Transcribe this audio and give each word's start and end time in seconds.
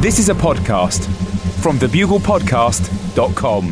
This 0.00 0.18
is 0.18 0.30
a 0.30 0.34
podcast 0.34 1.04
from 1.60 1.78
thebuglepodcast.com. 1.78 3.66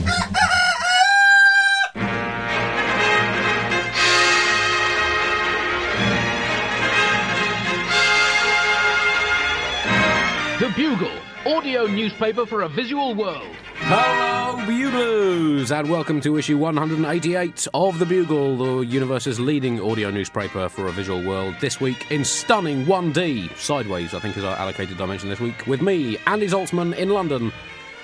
The 10.59 10.69
Bugle, 10.77 11.11
audio 11.47 11.87
newspaper 11.87 12.45
for 12.45 12.61
a 12.61 12.69
visual 12.69 13.15
world. 13.15 13.57
Hello, 13.91 14.67
Buglers, 14.67 15.73
and 15.73 15.89
welcome 15.89 16.21
to 16.21 16.37
issue 16.37 16.59
188 16.59 17.67
of 17.73 17.99
The 17.99 18.05
Bugle, 18.05 18.59
the 18.59 18.87
universe's 18.87 19.41
leading 19.41 19.81
audio 19.81 20.11
newspaper 20.11 20.69
for 20.69 20.89
a 20.89 20.93
visual 20.93 21.23
world. 21.23 21.55
This 21.59 21.81
week 21.81 22.11
in 22.11 22.23
stunning 22.23 22.85
1D, 22.85 23.57
sideways, 23.57 24.13
I 24.13 24.21
think 24.21 24.37
is 24.37 24.45
our 24.45 24.55
allocated 24.57 24.99
dimension 24.99 25.31
this 25.31 25.41
week, 25.41 25.67
with 25.67 25.81
me, 25.81 26.19
Andy 26.27 26.49
Zaltzman, 26.49 26.95
in 26.97 27.09
London. 27.09 27.51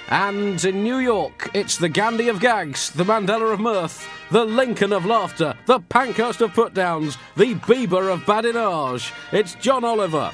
And 0.09 0.64
in 0.64 0.82
New 0.82 1.00
York, 1.00 1.50
it's 1.52 1.76
the 1.76 1.90
Gandhi 1.90 2.28
of 2.28 2.40
gags, 2.40 2.88
the 2.88 3.04
Mandela 3.04 3.52
of 3.52 3.60
mirth, 3.60 4.09
the 4.30 4.46
Lincoln 4.46 4.95
of 4.95 5.04
laughter, 5.04 5.52
the 5.66 5.80
Pankhurst 5.80 6.40
of 6.40 6.54
putdowns, 6.54 7.18
the 7.37 7.56
Bieber 7.56 8.10
of 8.10 8.20
badinage. 8.20 9.12
It's 9.32 9.54
John 9.56 9.84
Oliver. 9.84 10.30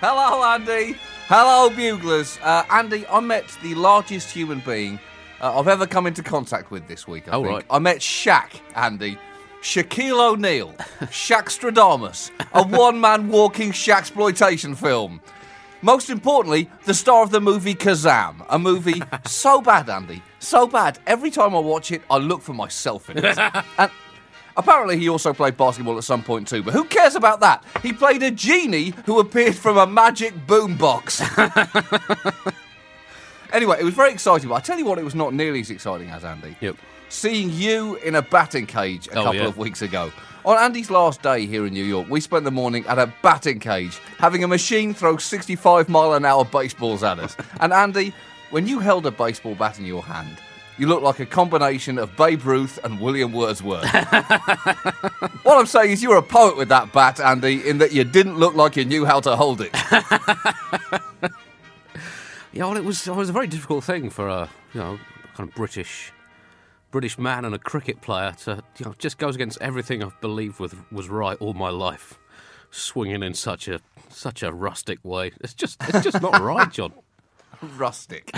Hello, 0.00 0.42
Andy. 0.42 0.96
Hello, 1.32 1.70
buglers. 1.70 2.40
Uh, 2.42 2.64
Andy, 2.70 3.06
I 3.06 3.20
met 3.20 3.46
the 3.62 3.76
largest 3.76 4.32
human 4.32 4.58
being 4.66 4.98
uh, 5.40 5.56
I've 5.60 5.68
ever 5.68 5.86
come 5.86 6.08
into 6.08 6.24
contact 6.24 6.72
with 6.72 6.88
this 6.88 7.06
week. 7.06 7.28
I 7.28 7.36
Oh, 7.36 7.42
think 7.44 7.54
right. 7.54 7.64
I 7.70 7.78
met 7.78 7.98
Shaq, 7.98 8.60
Andy. 8.74 9.16
Shaquille 9.62 10.18
O'Neal, 10.32 10.72
Shaqstradamus, 11.02 12.32
a 12.52 12.64
one-man 12.66 13.28
walking 13.28 13.70
Shaqsploitation 13.70 14.76
film. 14.76 15.20
Most 15.82 16.10
importantly, 16.10 16.68
the 16.84 16.94
star 16.94 17.22
of 17.22 17.30
the 17.30 17.40
movie 17.40 17.76
Kazam, 17.76 18.44
a 18.48 18.58
movie 18.58 19.00
so 19.26 19.60
bad, 19.60 19.88
Andy, 19.88 20.22
so 20.40 20.66
bad. 20.66 20.98
Every 21.06 21.30
time 21.30 21.54
I 21.54 21.60
watch 21.60 21.92
it, 21.92 22.02
I 22.10 22.16
look 22.16 22.42
for 22.42 22.54
myself 22.54 23.08
in 23.08 23.18
it. 23.18 23.38
and 23.78 23.90
apparently, 24.60 24.98
he 24.98 25.08
also 25.08 25.32
played 25.32 25.56
basketball 25.56 25.98
at 25.98 26.04
some 26.04 26.22
point 26.22 26.46
too. 26.48 26.62
But 26.62 26.74
who 26.74 26.84
cares 26.84 27.14
about 27.16 27.40
that? 27.40 27.64
He 27.82 27.92
played 27.92 28.22
a 28.22 28.30
genie 28.30 28.94
who 29.06 29.18
appeared 29.18 29.56
from 29.56 29.76
a 29.78 29.86
magic 29.86 30.34
boombox. 30.46 31.20
anyway, 33.52 33.78
it 33.80 33.84
was 33.84 33.94
very 33.94 34.12
exciting. 34.12 34.48
But 34.48 34.54
I 34.56 34.60
tell 34.60 34.78
you 34.78 34.84
what, 34.84 34.98
it 34.98 35.04
was 35.04 35.14
not 35.14 35.34
nearly 35.34 35.60
as 35.60 35.70
exciting 35.70 36.10
as 36.10 36.24
Andy 36.24 36.56
Yep. 36.60 36.76
seeing 37.08 37.50
you 37.50 37.96
in 37.96 38.14
a 38.14 38.22
batting 38.22 38.66
cage 38.66 39.08
a 39.08 39.12
Oh, 39.12 39.24
couple 39.24 39.34
yeah. 39.40 39.46
of 39.48 39.58
weeks 39.58 39.82
ago. 39.82 40.12
On 40.44 40.56
Andy's 40.56 40.90
last 40.90 41.20
day 41.22 41.44
here 41.44 41.66
in 41.66 41.72
New 41.74 41.84
York, 41.84 42.08
we 42.08 42.18
spent 42.20 42.44
the 42.44 42.50
morning 42.50 42.84
at 42.86 42.98
a 42.98 43.12
batting 43.22 43.60
cage, 43.60 43.98
having 44.18 44.42
a 44.42 44.48
machine 44.48 44.94
throw 44.94 45.18
65 45.18 45.88
mile 45.90 46.14
an 46.14 46.24
hour 46.24 46.44
baseballs 46.46 47.02
at 47.02 47.18
us. 47.18 47.36
and 47.60 47.72
Andy, 47.74 48.14
when 48.50 48.66
you 48.66 48.78
held 48.78 49.04
a 49.04 49.10
baseball 49.10 49.54
bat 49.54 49.78
in 49.78 49.84
your 49.84 50.02
hand, 50.02 50.38
you 50.80 50.86
look 50.86 51.02
like 51.02 51.20
a 51.20 51.26
combination 51.26 51.98
of 51.98 52.16
Babe 52.16 52.44
Ruth 52.44 52.78
and 52.82 53.00
William 53.00 53.32
Wordsworth. 53.32 53.84
what 55.44 55.58
I'm 55.58 55.66
saying 55.66 55.92
is, 55.92 56.02
you 56.02 56.08
were 56.08 56.16
a 56.16 56.22
poet 56.22 56.56
with 56.56 56.70
that 56.70 56.92
bat, 56.92 57.20
Andy, 57.20 57.68
in 57.68 57.78
that 57.78 57.92
you 57.92 58.02
didn't 58.02 58.38
look 58.38 58.54
like 58.54 58.76
you 58.76 58.84
knew 58.84 59.04
how 59.04 59.20
to 59.20 59.36
hold 59.36 59.60
it. 59.60 59.74
Yeah, 62.52 62.64
well, 62.64 62.76
it 62.76 62.84
was 62.84 63.06
it 63.06 63.14
was 63.14 63.28
a 63.28 63.32
very 63.32 63.46
difficult 63.46 63.84
thing 63.84 64.10
for 64.10 64.28
a 64.28 64.48
you 64.74 64.80
know 64.80 64.98
kind 65.34 65.48
of 65.48 65.54
British 65.54 66.12
British 66.90 67.16
man 67.16 67.44
and 67.44 67.54
a 67.54 67.58
cricket 67.58 68.00
player 68.00 68.32
to 68.44 68.62
you 68.78 68.86
know 68.86 68.94
just 68.98 69.18
goes 69.18 69.36
against 69.36 69.60
everything 69.60 70.02
I've 70.02 70.20
believed 70.20 70.58
was 70.58 70.74
was 70.90 71.08
right 71.08 71.36
all 71.40 71.54
my 71.54 71.70
life, 71.70 72.18
swinging 72.70 73.22
in 73.22 73.34
such 73.34 73.68
a 73.68 73.80
such 74.08 74.42
a 74.42 74.52
rustic 74.52 74.98
way. 75.04 75.30
It's 75.40 75.54
just 75.54 75.80
it's 75.88 76.02
just 76.02 76.20
not 76.20 76.40
right, 76.40 76.70
John. 76.70 76.92
Rustic. 77.76 78.30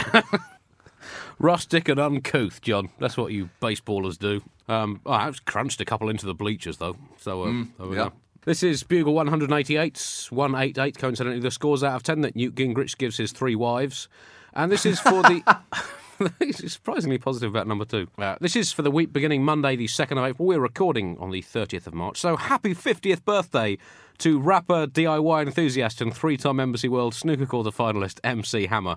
Rustic 1.39 1.89
and 1.89 1.99
uncouth, 1.99 2.61
John. 2.61 2.91
That's 2.99 3.17
what 3.17 3.33
you 3.33 3.51
baseballers 3.61 4.19
do. 4.19 4.43
Um, 4.69 5.01
oh, 5.07 5.13
I 5.13 5.25
have 5.25 5.45
crunched 5.45 5.81
a 5.81 5.85
couple 5.85 6.09
into 6.09 6.27
the 6.27 6.35
bleachers 6.35 6.79
though, 6.79 6.97
so 7.19 7.43
uh, 7.43 7.65
there 7.79 7.87
we 7.89 7.97
yeah. 7.97 8.05
go. 8.05 8.13
This 8.45 8.65
is 8.65 8.83
Bugle 8.83 9.15
188, 9.15 10.27
188, 10.31 10.99
coincidentally, 10.99 11.41
the 11.41 11.53
scores 11.53 11.85
out 11.85 11.95
of 11.95 12.03
10 12.03 12.23
that 12.23 12.35
Newt 12.35 12.57
Gingrich 12.57 12.99
gives 12.99 13.17
his 13.17 13.31
three 13.31 13.55
wives. 13.55 14.09
And 14.53 14.71
this 14.71 14.85
is 14.85 14.99
for 14.99 15.23
the. 15.23 15.43
He's 16.39 16.73
surprisingly 16.73 17.19
positive 17.19 17.51
about 17.51 17.67
number 17.67 17.85
two. 17.85 18.09
Uh, 18.19 18.37
this 18.41 18.57
is 18.57 18.73
for 18.73 18.83
the 18.83 18.91
week 18.91 19.13
beginning 19.13 19.45
Monday, 19.45 19.77
the 19.77 19.87
2nd 19.87 20.19
of 20.19 20.25
April. 20.25 20.47
We're 20.47 20.61
recording 20.61 21.17
on 21.19 21.31
the 21.31 21.43
30th 21.43 21.87
of 21.87 21.95
March. 21.95 22.19
So 22.19 22.37
happy 22.37 22.75
50th 22.75 23.25
birthday 23.25 23.79
to 24.19 24.39
rapper, 24.39 24.87
DIY 24.87 25.47
enthusiast, 25.47 26.01
and 26.01 26.15
three 26.15 26.37
time 26.37 26.61
Embassy 26.61 26.89
World 26.89 27.15
snooker 27.15 27.47
quarter 27.47 27.71
finalist 27.71 28.21
MC 28.25 28.67
Hammer. 28.67 28.97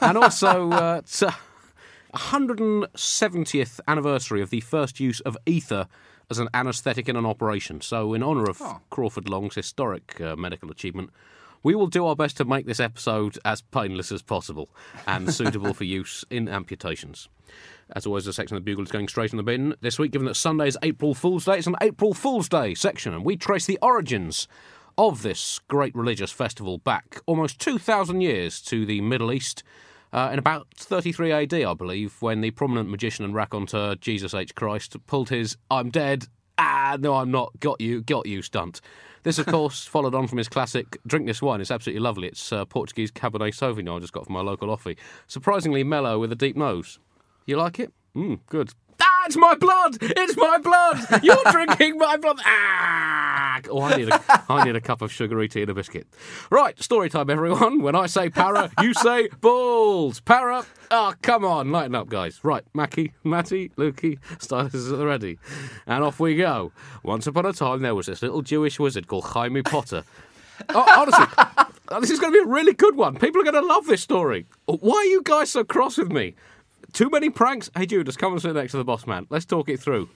And 0.00 0.16
also 0.16 0.70
uh, 0.72 1.00
to 1.02 1.34
170th 2.14 3.80
anniversary 3.88 4.40
of 4.40 4.50
the 4.50 4.60
first 4.60 5.00
use 5.00 5.20
of 5.20 5.36
ether 5.46 5.88
as 6.30 6.38
an 6.38 6.48
anaesthetic 6.54 7.08
in 7.08 7.16
an 7.16 7.26
operation. 7.26 7.80
So, 7.80 8.14
in 8.14 8.22
honour 8.22 8.44
of 8.44 8.62
Crawford 8.90 9.28
Long's 9.28 9.56
historic 9.56 10.20
uh, 10.20 10.36
medical 10.36 10.70
achievement, 10.70 11.10
we 11.64 11.74
will 11.74 11.88
do 11.88 12.06
our 12.06 12.14
best 12.14 12.36
to 12.36 12.44
make 12.44 12.66
this 12.66 12.78
episode 12.78 13.38
as 13.44 13.62
painless 13.62 14.12
as 14.12 14.22
possible 14.22 14.68
and 15.08 15.32
suitable 15.34 15.74
for 15.74 15.84
use 15.84 16.24
in 16.30 16.46
amputations. 16.46 17.28
As 17.90 18.06
always, 18.06 18.26
the 18.26 18.32
section 18.32 18.56
of 18.56 18.64
the 18.64 18.70
Bugle 18.70 18.84
is 18.84 18.92
going 18.92 19.08
straight 19.08 19.32
in 19.32 19.38
the 19.38 19.42
bin. 19.42 19.74
This 19.80 19.98
week, 19.98 20.12
given 20.12 20.26
that 20.26 20.36
Sunday 20.36 20.68
is 20.68 20.78
April 20.82 21.14
Fool's 21.14 21.46
Day, 21.46 21.58
it's 21.58 21.66
an 21.66 21.76
April 21.80 22.14
Fool's 22.14 22.48
Day 22.48 22.74
section, 22.74 23.14
and 23.14 23.24
we 23.24 23.36
trace 23.36 23.66
the 23.66 23.78
origins 23.82 24.46
of 24.96 25.22
this 25.22 25.58
great 25.66 25.94
religious 25.94 26.30
festival 26.30 26.78
back 26.78 27.20
almost 27.26 27.58
2,000 27.60 28.20
years 28.20 28.60
to 28.60 28.86
the 28.86 29.00
Middle 29.00 29.32
East. 29.32 29.64
Uh, 30.12 30.30
in 30.32 30.38
about 30.38 30.68
33 30.76 31.32
AD, 31.32 31.54
I 31.54 31.74
believe, 31.74 32.14
when 32.20 32.40
the 32.40 32.52
prominent 32.52 32.88
magician 32.88 33.24
and 33.24 33.34
raconteur 33.34 33.96
Jesus 33.96 34.32
H. 34.32 34.54
Christ 34.54 34.96
pulled 35.06 35.30
his 35.30 35.56
I'm 35.70 35.90
dead, 35.90 36.26
ah, 36.56 36.96
no, 37.00 37.14
I'm 37.14 37.32
not, 37.32 37.58
got 37.58 37.80
you, 37.80 38.02
got 38.02 38.26
you 38.26 38.40
stunt. 38.40 38.80
This, 39.24 39.38
of 39.38 39.46
course, 39.46 39.84
followed 39.94 40.14
on 40.14 40.28
from 40.28 40.38
his 40.38 40.48
classic 40.48 40.98
Drink 41.06 41.26
This 41.26 41.42
Wine. 41.42 41.60
It's 41.60 41.70
absolutely 41.70 42.00
lovely. 42.00 42.28
It's 42.28 42.52
uh, 42.52 42.64
Portuguese 42.66 43.10
Cabernet 43.10 43.54
Sauvignon 43.54 43.96
I 43.96 44.00
just 44.00 44.12
got 44.12 44.26
from 44.26 44.34
my 44.34 44.42
local 44.42 44.68
offie. 44.68 44.96
Surprisingly 45.26 45.82
mellow 45.82 46.18
with 46.20 46.30
a 46.30 46.36
deep 46.36 46.56
nose. 46.56 46.98
You 47.46 47.56
like 47.56 47.80
it? 47.80 47.92
Mmm, 48.14 48.38
good. 48.46 48.70
Ah, 49.02 49.24
it's 49.26 49.36
my 49.36 49.54
blood! 49.54 49.96
It's 50.00 50.36
my 50.36 50.58
blood! 50.58 51.22
You're 51.22 51.42
drinking 51.50 51.98
my 51.98 52.16
blood! 52.16 52.38
Ah! 52.44 53.33
Oh, 53.70 53.80
I 53.80 53.96
need, 53.96 54.08
a, 54.08 54.44
I 54.48 54.64
need 54.64 54.76
a 54.76 54.80
cup 54.80 55.02
of 55.02 55.12
sugary 55.12 55.48
tea 55.48 55.62
and 55.62 55.70
a 55.70 55.74
biscuit. 55.74 56.06
Right, 56.50 56.80
story 56.82 57.08
time, 57.08 57.30
everyone. 57.30 57.82
When 57.82 57.94
I 57.94 58.06
say 58.06 58.30
para, 58.30 58.70
you 58.80 58.94
say 58.94 59.28
balls. 59.40 60.20
Para. 60.20 60.64
Oh, 60.90 61.14
come 61.22 61.44
on, 61.44 61.70
lighten 61.70 61.94
up, 61.94 62.08
guys. 62.08 62.40
Right, 62.42 62.64
Mackie, 62.74 63.12
Matty, 63.24 63.70
Lukey, 63.70 64.18
starters 64.40 64.92
are 64.92 65.06
ready. 65.06 65.38
And 65.86 66.04
off 66.04 66.20
we 66.20 66.36
go. 66.36 66.72
Once 67.02 67.26
upon 67.26 67.46
a 67.46 67.52
time, 67.52 67.82
there 67.82 67.94
was 67.94 68.06
this 68.06 68.22
little 68.22 68.42
Jewish 68.42 68.78
wizard 68.78 69.06
called 69.06 69.24
Jaime 69.24 69.62
Potter. 69.62 70.04
Oh, 70.68 70.84
honestly, 70.96 71.26
this 72.00 72.10
is 72.10 72.20
going 72.20 72.32
to 72.32 72.38
be 72.38 72.44
a 72.44 72.52
really 72.52 72.74
good 72.74 72.96
one. 72.96 73.16
People 73.16 73.40
are 73.40 73.44
going 73.44 73.54
to 73.54 73.66
love 73.66 73.86
this 73.86 74.02
story. 74.02 74.46
Why 74.66 74.96
are 74.96 75.04
you 75.04 75.22
guys 75.22 75.50
so 75.50 75.64
cross 75.64 75.98
with 75.98 76.12
me? 76.12 76.34
Too 76.92 77.10
many 77.10 77.28
pranks? 77.30 77.70
Hey, 77.76 77.86
Judas, 77.86 78.16
come 78.16 78.32
and 78.32 78.42
sit 78.42 78.54
next 78.54 78.72
to 78.72 78.78
the 78.78 78.84
boss 78.84 79.06
man. 79.06 79.26
Let's 79.30 79.44
talk 79.44 79.68
it 79.68 79.80
through. 79.80 80.08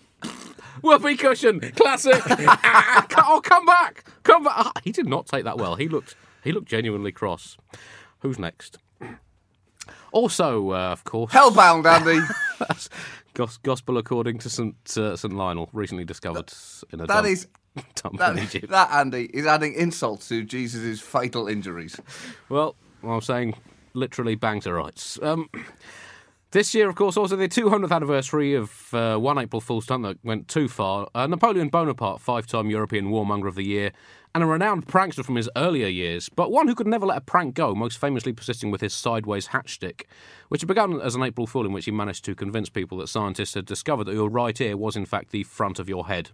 Whoopee 0.83 1.17
cushion, 1.17 1.61
classic. 1.77 2.23
Ah, 2.27 3.07
oh, 3.29 3.41
come 3.43 3.65
back, 3.67 4.05
come 4.23 4.45
back. 4.45 4.55
Ah, 4.57 4.73
he 4.85 4.93
did 4.93 5.07
not 5.07 5.27
take 5.27 5.45
that 5.45 5.59
well. 5.59 5.75
He 5.77 5.89
looked, 5.89 6.15
he 6.45 6.53
looked 6.53 6.69
genuinely 6.69 7.13
cross. 7.13 7.57
Who's 8.21 8.39
next? 8.39 8.79
Also, 10.13 10.71
uh, 10.73 10.93
of 10.93 11.05
course, 11.05 11.33
Hellbound, 11.33 11.85
Andy. 11.87 12.21
Gos- 13.35 13.59
Gospel 13.59 13.99
according 13.99 14.39
to 14.39 14.51
St 14.51 14.75
uh, 14.97 15.17
St 15.17 15.33
Lionel, 15.35 15.69
recently 15.73 16.05
discovered 16.05 16.53
in 16.93 17.01
a 17.01 17.07
That 17.07 17.15
dump, 17.15 17.27
is 17.29 17.47
dump 17.95 18.19
That, 18.19 18.37
in 18.37 18.43
Egypt. 18.45 18.69
that, 18.71 18.91
Andy, 18.91 19.25
is 19.33 19.47
adding 19.47 19.75
insult 19.75 20.23
to 20.23 20.43
Jesus' 20.45 21.01
fatal 21.01 21.47
injuries. 21.47 22.01
Well, 22.49 22.75
I'm 23.05 23.21
saying 23.21 23.55
literally 23.95 24.35
bang 24.35 24.61
to 24.63 24.73
rights. 24.73 25.19
Um, 25.23 25.49
this 26.51 26.75
year, 26.75 26.89
of 26.89 26.95
course, 26.95 27.17
also 27.17 27.37
the 27.37 27.49
200th 27.49 27.95
anniversary 27.95 28.55
of 28.55 28.95
uh, 28.95 29.19
one 29.19 29.39
April 29.39 29.61
Fool's 29.61 29.85
stunt 29.85 30.03
that 30.05 30.19
went 30.25 30.49
too 30.49 30.67
far. 30.67 31.09
Uh, 31.15 31.27
Napoleon 31.27 31.69
Bonaparte, 31.69 32.21
five-time 32.21 32.71
European 32.71 33.11
warmonger 33.11 33.49
of 33.49 33.55
the 33.55 33.67
year, 33.67 33.93
and 34.35 34.43
a 34.43 34.47
renowned 34.47 34.87
prankster 34.87 35.25
from 35.25 35.37
his 35.37 35.51
earlier 35.57 35.89
years, 35.89 36.29
but 36.29 36.51
one 36.51 36.69
who 36.69 36.75
could 36.75 36.87
never 36.87 37.07
let 37.07 37.19
a 37.19 37.23
prank 37.23 37.55
go, 37.55 37.75
most 37.75 37.99
famously 37.99 38.33
persisting 38.33 38.71
with 38.71 38.81
his 38.81 38.95
sideways 38.95 39.49
hatch 39.49 39.75
stick, 39.75 40.09
which 40.49 40.63
had 40.63 40.69
begun 40.69 41.01
as 41.01 41.15
an 41.15 41.23
April 41.23 41.47
Fool 41.47 41.67
in 41.67 41.73
which 41.73 41.85
he 41.85 41.91
managed 41.91 42.25
to 42.25 42.35
convince 42.35 42.69
people 42.69 42.99
that 42.99 43.09
scientists 43.09 43.55
had 43.55 43.67
discovered 43.67 44.05
that 44.05 44.15
your 44.15 44.31
right 44.31 44.59
ear 44.61 44.77
was 44.77 44.97
in 44.97 45.07
fact 45.07 45.31
the 45.31 45.43
front 45.43 45.79
of 45.79 45.89
your 45.89 46.07
head. 46.07 46.31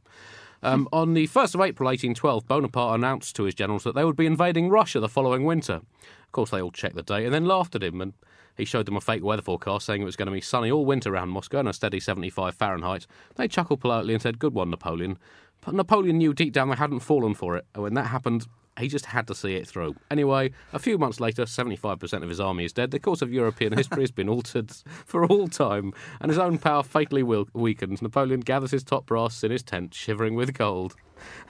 Um, 0.62 0.88
on 0.92 1.14
the 1.14 1.26
1st 1.26 1.56
of 1.56 1.60
April 1.60 1.88
1812, 1.88 2.46
Bonaparte 2.46 2.94
announced 2.94 3.36
to 3.36 3.44
his 3.44 3.54
generals 3.54 3.84
that 3.84 3.94
they 3.94 4.04
would 4.04 4.16
be 4.16 4.26
invading 4.26 4.70
Russia 4.70 4.98
the 4.98 5.08
following 5.08 5.44
winter. 5.44 5.74
Of 5.74 6.32
course, 6.32 6.50
they 6.50 6.62
all 6.62 6.70
checked 6.70 6.96
the 6.96 7.02
date 7.02 7.24
and 7.24 7.34
then 7.34 7.44
laughed 7.44 7.74
at 7.74 7.82
him, 7.82 8.00
and 8.00 8.14
he 8.56 8.64
showed 8.64 8.86
them 8.86 8.96
a 8.96 9.00
fake 9.00 9.24
weather 9.24 9.42
forecast 9.42 9.86
saying 9.86 10.02
it 10.02 10.06
was 10.06 10.16
going 10.16 10.26
to 10.26 10.32
be 10.32 10.40
sunny 10.40 10.70
all 10.70 10.84
winter 10.84 11.12
around 11.12 11.30
Moscow 11.30 11.58
and 11.58 11.68
a 11.68 11.72
steady 11.72 12.00
75 12.00 12.54
Fahrenheit. 12.54 13.06
They 13.36 13.48
chuckled 13.48 13.80
politely 13.80 14.14
and 14.14 14.22
said, 14.22 14.38
Good 14.38 14.54
one, 14.54 14.70
Napoleon. 14.70 15.18
But 15.60 15.74
Napoleon 15.74 16.18
knew 16.18 16.34
deep 16.34 16.52
down 16.52 16.68
they 16.68 16.76
hadn't 16.76 17.00
fallen 17.00 17.34
for 17.34 17.56
it, 17.56 17.66
and 17.74 17.82
when 17.82 17.94
that 17.94 18.06
happened, 18.06 18.46
He 18.78 18.88
just 18.88 19.06
had 19.06 19.26
to 19.28 19.34
see 19.34 19.54
it 19.54 19.68
through. 19.68 19.94
Anyway, 20.10 20.50
a 20.72 20.78
few 20.78 20.98
months 20.98 21.20
later, 21.20 21.44
75% 21.44 22.22
of 22.22 22.28
his 22.28 22.40
army 22.40 22.64
is 22.64 22.72
dead. 22.72 22.90
The 22.90 22.98
course 22.98 23.22
of 23.22 23.32
European 23.32 23.72
history 23.76 24.02
has 24.02 24.10
been 24.10 24.28
altered 24.28 24.72
for 25.06 25.24
all 25.24 25.48
time, 25.48 25.92
and 26.20 26.30
his 26.30 26.38
own 26.38 26.58
power 26.58 26.82
fatally 26.82 27.22
weakens. 27.22 28.02
Napoleon 28.02 28.40
gathers 28.40 28.72
his 28.72 28.84
top 28.84 29.06
brass 29.06 29.44
in 29.44 29.50
his 29.50 29.62
tent, 29.62 29.94
shivering 29.94 30.34
with 30.34 30.54
cold, 30.54 30.94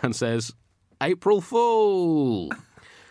and 0.03 0.15
says, 0.15 0.53
April 1.01 1.41
Fool! 1.41 2.51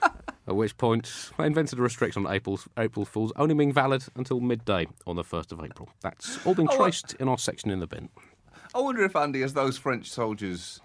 At 0.48 0.56
which 0.58 0.78
point, 0.78 1.32
I 1.40 1.46
invented 1.46 1.80
a 1.80 1.82
restriction 1.82 2.26
on 2.26 2.34
April, 2.34 2.60
April 2.78 3.06
Fools 3.06 3.32
only 3.38 3.56
being 3.56 3.72
valid 3.72 4.04
until 4.16 4.42
midday 4.42 4.88
on 5.08 5.16
the 5.16 5.24
1st 5.24 5.54
of 5.54 5.64
April. 5.64 5.88
That's 6.02 6.46
all 6.46 6.54
been 6.54 6.68
Oh, 6.70 6.78
traced 6.78 7.14
in 7.16 7.30
our 7.30 7.38
section 7.38 7.72
in 7.72 7.80
the 7.80 7.88
bin. 7.88 8.10
I 8.76 8.80
wonder 8.80 9.04
if 9.06 9.16
Andy, 9.16 9.42
as 9.44 9.54
those 9.54 9.78
French 9.78 10.10
soldiers 10.10 10.82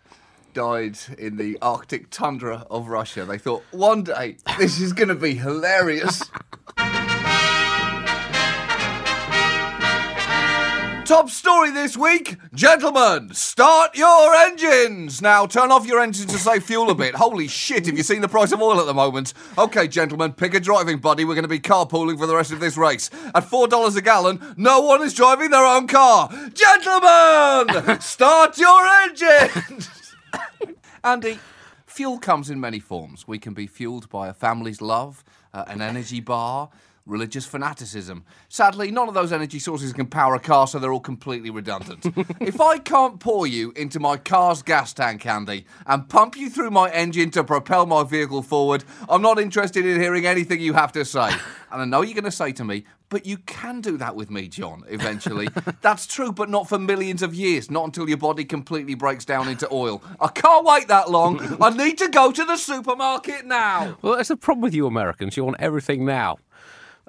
died 0.55 0.97
in 1.19 1.37
the 1.39 1.59
Arctic 1.61 2.11
tundra 2.11 2.67
of 2.71 2.89
Russia, 2.89 3.25
they 3.25 3.39
thought 3.39 3.65
one 3.73 4.05
day 4.05 4.37
this 4.59 4.79
is 4.81 4.93
going 4.93 5.09
to 5.09 5.15
be 5.15 5.35
hilarious. 5.35 6.23
Top 11.09 11.31
story 11.31 11.71
this 11.71 11.97
week, 11.97 12.37
gentlemen, 12.53 13.33
start 13.33 13.97
your 13.97 14.35
engines. 14.35 15.23
Now 15.23 15.47
turn 15.47 15.73
off 15.73 15.87
your 15.87 16.01
engines 16.01 16.31
to 16.31 16.39
save 16.39 16.65
fuel 16.65 16.91
a 16.91 16.95
bit. 16.95 17.15
Holy 17.15 17.49
shit, 17.49 17.87
have 17.87 17.97
you 17.97 18.03
seen 18.03 18.21
the 18.21 18.29
price 18.29 18.53
of 18.53 18.61
oil 18.61 18.79
at 18.79 18.85
the 18.85 18.93
moment? 18.93 19.33
Okay, 19.57 19.89
gentlemen, 19.89 20.35
pick 20.35 20.53
a 20.53 20.61
driving 20.61 20.99
buddy. 20.99 21.25
We're 21.25 21.33
going 21.33 21.45
to 21.45 21.49
be 21.49 21.61
carpooling 21.61 22.19
for 22.19 22.27
the 22.27 22.37
rest 22.37 22.53
of 22.53 22.61
this 22.61 22.77
race. 22.77 23.09
At 23.35 23.45
$4 23.45 23.97
a 23.97 24.03
gallon, 24.03 24.55
no 24.59 24.83
one 24.83 25.01
is 25.01 25.15
driving 25.15 25.49
their 25.49 25.65
own 25.65 25.87
car. 25.87 26.29
Gentlemen, 26.53 28.01
start 28.03 28.59
your 28.59 28.87
engines. 28.87 29.89
Andy, 31.05 31.39
fuel 31.87 32.19
comes 32.19 32.51
in 32.51 32.61
many 32.61 32.81
forms. 32.81 33.27
We 33.27 33.39
can 33.39 33.55
be 33.55 33.67
fueled 33.67 34.11
by 34.11 34.29
a 34.29 34.35
family's 34.35 34.83
love, 34.83 35.25
uh, 35.55 35.65
an 35.69 35.81
energy 35.81 36.21
bar, 36.21 36.69
religious 37.09 37.47
fanaticism. 37.47 38.25
Sadly, 38.49 38.91
none 38.91 39.09
of 39.09 39.15
those 39.15 39.33
energy 39.33 39.59
sources 39.59 39.93
can 39.93 40.07
power 40.07 40.35
a 40.35 40.39
car, 40.41 40.67
so 40.67 40.79
they're 40.79 40.93
all 40.93 41.01
completely 41.01 41.51
redundant. 41.51 42.07
if 42.41 42.61
I 42.61 42.79
can't 42.79 43.19
pour 43.19 43.47
you 43.47 43.73
into 43.75 43.99
my 43.99 44.17
car's 44.17 44.63
gas 44.63 44.93
tank, 44.93 45.27
Andy, 45.27 45.65
and 45.87 46.09
pump 46.09 46.37
you 46.37 46.51
through 46.51 46.71
my 46.71 46.91
engine 46.91 47.31
to 47.33 47.43
propel 47.43 47.87
my 47.87 48.05
vehicle 48.05 48.43
forward, 48.43 48.85
I'm 49.09 49.23
not 49.23 49.39
interested 49.39 49.87
in 49.87 50.01
hearing 50.01 50.27
anything 50.27 50.61
you 50.61 50.75
have 50.75 50.93
to 50.93 51.05
say. 51.05 51.31
And 51.71 51.83
I 51.83 51.85
know 51.85 52.01
you're 52.01 52.15
going 52.15 52.25
to 52.25 52.31
say 52.31 52.53
to 52.53 52.65
me, 52.65 52.85
but 53.11 53.27
you 53.27 53.39
can 53.39 53.81
do 53.81 53.97
that 53.99 54.17
with 54.17 54.31
me, 54.31 54.49
John, 54.49 54.85
eventually. 54.89 55.49
That's 55.81 56.07
true, 56.07 56.33
but 56.33 56.49
not 56.49 56.69
for 56.69 56.79
millions 56.79 57.23
of 57.23 57.35
years, 57.35 57.71
not 57.71 57.85
until 57.85 58.09
your 58.09 58.19
body 58.19 58.45
completely 58.45 58.95
breaks 58.95 59.25
down 59.25 59.49
into 59.49 59.69
oil. 59.73 60.03
I 60.21 60.29
can't 60.29 60.65
wait 60.65 60.89
that 60.89 61.11
long. 61.11 61.59
I 61.61 61.71
need 61.71 61.99
to 61.99 62.09
go 62.09 62.33
to 62.33 62.45
the 62.45 62.57
supermarket 62.57 63.47
now. 63.47 63.97
Well, 64.03 64.17
that's 64.17 64.29
the 64.29 64.37
problem 64.37 64.63
with 64.63 64.75
you 64.75 64.87
Americans. 64.87 65.37
You 65.37 65.45
want 65.45 65.57
everything 65.59 66.05
now. 66.05 66.39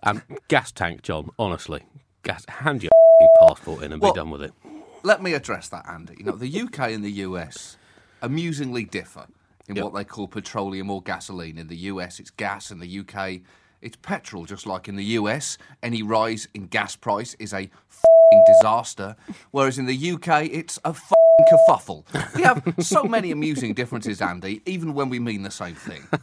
And 0.03 0.21
gas 0.47 0.71
tank, 0.71 1.01
John, 1.01 1.29
honestly. 1.37 1.83
Gas, 2.23 2.45
hand 2.47 2.83
your 2.83 2.91
passport 3.47 3.83
in 3.83 3.91
and 3.91 4.01
Well- 4.01 4.13
be 4.13 4.17
done 4.19 4.29
with 4.31 4.41
it. 4.43 4.53
Let 5.01 5.23
me 5.23 5.33
address 5.33 5.69
that, 5.69 5.87
Andy. 5.87 6.15
You 6.17 6.25
know, 6.25 6.31
the 6.35 6.61
UK 6.61 6.91
and 6.91 7.03
the 7.05 7.11
US 7.27 7.77
amusingly 8.21 8.83
differ 8.83 9.27
in 9.69 9.75
Yep. 9.77 9.85
what 9.85 9.93
they 9.93 10.03
call 10.03 10.27
petroleum 10.27 10.89
or 10.89 11.01
gasoline. 11.01 11.57
In 11.57 11.67
the 11.67 11.77
US, 11.91 12.19
it's 12.19 12.29
gas. 12.31 12.69
In 12.69 12.79
the 12.79 12.99
UK, 12.99 13.41
it's 13.81 13.95
petrol. 14.01 14.43
Just 14.45 14.65
like 14.67 14.89
in 14.89 14.97
the 14.97 15.05
US, 15.19 15.57
any 15.81 16.03
rise 16.03 16.49
in 16.53 16.67
gas 16.67 16.97
price 16.97 17.33
is 17.39 17.53
a 17.53 17.69
fing 17.87 18.43
disaster, 18.57 19.15
whereas 19.51 19.77
in 19.77 19.85
the 19.85 20.11
UK, 20.11 20.47
it's 20.51 20.77
a 20.83 20.93
fing 20.93 21.15
kerfuffle. 21.49 22.03
We 22.35 22.41
have 22.41 22.61
so 22.79 23.03
many 23.03 23.31
amusing 23.31 23.73
differences, 23.73 24.21
Andy, 24.21 24.61
even 24.65 24.93
when 24.93 25.07
we 25.07 25.19
mean 25.19 25.43
the 25.43 25.51
same 25.51 25.75
thing. 25.75 26.05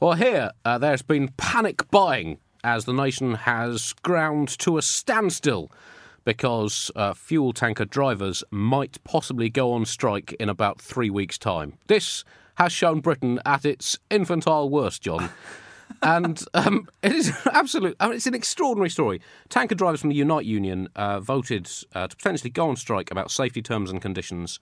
Well, 0.00 0.14
here, 0.14 0.50
uh, 0.64 0.78
there's 0.78 1.00
been 1.02 1.28
panic 1.36 1.88
buying 1.92 2.38
as 2.64 2.84
the 2.84 2.92
nation 2.92 3.34
has 3.34 3.92
ground 4.02 4.48
to 4.58 4.78
a 4.78 4.82
standstill 4.82 5.70
because 6.24 6.90
uh, 6.94 7.14
fuel 7.14 7.52
tanker 7.52 7.84
drivers 7.84 8.44
might 8.50 9.02
possibly 9.04 9.48
go 9.48 9.72
on 9.72 9.84
strike 9.84 10.32
in 10.34 10.48
about 10.48 10.80
three 10.80 11.10
weeks' 11.10 11.38
time. 11.38 11.74
This 11.88 12.24
has 12.56 12.72
shown 12.72 13.00
Britain 13.00 13.40
at 13.44 13.64
its 13.64 13.98
infantile 14.10 14.68
worst, 14.68 15.02
John. 15.02 15.30
and 16.02 16.44
um, 16.54 16.88
it 17.02 17.12
is 17.12 17.32
absolute. 17.52 17.96
I 17.98 18.06
mean, 18.06 18.16
it's 18.16 18.26
an 18.26 18.34
extraordinary 18.34 18.90
story. 18.90 19.20
Tanker 19.48 19.74
drivers 19.74 20.00
from 20.00 20.10
the 20.10 20.16
Unite 20.16 20.44
Union 20.44 20.88
uh, 20.96 21.20
voted 21.20 21.68
uh, 21.94 22.06
to 22.06 22.16
potentially 22.16 22.50
go 22.50 22.68
on 22.68 22.76
strike 22.76 23.10
about 23.10 23.30
safety 23.30 23.62
terms 23.62 23.90
and 23.90 24.00
conditions. 24.00 24.60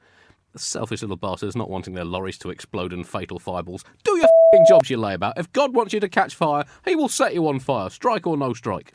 Selfish 0.57 1.03
little 1.03 1.17
bastards 1.17 1.55
not 1.55 1.71
wanting 1.71 1.95
their 1.95 2.05
lorries 2.05 2.39
to 2.39 2.51
explode 2.51 2.93
in 2.93 3.05
fatal 3.05 3.39
fireballs. 3.39 3.85
Do 4.03 4.17
your 4.17 4.29
jobs, 4.69 4.91
you 4.91 4.97
lay 4.97 5.15
about. 5.15 5.39
If 5.39 5.53
God 5.53 5.75
wants 5.75 5.93
you 5.93 6.01
to 6.01 6.09
catch 6.09 6.35
fire, 6.35 6.65
He 6.85 6.97
will 6.97 7.09
set 7.09 7.35
you 7.35 7.47
on 7.47 7.61
fire, 7.61 7.91
strike 7.91 8.27
or 8.27 8.37
no 8.37 8.53
strike. 8.53 8.93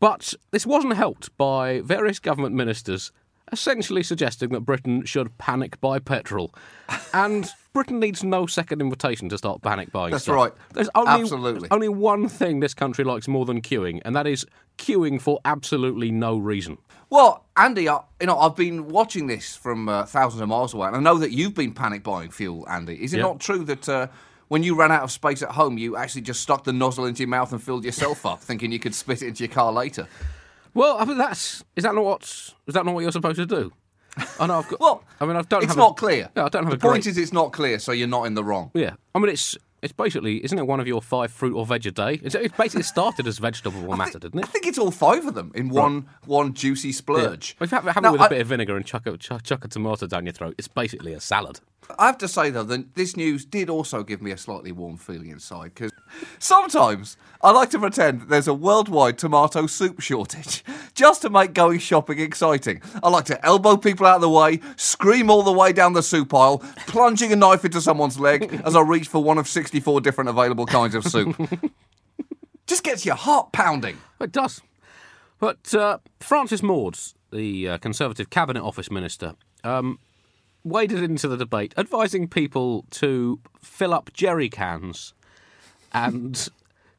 But 0.00 0.34
this 0.50 0.66
wasn't 0.66 0.94
helped 0.96 1.36
by 1.36 1.80
various 1.80 2.18
government 2.18 2.54
ministers 2.56 3.12
essentially 3.52 4.02
suggesting 4.02 4.50
that 4.50 4.60
Britain 4.60 5.04
should 5.04 5.36
panic 5.36 5.80
buy 5.80 5.98
petrol. 5.98 6.54
And 7.12 7.48
Britain 7.72 7.98
needs 7.98 8.22
no 8.22 8.46
second 8.46 8.80
invitation 8.80 9.28
to 9.28 9.38
start 9.38 9.60
panic 9.60 9.90
buying 9.92 10.12
That's 10.12 10.22
stuff. 10.24 10.36
right. 10.36 10.52
There's 10.72 10.88
only, 10.94 11.10
Absolutely. 11.22 11.60
there's 11.62 11.72
only 11.72 11.88
one 11.88 12.28
thing 12.28 12.60
this 12.60 12.74
country 12.74 13.04
likes 13.04 13.26
more 13.28 13.44
than 13.44 13.60
queuing, 13.60 14.00
and 14.04 14.14
that 14.14 14.26
is 14.28 14.46
queuing 14.78 15.20
for 15.20 15.40
absolutely 15.44 16.10
no 16.12 16.38
reason. 16.38 16.78
Well, 17.10 17.44
Andy, 17.56 17.88
I, 17.88 18.00
you 18.20 18.28
know, 18.28 18.38
I've 18.38 18.54
been 18.54 18.86
watching 18.88 19.26
this 19.26 19.56
from 19.56 19.88
uh, 19.88 20.04
thousands 20.06 20.40
of 20.42 20.48
miles 20.48 20.72
away, 20.72 20.86
and 20.86 20.96
I 20.96 21.00
know 21.00 21.18
that 21.18 21.32
you've 21.32 21.54
been 21.54 21.72
panic 21.74 22.04
buying 22.04 22.30
fuel, 22.30 22.68
Andy. 22.68 23.02
Is 23.02 23.12
it 23.14 23.16
Yeah. 23.18 23.24
not 23.24 23.40
true 23.40 23.64
that 23.64 23.88
uh, 23.88 24.06
when 24.50 24.64
you 24.64 24.74
ran 24.74 24.90
out 24.90 25.04
of 25.04 25.12
space 25.12 25.42
at 25.44 25.52
home, 25.52 25.78
you 25.78 25.96
actually 25.96 26.22
just 26.22 26.40
stuck 26.40 26.64
the 26.64 26.72
nozzle 26.72 27.04
into 27.04 27.20
your 27.20 27.28
mouth 27.28 27.52
and 27.52 27.62
filled 27.62 27.84
yourself 27.84 28.26
up, 28.26 28.40
thinking 28.48 28.72
you 28.72 28.80
could 28.80 28.96
spit 28.96 29.22
it 29.22 29.28
into 29.28 29.44
your 29.44 29.52
car 29.52 29.72
later? 29.72 30.08
Well, 30.74 30.98
I 30.98 31.04
mean, 31.04 31.18
that's 31.18 31.64
is 31.76 31.84
that 31.84 31.94
not 31.94 32.04
what's 32.04 32.56
is 32.66 32.74
that 32.74 32.84
not 32.84 32.92
what 32.92 33.02
you're 33.02 33.12
supposed 33.12 33.36
to 33.36 33.46
do? 33.46 33.72
I 34.40 34.48
know. 34.48 34.58
I've 34.58 34.68
got. 34.68 34.80
Well, 34.80 35.04
I 35.20 35.26
mean, 35.26 35.36
I 35.36 35.42
don't. 35.42 35.62
it's 35.62 35.70
have 35.70 35.78
not 35.78 35.92
a, 35.92 35.94
clear. 35.94 36.30
Yeah, 36.36 36.46
I 36.46 36.48
don't 36.48 36.64
have 36.64 36.72
the 36.72 36.84
a 36.84 36.90
point 36.90 37.04
great, 37.04 37.06
is, 37.06 37.16
it's 37.16 37.32
not 37.32 37.52
clear, 37.52 37.78
so 37.78 37.92
you're 37.92 38.08
not 38.08 38.24
in 38.24 38.34
the 38.34 38.42
wrong. 38.42 38.72
Yeah, 38.74 38.94
I 39.14 39.20
mean, 39.20 39.28
it's 39.30 39.56
it's 39.82 39.92
basically 39.92 40.44
isn't 40.44 40.58
it 40.58 40.66
one 40.66 40.80
of 40.80 40.86
your 40.86 41.00
five 41.02 41.30
fruit 41.30 41.54
or 41.54 41.64
veg 41.66 41.86
a 41.86 41.90
day? 41.90 42.20
It's, 42.22 42.34
it 42.34 42.56
basically 42.56 42.82
started 42.82 43.26
as 43.26 43.38
vegetable 43.38 43.88
or 43.90 43.96
matter, 43.96 44.18
didn't 44.18 44.40
it? 44.40 44.44
I 44.44 44.48
think 44.48 44.66
it's 44.66 44.78
all 44.78 44.90
five 44.90 45.26
of 45.26 45.34
them 45.34 45.52
in 45.54 45.68
one 45.68 46.06
one 46.26 46.54
juicy 46.54 46.92
splurge. 46.92 47.56
If 47.60 47.70
you 47.72 47.76
have, 47.76 47.84
have 47.84 48.02
Now, 48.02 48.10
it 48.10 48.12
with 48.12 48.20
a 48.20 48.24
I- 48.24 48.28
bit 48.28 48.40
of 48.40 48.46
vinegar 48.48 48.76
and 48.76 48.84
chuck 48.84 49.06
a, 49.06 49.16
chuck, 49.16 49.42
chuck 49.42 49.64
a 49.64 49.68
tomato 49.68 50.06
down 50.06 50.26
your 50.26 50.32
throat, 50.32 50.54
it's 50.58 50.68
basically 50.68 51.12
a 51.14 51.20
salad. 51.20 51.60
I 51.98 52.06
have 52.06 52.18
to 52.18 52.28
say 52.28 52.50
though 52.50 52.62
that 52.64 52.94
this 52.94 53.16
news 53.16 53.44
did 53.44 53.68
also 53.68 54.04
give 54.04 54.22
me 54.22 54.30
a 54.30 54.36
slightly 54.36 54.70
warm 54.70 54.96
feeling 54.96 55.30
inside 55.30 55.74
because 55.74 55.90
sometimes 56.38 57.16
I 57.42 57.50
like 57.50 57.70
to 57.70 57.78
pretend 57.78 58.20
that 58.22 58.28
there's 58.28 58.48
a 58.48 58.54
worldwide 58.54 59.18
tomato 59.18 59.66
soup 59.66 60.00
shortage 60.00 60.62
just 60.94 61.22
to 61.22 61.30
make 61.30 61.52
going 61.52 61.78
shopping 61.78 62.18
exciting. 62.20 62.80
I 63.02 63.08
like 63.08 63.24
to 63.26 63.44
elbow 63.44 63.76
people 63.76 64.06
out 64.06 64.16
of 64.16 64.20
the 64.20 64.30
way, 64.30 64.60
scream 64.76 65.30
all 65.30 65.42
the 65.42 65.52
way 65.52 65.72
down 65.72 65.92
the 65.94 66.02
soup 66.02 66.32
aisle, 66.34 66.58
plunging 66.86 67.32
a 67.32 67.36
knife 67.36 67.64
into 67.64 67.80
someone's 67.80 68.20
leg 68.20 68.60
as 68.64 68.76
I 68.76 68.82
reach 68.82 69.08
for 69.08 69.22
one 69.22 69.38
of 69.38 69.48
64 69.70 70.00
different 70.00 70.28
available 70.28 70.66
kinds 70.66 70.96
of 70.96 71.04
soup. 71.04 71.36
just 72.66 72.82
gets 72.82 73.06
your 73.06 73.14
heart 73.14 73.52
pounding. 73.52 73.98
It 74.20 74.32
does. 74.32 74.62
But 75.38 75.72
uh, 75.72 75.98
Francis 76.18 76.60
Maude's, 76.60 77.14
the 77.32 77.68
uh, 77.68 77.78
Conservative 77.78 78.30
Cabinet 78.30 78.64
Office 78.64 78.90
Minister, 78.90 79.36
um, 79.62 80.00
waded 80.64 81.04
into 81.04 81.28
the 81.28 81.36
debate, 81.36 81.72
advising 81.76 82.26
people 82.26 82.84
to 82.90 83.38
fill 83.62 83.94
up 83.94 84.12
jerry 84.12 84.48
cans 84.48 85.14
and 85.92 86.48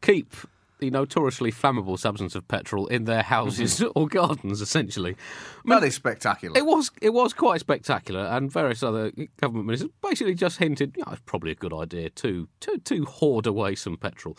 keep 0.01 0.33
the 0.81 0.89
notoriously 0.89 1.51
flammable 1.51 1.97
substance 1.97 2.35
of 2.35 2.47
petrol 2.47 2.87
in 2.87 3.05
their 3.05 3.21
houses 3.21 3.79
mm-hmm. 3.79 3.91
or 3.95 4.07
gardens, 4.07 4.61
essentially. 4.61 5.15
That 5.63 5.83
is 5.83 5.95
spectacular. 5.95 6.57
It 6.57 6.65
was 6.65 6.91
it 7.01 7.11
was 7.11 7.33
quite 7.33 7.61
spectacular, 7.61 8.21
and 8.21 8.51
various 8.51 8.83
other 8.83 9.11
government 9.37 9.67
ministers 9.67 9.91
basically 10.01 10.33
just 10.33 10.57
hinted, 10.57 10.95
yeah, 10.97 11.05
it's 11.11 11.21
probably 11.25 11.51
a 11.51 11.55
good 11.55 11.73
idea 11.73 12.09
to 12.09 12.49
to 12.61 12.79
to 12.79 13.05
hoard 13.05 13.45
away 13.45 13.75
some 13.75 13.95
petrol. 13.95 14.37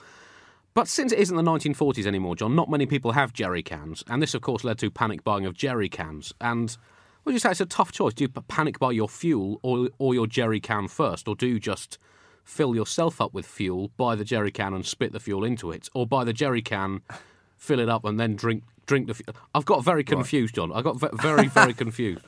But 0.75 0.89
since 0.89 1.13
it 1.13 1.19
isn't 1.21 1.37
the 1.37 1.43
1940s 1.43 2.07
anymore, 2.07 2.35
John, 2.35 2.57
not 2.57 2.71
many 2.71 2.87
people 2.87 3.13
have 3.13 3.33
jerry 3.33 3.63
cans, 3.63 4.03
and 4.09 4.21
this, 4.21 4.35
of 4.35 4.43
course, 4.43 4.65
led 4.65 4.79
to 4.79 4.91
panic 4.91 5.23
buying 5.23 5.47
of 5.47 5.55
jerry 5.55 5.89
cans. 5.89 6.33
And 6.41 6.77
do 7.25 7.33
you 7.33 7.39
say? 7.39 7.53
It's 7.53 7.61
a 7.61 7.67
tough 7.67 7.93
choice. 7.93 8.15
Do 8.15 8.25
you 8.25 8.29
panic 8.29 8.81
buy 8.81 8.91
your 8.91 9.09
fuel 9.09 9.61
or 9.63 9.91
or 9.99 10.13
your 10.13 10.27
jerry 10.27 10.59
can 10.59 10.89
first, 10.89 11.29
or 11.29 11.37
do 11.37 11.47
you 11.47 11.61
just 11.61 11.99
fill 12.45 12.75
yourself 12.75 13.21
up 13.21 13.33
with 13.35 13.47
fuel, 13.47 13.91
buy 13.97 14.15
the 14.15 14.25
jerry 14.25 14.51
can 14.51 14.75
and 14.75 14.85
spit 14.85 15.13
the 15.13 15.21
fuel 15.21 15.45
into 15.45 15.71
it, 15.71 15.89
or 15.95 16.07
buy 16.07 16.25
the 16.25 16.33
jerry 16.33 16.63
can, 16.63 17.01
fill 17.57 17.81
it 17.81 17.89
up, 17.89 18.05
and 18.05 18.19
then 18.19 18.37
drink 18.37 18.65
drink 18.87 19.07
the 19.07 19.15
fuel? 19.15 19.35
I've 19.55 19.65
got 19.65 19.85
very 19.85 20.05
confused, 20.05 20.55
John. 20.55 20.73
I 20.73 20.83
got 20.83 20.99
very 21.01 21.49
very 21.49 21.75
confused. 21.85 22.25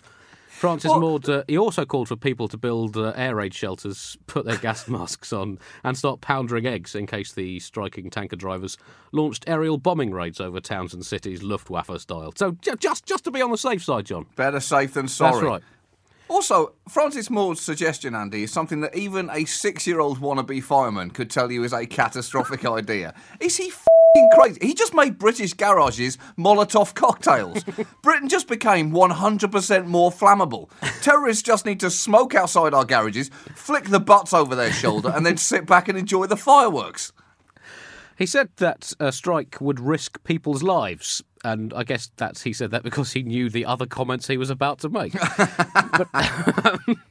Francis 0.48 0.88
Well- 0.88 1.00
Maude, 1.00 1.28
uh, 1.28 1.42
he 1.48 1.58
also 1.58 1.84
called 1.84 2.06
for 2.06 2.14
people 2.14 2.46
to 2.46 2.56
build 2.56 2.96
uh, 2.96 3.12
air 3.16 3.34
raid 3.34 3.52
shelters, 3.52 4.16
put 4.28 4.44
their 4.46 4.56
gas 4.56 4.86
masks 4.88 5.32
on, 5.32 5.58
and 5.82 5.98
start 5.98 6.20
pounding 6.20 6.64
eggs 6.64 6.94
in 6.94 7.06
case 7.08 7.32
the 7.32 7.58
striking 7.58 8.08
tanker 8.08 8.36
drivers 8.36 8.78
launched 9.10 9.44
aerial 9.48 9.78
bombing 9.78 10.12
raids 10.12 10.40
over 10.40 10.60
towns 10.60 10.94
and 10.94 11.04
cities, 11.04 11.42
Luftwaffe 11.42 11.98
style. 12.00 12.32
So 12.36 12.52
j- 12.62 12.74
just 12.78 13.04
just 13.04 13.24
to 13.24 13.32
be 13.32 13.42
on 13.42 13.50
the 13.50 13.58
safe 13.58 13.82
side, 13.82 14.06
John. 14.06 14.26
Better 14.36 14.60
safe 14.60 14.94
than 14.94 15.08
sorry. 15.08 15.32
That's 15.32 15.44
right. 15.44 15.62
Also, 16.28 16.72
Francis 16.88 17.28
Maude's 17.28 17.60
suggestion, 17.60 18.14
Andy, 18.14 18.44
is 18.44 18.52
something 18.52 18.80
that 18.80 18.96
even 18.96 19.28
a 19.30 19.44
six-year-old 19.44 20.20
wannabe 20.20 20.62
fireman 20.62 21.10
could 21.10 21.30
tell 21.30 21.52
you 21.52 21.64
is 21.64 21.72
a 21.72 21.86
catastrophic 21.86 22.64
idea. 22.64 23.14
Is 23.40 23.56
he 23.58 23.68
f***ing 23.68 24.30
crazy? 24.34 24.58
He 24.66 24.74
just 24.74 24.94
made 24.94 25.18
British 25.18 25.52
garages 25.52 26.16
Molotov 26.38 26.94
cocktails. 26.94 27.62
Britain 28.02 28.28
just 28.28 28.48
became 28.48 28.90
100% 28.90 29.86
more 29.86 30.10
flammable. 30.10 30.70
Terrorists 31.02 31.42
just 31.42 31.66
need 31.66 31.80
to 31.80 31.90
smoke 31.90 32.34
outside 32.34 32.72
our 32.72 32.86
garages, 32.86 33.28
flick 33.54 33.84
the 33.84 34.00
butts 34.00 34.32
over 34.32 34.54
their 34.54 34.72
shoulder, 34.72 35.12
and 35.14 35.26
then 35.26 35.36
sit 35.36 35.66
back 35.66 35.88
and 35.88 35.98
enjoy 35.98 36.26
the 36.26 36.36
fireworks. 36.38 37.12
He 38.16 38.26
said 38.26 38.50
that 38.56 38.92
a 38.98 39.12
strike 39.12 39.60
would 39.60 39.80
risk 39.80 40.22
people's 40.24 40.62
lives, 40.62 41.22
and 41.44 41.72
I 41.74 41.84
guess 41.84 42.10
that's 42.16 42.42
he 42.42 42.52
said 42.52 42.70
that 42.72 42.82
because 42.82 43.12
he 43.12 43.22
knew 43.22 43.50
the 43.50 43.66
other 43.66 43.86
comments 43.86 44.26
he 44.26 44.38
was 44.38 44.50
about 44.50 44.78
to 44.80 44.88
make. 44.88 45.12
but, 45.92 46.08
um, 46.14 46.78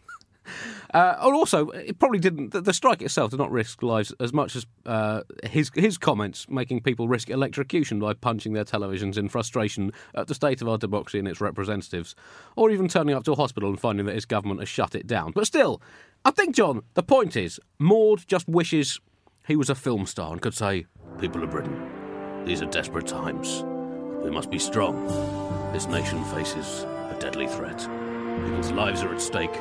uh, 0.93 1.15
and 1.21 1.33
also, 1.35 1.69
it 1.69 1.99
probably 1.99 2.19
didn't. 2.19 2.51
The, 2.51 2.61
the, 2.61 2.73
strike 2.73 3.01
itself 3.03 3.31
did 3.31 3.39
not 3.39 3.51
risk 3.51 3.83
lives 3.83 4.11
as 4.19 4.33
much 4.33 4.55
as 4.55 4.65
uh, 4.87 5.21
his 5.43 5.71
his 5.75 5.99
comments 5.99 6.49
making 6.49 6.81
people 6.81 7.07
risk 7.07 7.29
electrocution 7.29 7.99
by 7.99 8.13
punching 8.13 8.53
their 8.53 8.65
televisions 8.65 9.17
in 9.17 9.29
frustration 9.29 9.93
at 10.15 10.27
the 10.27 10.35
state 10.35 10.61
of 10.61 10.67
our 10.67 10.79
democracy 10.79 11.19
and 11.19 11.27
its 11.27 11.39
representatives, 11.39 12.15
or 12.55 12.71
even 12.71 12.87
turning 12.87 13.15
up 13.15 13.23
to 13.25 13.33
a 13.33 13.35
hospital 13.35 13.69
and 13.69 13.79
finding 13.79 14.07
that 14.07 14.15
his 14.15 14.25
government 14.25 14.59
has 14.59 14.69
shut 14.69 14.95
it 14.95 15.05
down. 15.05 15.31
But 15.31 15.45
still, 15.45 15.79
I 16.25 16.31
think, 16.31 16.55
John, 16.55 16.81
the 16.95 17.03
point 17.03 17.37
is, 17.37 17.59
Maude 17.77 18.25
just 18.27 18.47
wishes 18.49 18.99
he 19.47 19.55
was 19.55 19.69
a 19.69 19.75
film 19.75 20.07
star 20.07 20.31
and 20.31 20.41
could 20.41 20.55
say, 20.55 20.87
People 21.19 21.43
of 21.43 21.51
Britain, 21.51 22.43
these 22.45 22.61
are 22.63 22.65
desperate 22.65 23.05
times. 23.05 23.63
We 24.23 24.29
must 24.29 24.49
be 24.49 24.59
strong. 24.59 25.05
This 25.73 25.87
nation 25.87 26.23
faces 26.25 26.83
a 26.83 27.17
deadly 27.19 27.45
threat. 27.45 27.77
People's 27.79 28.71
lives 28.71 29.03
are 29.03 29.13
at 29.13 29.21
stake. 29.21 29.53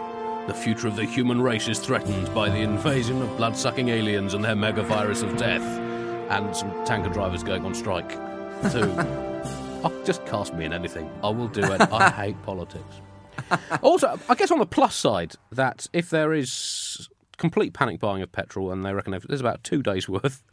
The 0.46 0.54
future 0.54 0.86
of 0.86 0.94
the 0.94 1.04
human 1.04 1.40
race 1.40 1.66
is 1.66 1.80
threatened 1.80 2.32
by 2.32 2.48
the 2.48 2.60
invasion 2.60 3.20
of 3.22 3.36
blood 3.36 3.56
sucking 3.56 3.88
aliens 3.88 4.34
and 4.34 4.44
their 4.44 4.54
mega 4.54 4.82
virus 4.82 5.22
of 5.22 5.36
death. 5.36 5.62
And 6.30 6.54
some 6.54 6.70
tanker 6.84 7.10
drivers 7.10 7.42
going 7.42 7.64
on 7.66 7.74
strike. 7.74 8.10
Too. 8.70 8.94
oh, 9.84 10.02
just 10.04 10.24
cast 10.26 10.54
me 10.54 10.64
in 10.64 10.72
anything. 10.72 11.10
I 11.24 11.30
will 11.30 11.48
do 11.48 11.62
it. 11.62 11.80
I 11.80 12.10
hate 12.26 12.42
politics. 12.44 13.00
also, 13.82 14.18
I 14.28 14.36
guess 14.36 14.52
on 14.52 14.60
the 14.60 14.66
plus 14.66 14.94
side, 14.94 15.34
that 15.50 15.88
if 15.92 16.08
there 16.10 16.32
is 16.32 17.08
complete 17.36 17.74
panic 17.74 17.98
buying 17.98 18.22
of 18.22 18.30
petrol, 18.30 18.70
and 18.70 18.84
they 18.84 18.92
reckon 18.92 19.18
there's 19.26 19.40
about 19.40 19.64
two 19.64 19.82
days' 19.82 20.08
worth 20.08 20.44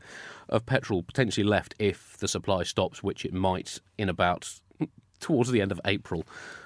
of 0.49 0.65
petrol 0.65 1.03
potentially 1.03 1.43
left 1.43 1.75
if 1.79 2.17
the 2.17 2.27
supply 2.27 2.63
stops, 2.63 3.03
which 3.03 3.25
it 3.25 3.33
might 3.33 3.79
in 3.97 4.09
about 4.09 4.59
towards 5.19 5.51
the 5.51 5.61
end 5.61 5.71
of 5.71 5.81
April. 5.85 6.25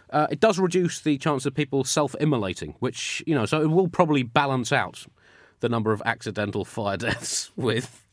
Uh, 0.09 0.27
it 0.29 0.39
does 0.39 0.59
reduce 0.59 1.01
the 1.01 1.17
chance 1.17 1.45
of 1.45 1.55
people 1.55 1.83
self-immolating, 1.83 2.75
which 2.79 3.23
you 3.25 3.33
know, 3.33 3.45
so 3.45 3.61
it 3.61 3.67
will 3.67 3.87
probably 3.87 4.23
balance 4.23 4.71
out 4.71 5.05
the 5.59 5.69
number 5.69 5.91
of 5.91 6.01
accidental 6.05 6.63
fire 6.63 6.97
deaths 7.07 7.51
with 7.55 8.05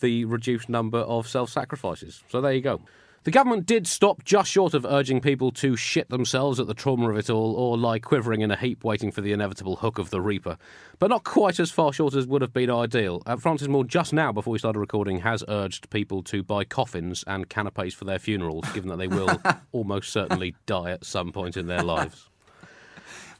the 0.00 0.24
reduced 0.24 0.68
number 0.68 0.98
of 0.98 1.28
self-sacrifices. 1.28 2.22
So 2.28 2.40
there 2.40 2.52
you 2.52 2.60
go. 2.60 2.80
The 3.26 3.32
government 3.32 3.66
did 3.66 3.88
stop 3.88 4.22
just 4.22 4.48
short 4.48 4.72
of 4.72 4.86
urging 4.86 5.20
people 5.20 5.50
to 5.50 5.74
shit 5.74 6.10
themselves 6.10 6.60
at 6.60 6.68
the 6.68 6.74
trauma 6.74 7.10
of 7.10 7.16
it 7.16 7.28
all 7.28 7.56
or 7.56 7.76
lie 7.76 7.98
quivering 7.98 8.40
in 8.40 8.52
a 8.52 8.56
heap 8.56 8.84
waiting 8.84 9.10
for 9.10 9.20
the 9.20 9.32
inevitable 9.32 9.74
hook 9.74 9.98
of 9.98 10.10
the 10.10 10.20
Reaper, 10.20 10.56
but 11.00 11.10
not 11.10 11.24
quite 11.24 11.58
as 11.58 11.72
far 11.72 11.92
short 11.92 12.14
as 12.14 12.28
would 12.28 12.40
have 12.40 12.52
been 12.52 12.70
ideal. 12.70 13.24
Uh, 13.26 13.34
Francis 13.34 13.66
Maude, 13.66 13.88
just 13.88 14.12
now 14.12 14.30
before 14.30 14.52
we 14.52 14.60
started 14.60 14.78
recording, 14.78 15.18
has 15.22 15.42
urged 15.48 15.90
people 15.90 16.22
to 16.22 16.44
buy 16.44 16.62
coffins 16.62 17.24
and 17.26 17.48
canapes 17.48 17.94
for 17.94 18.04
their 18.04 18.20
funerals, 18.20 18.64
given 18.72 18.88
that 18.90 18.98
they 18.98 19.08
will 19.08 19.42
almost 19.72 20.12
certainly 20.12 20.54
die 20.66 20.92
at 20.92 21.04
some 21.04 21.32
point 21.32 21.56
in 21.56 21.66
their 21.66 21.82
lives. 21.82 22.28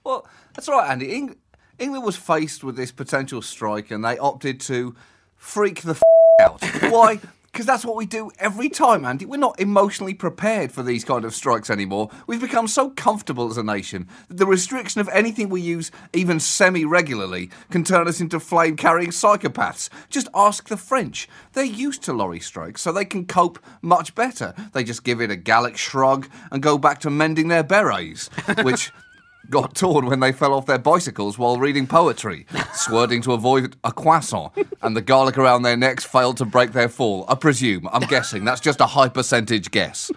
Well, 0.03 0.27
that's 0.55 0.69
right, 0.69 0.91
Andy. 0.91 1.15
Eng- 1.15 1.37
England 1.79 2.05
was 2.05 2.17
faced 2.17 2.65
with 2.65 2.77
this 2.77 2.91
potential 2.91 3.41
strike 3.41 3.93
and 3.93 4.05
they 4.05 4.19
opted 4.19 4.61
to 4.63 4.97
freak 5.37 5.83
the 5.83 5.93
f- 5.93 6.03
out. 6.43 6.63
Why? 6.93 7.21
Because 7.57 7.65
that's 7.65 7.87
what 7.87 7.97
we 7.97 8.05
do 8.05 8.31
every 8.39 8.69
time, 8.69 9.07
Andy. 9.07 9.25
We're 9.25 9.39
not 9.39 9.59
emotionally 9.59 10.13
prepared 10.13 10.71
for 10.71 10.83
these 10.83 11.07
kind 11.07 11.25
of 11.25 11.35
strikes 11.35 11.71
anymore. 11.71 12.11
We've 12.27 12.39
become 12.39 12.69
so 12.69 12.91
comfortable 12.91 13.49
as 13.49 13.57
a 13.57 13.63
nation 13.63 14.09
that 14.29 14.37
the 14.37 14.45
restriction 14.45 15.01
of 15.01 15.09
anything 15.09 15.49
we 15.49 15.63
use, 15.63 15.91
even 16.13 16.39
semi 16.39 16.85
regularly, 16.85 17.49
can 17.71 17.83
turn 17.83 18.09
us 18.09 18.21
into 18.21 18.41
flame 18.41 18.77
carrying 18.77 19.09
psychopaths. 19.09 19.89
Just 20.11 20.29
ask 20.35 20.69
the 20.69 20.77
French. 20.77 21.31
They're 21.55 21.65
used 21.65 22.03
to 22.03 22.13
lorry 22.13 22.41
strikes, 22.41 22.83
so 22.83 22.93
they 22.93 23.07
can 23.07 23.25
cope 23.25 23.59
much 23.81 24.15
better. 24.15 24.53
They 24.75 24.85
just 24.85 25.03
give 25.03 25.23
it 25.23 25.31
a 25.31 25.37
Gallic 25.37 25.79
shrug 25.79 26.29
and 26.51 26.63
go 26.63 26.77
back 26.77 27.01
to 27.01 27.11
mending 27.11 27.49
their 27.49 27.65
berets, 27.65 28.29
which 28.65 28.93
got 29.51 29.75
torn 29.75 30.07
when 30.07 30.21
they 30.21 30.33
fell 30.33 30.53
off 30.53 30.67
their 30.67 30.79
bicycles 30.79 31.39
while 31.39 31.59
reading 31.59 31.87
poetry, 31.87 32.47
swerving 32.75 33.23
to 33.23 33.33
avoid 33.33 33.77
a 33.85 33.93
croissant, 33.93 34.53
and 34.83 34.97
the 34.97 35.03
garlic 35.03 35.39
around 35.39 35.63
their 35.63 35.77
necks 35.77 36.05
failed 36.05 36.37
to 36.39 36.45
break 36.45 36.73
their 36.73 36.89
fall. 36.89 37.25
I 37.29 37.35
presume, 37.35 37.89
I'm 37.93 38.07
guessing, 38.09 38.45
that's 38.45 38.61
just 38.61 38.81
a 38.81 38.87
high 38.87 39.09
percentage 39.09 39.71
guess. 39.71 40.11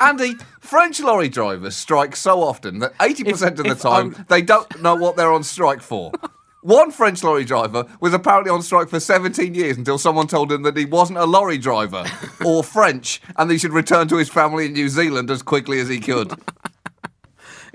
Andy, 0.00 0.34
French 0.60 1.00
lorry 1.00 1.28
drivers 1.28 1.76
strike 1.76 2.14
so 2.14 2.42
often 2.42 2.78
that 2.78 2.96
80% 2.98 3.26
if, 3.26 3.42
of 3.42 3.56
the 3.56 3.74
time 3.74 4.14
I'm... 4.16 4.26
they 4.28 4.42
don't 4.42 4.82
know 4.82 4.94
what 4.94 5.16
they're 5.16 5.32
on 5.32 5.42
strike 5.42 5.82
for. 5.82 6.12
One 6.62 6.90
French 6.90 7.22
lorry 7.22 7.44
driver 7.44 7.86
was 8.00 8.12
apparently 8.12 8.50
on 8.50 8.62
strike 8.62 8.88
for 8.88 8.98
17 8.98 9.54
years 9.54 9.76
until 9.76 9.96
someone 9.96 10.26
told 10.26 10.50
him 10.50 10.62
that 10.62 10.76
he 10.76 10.84
wasn't 10.84 11.18
a 11.18 11.24
lorry 11.24 11.56
driver 11.56 12.04
or 12.44 12.64
French 12.64 13.22
and 13.36 13.50
he 13.50 13.58
should 13.58 13.72
return 13.72 14.08
to 14.08 14.16
his 14.16 14.28
family 14.28 14.66
in 14.66 14.72
New 14.72 14.88
Zealand 14.88 15.30
as 15.30 15.40
quickly 15.40 15.78
as 15.78 15.88
he 15.88 16.00
could. 16.00 16.32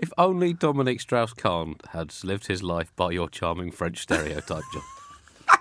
If 0.04 0.12
only 0.18 0.52
Dominique 0.52 1.00
Strauss 1.00 1.32
Kahn 1.32 1.76
had 1.92 2.14
lived 2.26 2.48
his 2.48 2.62
life 2.62 2.94
by 2.98 3.12
your 3.12 3.30
charming 3.30 3.72
French 3.72 4.00
stereotype, 4.00 4.66
John. 4.74 4.84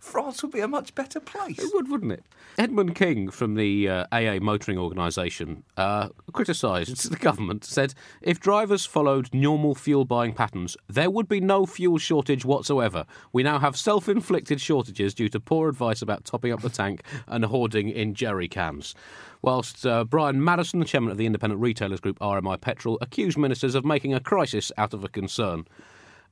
France 0.00 0.42
would 0.42 0.50
be 0.50 0.58
a 0.58 0.66
much 0.66 0.96
better 0.96 1.20
place. 1.20 1.60
It 1.60 1.70
would, 1.72 1.88
wouldn't 1.88 2.10
it? 2.10 2.24
Edmund 2.58 2.96
King 2.96 3.30
from 3.30 3.54
the 3.54 3.88
uh, 3.88 4.06
AA 4.10 4.40
Motoring 4.40 4.78
Organisation 4.78 5.62
uh, 5.76 6.08
criticised 6.32 7.08
the 7.08 7.16
government, 7.16 7.64
said 7.64 7.94
if 8.20 8.40
drivers 8.40 8.84
followed 8.84 9.32
normal 9.32 9.76
fuel 9.76 10.04
buying 10.04 10.32
patterns, 10.32 10.76
there 10.88 11.08
would 11.08 11.28
be 11.28 11.40
no 11.40 11.66
fuel 11.66 11.98
shortage 11.98 12.44
whatsoever. 12.44 13.06
We 13.32 13.44
now 13.44 13.60
have 13.60 13.76
self 13.76 14.08
inflicted 14.08 14.60
shortages 14.60 15.14
due 15.14 15.28
to 15.28 15.38
poor 15.38 15.68
advice 15.68 16.02
about 16.02 16.24
topping 16.24 16.52
up 16.52 16.62
the 16.62 16.68
tank 16.68 17.04
and 17.28 17.44
hoarding 17.44 17.90
in 17.90 18.14
jerry 18.14 18.48
cans 18.48 18.96
whilst 19.42 19.86
uh, 19.86 20.04
Brian 20.04 20.40
Madderson, 20.40 20.78
the 20.80 20.84
chairman 20.84 21.10
of 21.10 21.18
the 21.18 21.26
independent 21.26 21.60
retailers 21.60 22.00
group 22.00 22.18
RMI 22.18 22.60
Petrol, 22.60 22.98
accused 23.00 23.38
ministers 23.38 23.74
of 23.74 23.84
making 23.84 24.14
a 24.14 24.20
crisis 24.20 24.70
out 24.76 24.94
of 24.94 25.04
a 25.04 25.08
concern 25.08 25.66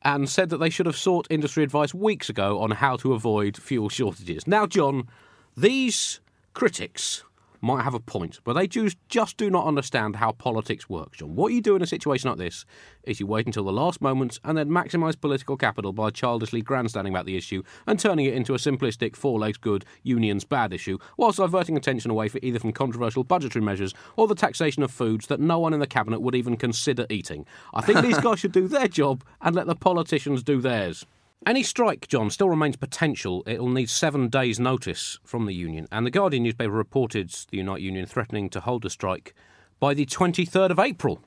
and 0.03 0.29
said 0.29 0.49
that 0.51 0.59
they 0.59 0.71
should 0.71 0.87
have 0.87 0.97
sought 0.97 1.27
industry 1.31 1.65
advice 1.65 1.93
weeks 1.93 2.29
ago 2.29 2.61
on 2.61 2.71
how 2.71 2.97
to 2.97 3.15
avoid 3.15 3.57
fuel 3.57 3.89
shortages. 3.89 4.47
Now, 4.47 4.67
John, 4.67 5.09
these 5.57 6.21
critics 6.55 7.25
might 7.61 7.83
have 7.83 7.95
a 7.95 8.01
point, 8.01 8.41
but 8.45 8.55
they 8.55 8.67
just, 8.67 8.97
just 9.09 9.37
do 9.37 9.51
not 9.51 9.67
understand 9.67 10.17
how 10.17 10.33
politics 10.33 10.89
works, 10.89 11.19
John. 11.19 11.35
What 11.35 11.53
you 11.53 11.61
do 11.61 11.77
in 11.77 11.83
a 11.83 11.87
situation 11.87 12.29
like 12.29 12.39
this 12.39 12.65
is 13.05 13.21
you 13.21 13.27
wait 13.27 13.47
until 13.47 13.65
the 13.65 13.73
last 13.73 14.01
moment 14.01 14.39
and 14.45 14.57
then 14.57 14.69
maximise 14.69 15.21
political 15.21 15.57
capital 15.57 15.93
by 15.93 16.11
childishly 16.11 16.63
grandstanding 16.63 17.13
about 17.13 17.27
the 17.27 17.37
issue 17.37 17.63
and 17.87 17.99
turning 17.99 18.27
it 18.27 18.35
into 18.35 18.55
a 18.55 18.59
simplistic 18.59 19.17
four 19.17 19.39
legs 19.39 19.59
good, 19.59 19.85
unions 20.03 20.45
bad 20.45 20.73
issue, 20.73 20.99
whilst 21.17 21.39
diverting 21.39 21.77
attention 21.77 22.11
away 22.11 22.29
for 22.29 22.39
either 22.43 22.59
from 22.59 22.73
controversial 22.73 23.25
budgetary 23.25 23.65
measures 23.65 23.95
or 24.17 24.27
the 24.29 24.35
taxation 24.35 24.83
of 24.83 24.91
foods 24.91 25.27
that 25.27 25.41
no 25.41 25.59
one 25.59 25.73
in 25.73 25.81
the 25.81 25.87
cabinet 25.87 26.21
would 26.21 26.35
even 26.35 26.57
consider 26.57 27.07
eating. 27.11 27.47
I 27.75 27.83
think 27.83 28.03
these 28.03 28.19
guys 28.21 28.41
should 28.41 28.53
do 28.53 28.69
their 28.69 28.89
job 28.89 29.25
and 29.41 29.55
let 29.55 29.67
the 29.67 29.75
politicians 29.75 30.43
do 30.43 30.61
theirs. 30.61 31.07
Any 31.47 31.63
strike, 31.63 32.09
John, 32.09 32.31
still 32.31 32.51
remains 32.51 32.77
potential. 32.77 33.43
It'll 33.47 33.69
need 33.69 33.89
seven 33.89 34.29
days' 34.29 34.59
notice 34.59 35.19
from 35.25 35.47
the 35.47 35.55
union. 35.55 35.87
And 35.93 36.05
the 36.05 36.11
Guardian 36.11 36.43
newspaper 36.43 36.73
reported 36.73 37.31
the 37.51 37.59
Unite 37.59 37.81
Union 37.81 38.07
threatening 38.07 38.51
to 38.51 38.61
hold 38.61 38.85
a 38.85 38.91
strike 38.91 39.35
by 39.79 39.95
the 39.95 40.05
23rd 40.05 40.71
of 40.71 40.79
April, 40.79 41.21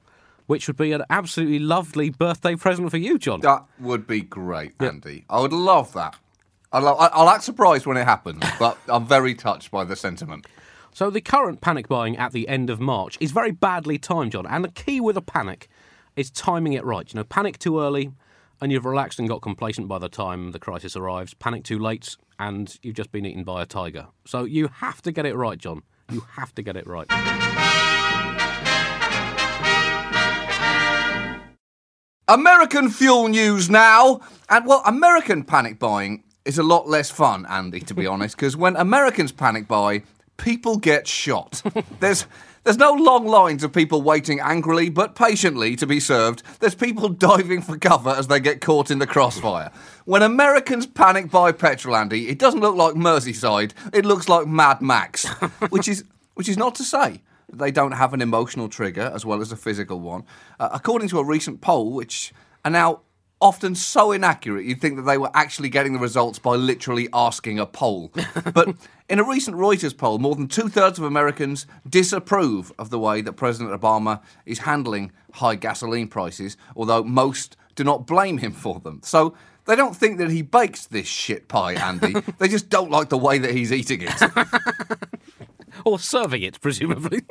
which 0.47 0.67
would 0.67 0.75
be 0.75 0.91
an 0.91 1.03
absolutely 1.09 1.59
lovely 1.59 2.09
birthday 2.09 2.55
present 2.55 2.91
for 2.91 2.97
you, 2.97 3.17
John. 3.17 3.39
That 3.41 3.63
would 3.79 4.05
be 4.05 4.21
great, 4.21 4.73
Andy. 4.79 5.25
I 5.29 5.39
would 5.39 5.53
love 5.53 5.93
that. 5.93 6.17
I'll, 6.73 6.87
I'll 6.87 7.29
act 7.29 7.43
surprised 7.43 7.85
when 7.85 7.97
it 7.97 8.05
happens, 8.05 8.43
but 8.59 8.77
I'm 8.87 9.05
very 9.05 9.33
touched 9.33 9.71
by 9.71 9.85
the 9.85 9.95
sentiment. 9.95 10.45
So 10.93 11.09
the 11.09 11.21
current 11.21 11.61
panic 11.61 11.87
buying 11.87 12.17
at 12.17 12.33
the 12.33 12.49
end 12.49 12.69
of 12.69 12.81
March 12.81 13.17
is 13.21 13.31
very 13.31 13.51
badly 13.51 13.97
timed, 13.97 14.33
John. 14.33 14.45
And 14.45 14.65
the 14.65 14.71
key 14.71 14.99
with 14.99 15.15
a 15.15 15.21
panic 15.21 15.69
is 16.17 16.29
timing 16.29 16.73
it 16.73 16.83
right. 16.83 17.11
You 17.11 17.19
know, 17.19 17.23
panic 17.23 17.57
too 17.57 17.79
early 17.79 18.11
and 18.61 18.71
you've 18.71 18.85
relaxed 18.85 19.17
and 19.19 19.27
got 19.27 19.41
complacent 19.41 19.87
by 19.87 19.97
the 19.97 20.07
time 20.07 20.51
the 20.51 20.59
crisis 20.59 20.95
arrives, 20.95 21.33
panic 21.33 21.63
too 21.63 21.79
late, 21.79 22.15
and 22.39 22.77
you've 22.83 22.95
just 22.95 23.11
been 23.11 23.25
eaten 23.25 23.43
by 23.43 23.61
a 23.63 23.65
tiger. 23.65 24.07
So 24.25 24.43
you 24.43 24.67
have 24.67 25.01
to 25.01 25.11
get 25.11 25.25
it 25.25 25.35
right, 25.35 25.57
John. 25.57 25.81
You 26.11 26.21
have 26.35 26.53
to 26.55 26.61
get 26.61 26.77
it 26.77 26.85
right. 26.85 27.07
American 32.27 32.89
fuel 32.89 33.27
news 33.27 33.69
now. 33.69 34.21
And 34.47 34.65
well, 34.65 34.83
American 34.85 35.43
panic 35.43 35.79
buying 35.79 36.23
is 36.45 36.57
a 36.57 36.63
lot 36.63 36.87
less 36.87 37.09
fun, 37.09 37.45
Andy, 37.47 37.79
to 37.81 37.93
be 37.93 38.05
honest, 38.05 38.35
because 38.35 38.55
when 38.55 38.75
Americans 38.75 39.31
panic 39.31 39.67
buy, 39.67 40.03
people 40.37 40.77
get 40.77 41.07
shot. 41.07 41.61
There's 41.99 42.25
There's 42.63 42.77
no 42.77 42.93
long 42.93 43.25
lines 43.25 43.63
of 43.63 43.73
people 43.73 44.03
waiting 44.03 44.39
angrily 44.39 44.89
but 44.89 45.15
patiently 45.15 45.75
to 45.77 45.87
be 45.87 45.99
served. 45.99 46.43
There's 46.59 46.75
people 46.75 47.09
diving 47.27 47.63
for 47.63 47.75
cover 47.75 48.11
as 48.11 48.27
they 48.27 48.39
get 48.39 48.61
caught 48.61 48.91
in 48.91 48.99
the 48.99 49.07
crossfire. 49.07 49.71
When 50.05 50.21
Americans 50.21 50.85
panic 50.85 51.31
buy 51.31 51.53
petrol, 51.53 51.95
Andy, 51.95 52.29
it 52.29 52.37
doesn't 52.37 52.59
look 52.59 52.75
like 52.75 52.93
Merseyside. 52.93 53.73
It 53.93 54.05
looks 54.05 54.29
like 54.29 54.45
Mad 54.45 54.79
Max, 54.79 55.27
which 55.69 55.87
is 55.87 56.03
which 56.35 56.47
is 56.47 56.57
not 56.57 56.75
to 56.75 56.83
say 56.83 57.21
that 57.49 57.57
they 57.57 57.71
don't 57.71 57.93
have 57.93 58.13
an 58.13 58.21
emotional 58.21 58.69
trigger 58.69 59.11
as 59.13 59.25
well 59.25 59.41
as 59.41 59.51
a 59.51 59.57
physical 59.57 59.99
one. 59.99 60.23
Uh, 60.59 60.69
according 60.71 61.09
to 61.09 61.19
a 61.19 61.23
recent 61.23 61.61
poll, 61.61 61.91
which 61.91 62.31
are 62.63 62.71
now 62.71 63.01
often 63.41 63.75
so 63.75 64.11
inaccurate 64.11 64.65
you'd 64.65 64.79
think 64.79 64.95
that 64.95 65.03
they 65.03 65.17
were 65.17 65.31
actually 65.33 65.69
getting 65.69 65.93
the 65.93 65.99
results 65.99 66.39
by 66.39 66.55
literally 66.55 67.09
asking 67.13 67.59
a 67.59 67.65
poll. 67.65 68.11
but 68.53 68.75
in 69.09 69.19
a 69.19 69.23
recent 69.23 69.57
Reuters 69.57 69.97
poll, 69.97 70.19
more 70.19 70.35
than 70.35 70.47
two 70.47 70.69
thirds 70.69 70.99
of 70.99 71.05
Americans 71.05 71.65
disapprove 71.89 72.71
of 72.77 72.89
the 72.89 72.99
way 72.99 73.21
that 73.21 73.33
President 73.33 73.79
Obama 73.79 74.21
is 74.45 74.59
handling 74.59 75.11
high 75.33 75.55
gasoline 75.55 76.07
prices, 76.07 76.55
although 76.75 77.03
most 77.03 77.57
do 77.75 77.83
not 77.83 78.05
blame 78.05 78.37
him 78.37 78.51
for 78.51 78.79
them. 78.79 79.01
So 79.03 79.35
they 79.65 79.75
don't 79.75 79.95
think 79.95 80.17
that 80.17 80.29
he 80.29 80.41
bakes 80.41 80.85
this 80.85 81.07
shit 81.07 81.47
pie, 81.47 81.73
Andy. 81.73 82.13
they 82.39 82.47
just 82.47 82.69
don't 82.69 82.91
like 82.91 83.09
the 83.09 83.17
way 83.17 83.37
that 83.37 83.51
he's 83.51 83.71
eating 83.71 84.01
it. 84.01 84.21
or 85.85 85.99
serving 85.99 86.41
it, 86.41 86.59
presumably. 86.61 87.21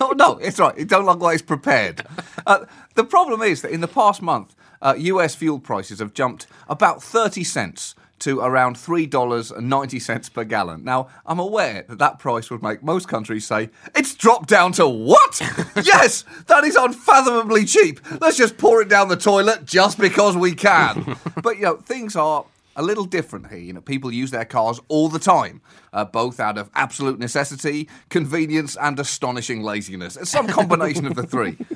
oh, 0.00 0.14
no, 0.16 0.38
it's 0.38 0.58
right. 0.58 0.76
You 0.76 0.84
don't 0.84 1.04
like 1.04 1.18
the 1.18 1.24
way 1.24 1.34
it's 1.34 1.42
prepared. 1.42 2.06
Uh, 2.46 2.66
the 2.94 3.04
problem 3.04 3.42
is 3.42 3.62
that 3.62 3.70
in 3.70 3.80
the 3.80 3.88
past 3.88 4.22
month, 4.22 4.54
uh, 4.82 4.94
US 4.98 5.34
fuel 5.34 5.58
prices 5.58 6.00
have 6.00 6.12
jumped 6.12 6.46
about 6.68 7.02
30 7.02 7.44
cents 7.44 7.94
to 8.22 8.40
around 8.40 8.76
$3.90 8.76 10.32
per 10.32 10.44
gallon. 10.44 10.84
Now, 10.84 11.08
I'm 11.26 11.40
aware 11.40 11.84
that 11.88 11.98
that 11.98 12.18
price 12.20 12.50
would 12.50 12.62
make 12.62 12.82
most 12.82 13.08
countries 13.08 13.46
say, 13.46 13.70
it's 13.96 14.14
dropped 14.14 14.48
down 14.48 14.72
to 14.72 14.88
what? 14.88 15.40
yes, 15.82 16.24
that 16.46 16.62
is 16.62 16.76
unfathomably 16.76 17.64
cheap. 17.64 18.00
Let's 18.20 18.36
just 18.36 18.58
pour 18.58 18.80
it 18.80 18.88
down 18.88 19.08
the 19.08 19.16
toilet 19.16 19.64
just 19.64 19.98
because 19.98 20.36
we 20.36 20.54
can. 20.54 21.16
but, 21.42 21.56
you 21.56 21.62
know, 21.62 21.76
things 21.76 22.14
are 22.14 22.44
a 22.76 22.82
little 22.82 23.04
different 23.04 23.48
here. 23.50 23.58
You 23.58 23.72
know, 23.72 23.80
people 23.80 24.12
use 24.12 24.30
their 24.30 24.44
cars 24.44 24.80
all 24.88 25.08
the 25.08 25.18
time, 25.18 25.60
uh, 25.92 26.04
both 26.04 26.38
out 26.38 26.58
of 26.58 26.70
absolute 26.74 27.18
necessity, 27.18 27.88
convenience, 28.08 28.76
and 28.76 28.98
astonishing 28.98 29.62
laziness. 29.62 30.16
It's 30.16 30.30
some 30.30 30.46
combination 30.46 31.06
of 31.06 31.16
the 31.16 31.26
three. 31.26 31.56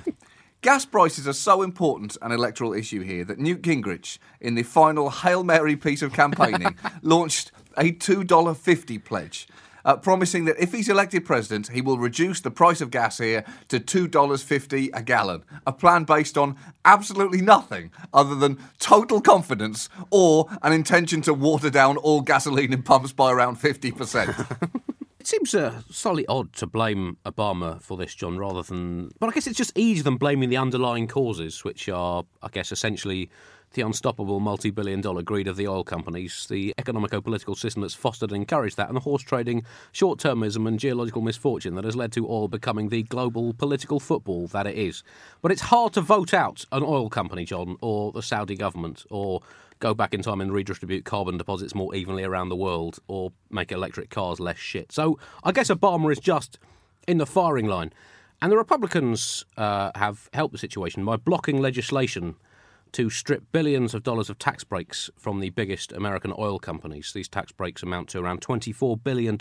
Gas 0.63 0.85
prices 0.85 1.29
are 1.29 1.33
so 1.33 1.63
important 1.63 2.17
an 2.23 2.33
electoral 2.33 2.73
issue 2.73 3.03
here 3.03 3.25
that 3.25 3.39
Newt 3.39 3.63
Gingrich, 3.63 4.19
in 4.41 4.55
the 4.55 4.63
final 4.63 5.11
Hail 5.11 5.45
Mary 5.45 5.77
piece 5.77 6.03
of 6.03 6.13
campaigning, 6.13 6.77
launched 7.03 7.53
a 7.77 7.93
$2.50 7.93 9.05
pledge. 9.05 9.47
Uh, 9.85 9.97
promising 9.97 10.47
that 10.47 10.61
if 10.61 10.73
he's 10.73 10.89
elected 10.89 11.25
president, 11.25 11.69
he 11.69 11.81
will 11.81 11.99
reduce 11.99 12.41
the 12.41 12.51
price 12.51 12.81
of 12.81 12.91
gas 12.91 13.19
here 13.19 13.45
to 13.69 13.79
$2.50 13.79 14.91
a 14.93 15.03
gallon. 15.03 15.45
A 15.65 15.73
plan 15.73 16.03
based 16.03 16.37
on 16.37 16.57
absolutely 16.85 17.41
nothing 17.41 17.93
other 18.13 18.35
than 18.35 18.59
total 18.81 19.21
confidence 19.21 19.89
or 20.11 20.49
an 20.63 20.73
intention 20.73 21.21
to 21.23 21.33
water 21.33 21.71
down 21.71 21.97
all 21.99 22.21
gasoline 22.21 22.73
in 22.73 22.83
pumps 22.83 23.13
by 23.13 23.31
around 23.31 23.61
50%. 23.61 24.83
It 25.27 25.31
seems 25.31 25.57
uh, 25.57 25.83
slightly 25.91 26.25
odd 26.29 26.53
to 26.53 26.69
blame 26.69 27.17
Obama 27.27 27.83
for 27.83 27.97
this, 27.97 28.15
John, 28.15 28.39
rather 28.39 28.63
than. 28.63 29.11
But 29.19 29.29
I 29.29 29.33
guess 29.33 29.49
it's 29.49 29.59
just 29.59 29.77
easier 29.77 30.05
than 30.05 30.19
blaming 30.19 30.51
the 30.51 30.57
underlying 30.57 31.09
causes, 31.09 31.65
which 31.65 31.89
are, 31.89 32.23
I 32.45 32.49
guess, 32.49 32.71
essentially 32.71 33.29
the 33.77 33.83
unstoppable 33.83 34.41
multi 34.41 34.71
billion 34.71 35.01
dollar 35.01 35.23
greed 35.23 35.47
of 35.47 35.57
the 35.57 35.69
oil 35.69 35.85
companies, 35.85 36.47
the 36.51 36.75
economico 36.79 37.23
political 37.23 37.55
system 37.55 37.83
that's 37.83 37.95
fostered 37.95 38.33
and 38.33 38.41
encouraged 38.41 38.77
that, 38.77 38.89
and 38.89 38.97
the 38.97 39.01
horse 39.01 39.23
trading, 39.23 39.65
short 39.93 40.19
termism, 40.19 40.67
and 40.67 40.81
geological 40.81 41.23
misfortune 41.23 41.77
that 41.77 41.85
has 41.85 41.95
led 41.95 42.11
to 42.11 42.29
oil 42.29 42.49
becoming 42.49 42.89
the 42.89 43.05
global 43.05 43.53
political 43.55 44.01
football 44.01 44.49
that 44.49 44.67
it 44.67 44.77
is. 44.77 45.05
But 45.43 45.53
it's 45.53 45.63
hard 45.63 45.93
to 45.93 46.01
vote 46.01 46.35
out 46.35 46.65
an 46.73 46.83
oil 46.83 47.09
company, 47.09 47.45
John, 47.45 47.77
or 47.81 48.11
the 48.11 48.23
Saudi 48.23 48.57
government, 48.57 49.05
or 49.11 49.43
go 49.79 49.95
back 49.95 50.15
in 50.15 50.23
time 50.23 50.41
and 50.41 50.53
redistribute 50.53 51.05
carbon 51.05 51.37
deposits 51.37 51.75
more 51.75 51.95
evenly 51.95 52.25
around 52.25 52.49
the 52.49 52.57
world 52.57 52.99
or 53.09 53.31
make 53.51 53.71
electric 53.71 54.11
cars 54.11 54.41
less 54.41 54.59
shit. 54.59 54.91
So 54.91 55.19
I 55.45 55.53
guess 55.53 55.69
Obama 55.69 56.11
is 56.11 56.19
just 56.19 56.59
in 57.07 57.19
the 57.19 57.27
firing 57.27 57.67
line. 57.67 57.93
And 58.41 58.51
the 58.51 58.57
Republicans 58.57 59.45
uh, 59.57 59.91
have 59.95 60.29
helped 60.33 60.53
the 60.53 60.59
situation 60.59 61.05
by 61.05 61.17
blocking 61.17 61.61
legislation 61.61 62.37
to 62.93 63.11
strip 63.11 63.45
billions 63.53 63.95
of 63.95 64.03
dollars 64.03 64.31
of 64.31 64.39
tax 64.39 64.65
breaks 64.65 65.11
from 65.19 65.41
the 65.41 65.51
biggest 65.51 65.93
American 65.93 66.33
oil 66.39 66.59
companies. 66.59 67.13
These 67.13 67.29
tax 67.29 67.53
breaks 67.53 67.83
amount 67.83 68.09
to 68.11 68.21
around 68.21 68.41
$24 68.41 69.03
billion 69.03 69.39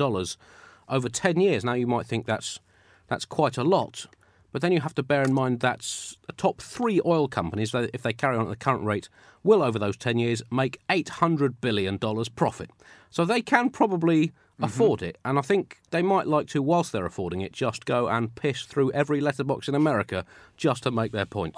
over 0.89 1.10
10 1.10 1.39
years. 1.39 1.63
Now, 1.63 1.73
you 1.73 1.88
might 1.88 2.05
think 2.05 2.25
that's, 2.25 2.60
that's 3.08 3.25
quite 3.25 3.58
a 3.58 3.63
lot, 3.63 4.08
but 4.51 4.62
then 4.62 4.71
you 4.71 4.81
have 4.81 4.95
to 4.95 5.03
bear 5.03 5.21
in 5.21 5.34
mind 5.34 5.60
that 5.60 5.79
the 6.27 6.34
top 6.34 6.62
three 6.62 7.01
oil 7.05 7.27
companies, 7.27 7.73
if 7.73 8.01
they 8.03 8.13
carry 8.13 8.38
on 8.38 8.43
at 8.43 8.49
the 8.49 8.55
current 8.55 8.86
rate, 8.86 9.10
will 9.43 9.62
over 9.62 9.77
those 9.77 9.97
10 9.97 10.17
years 10.17 10.41
make 10.51 10.79
$800 10.89 11.55
billion 11.62 11.99
profit. 12.36 12.71
So 13.10 13.25
they 13.25 13.41
can 13.41 13.69
probably 13.69 14.27
mm-hmm. 14.27 14.63
afford 14.63 15.01
it. 15.01 15.17
And 15.25 15.38
I 15.38 15.41
think 15.41 15.79
they 15.91 16.01
might 16.01 16.27
like 16.27 16.47
to, 16.47 16.62
whilst 16.62 16.91
they're 16.91 17.05
affording 17.05 17.41
it, 17.41 17.51
just 17.51 17.86
go 17.86 18.08
and 18.08 18.34
piss 18.34 18.63
through 18.63 18.91
every 18.93 19.21
letterbox 19.21 19.67
in 19.67 19.75
America 19.75 20.25
just 20.58 20.84
to 20.84 20.91
make 20.91 21.12
their 21.12 21.25
points. 21.25 21.58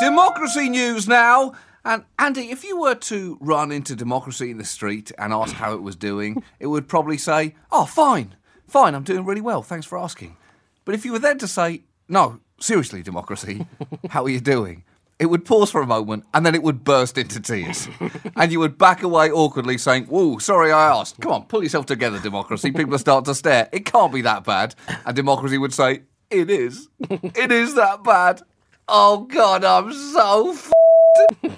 Democracy 0.00 0.68
news 0.68 1.08
now. 1.08 1.52
And 1.84 2.04
Andy, 2.18 2.50
if 2.50 2.64
you 2.64 2.80
were 2.80 2.96
to 2.96 3.38
run 3.40 3.70
into 3.72 3.94
democracy 3.94 4.50
in 4.50 4.58
the 4.58 4.64
street 4.64 5.12
and 5.18 5.32
ask 5.32 5.54
how 5.54 5.72
it 5.74 5.82
was 5.82 5.96
doing, 5.96 6.42
it 6.60 6.66
would 6.66 6.88
probably 6.88 7.16
say, 7.16 7.54
"Oh, 7.70 7.86
fine. 7.86 8.34
Fine, 8.68 8.94
I'm 8.94 9.04
doing 9.04 9.24
really 9.24 9.40
well. 9.40 9.62
Thanks 9.62 9.86
for 9.86 9.96
asking. 9.96 10.36
But 10.84 10.94
if 10.94 11.04
you 11.04 11.12
were 11.12 11.18
then 11.18 11.38
to 11.38 11.48
say, 11.48 11.82
no, 12.08 12.40
seriously, 12.60 13.02
democracy, 13.02 13.66
how 14.10 14.24
are 14.24 14.28
you 14.28 14.40
doing? 14.40 14.84
It 15.18 15.26
would 15.26 15.44
pause 15.46 15.70
for 15.70 15.80
a 15.80 15.86
moment 15.86 16.24
and 16.34 16.44
then 16.44 16.54
it 16.54 16.62
would 16.62 16.84
burst 16.84 17.16
into 17.16 17.40
tears. 17.40 17.88
and 18.36 18.52
you 18.52 18.60
would 18.60 18.76
back 18.76 19.02
away 19.02 19.30
awkwardly 19.30 19.78
saying, 19.78 20.04
Whoa, 20.06 20.38
sorry 20.38 20.70
I 20.72 20.90
asked. 20.94 21.20
Come 21.20 21.32
on, 21.32 21.44
pull 21.46 21.62
yourself 21.62 21.86
together, 21.86 22.20
democracy. 22.20 22.70
People 22.70 22.98
start 22.98 23.24
to 23.24 23.34
stare. 23.34 23.68
It 23.72 23.86
can't 23.86 24.12
be 24.12 24.20
that 24.22 24.44
bad. 24.44 24.74
And 25.06 25.16
democracy 25.16 25.56
would 25.56 25.72
say, 25.72 26.02
It 26.30 26.50
is. 26.50 26.88
It 27.08 27.50
is 27.50 27.74
that 27.76 28.04
bad. 28.04 28.42
Oh, 28.88 29.22
God, 29.24 29.64
I'm 29.64 29.92
so 29.92 30.52
f***ed. 30.52 31.56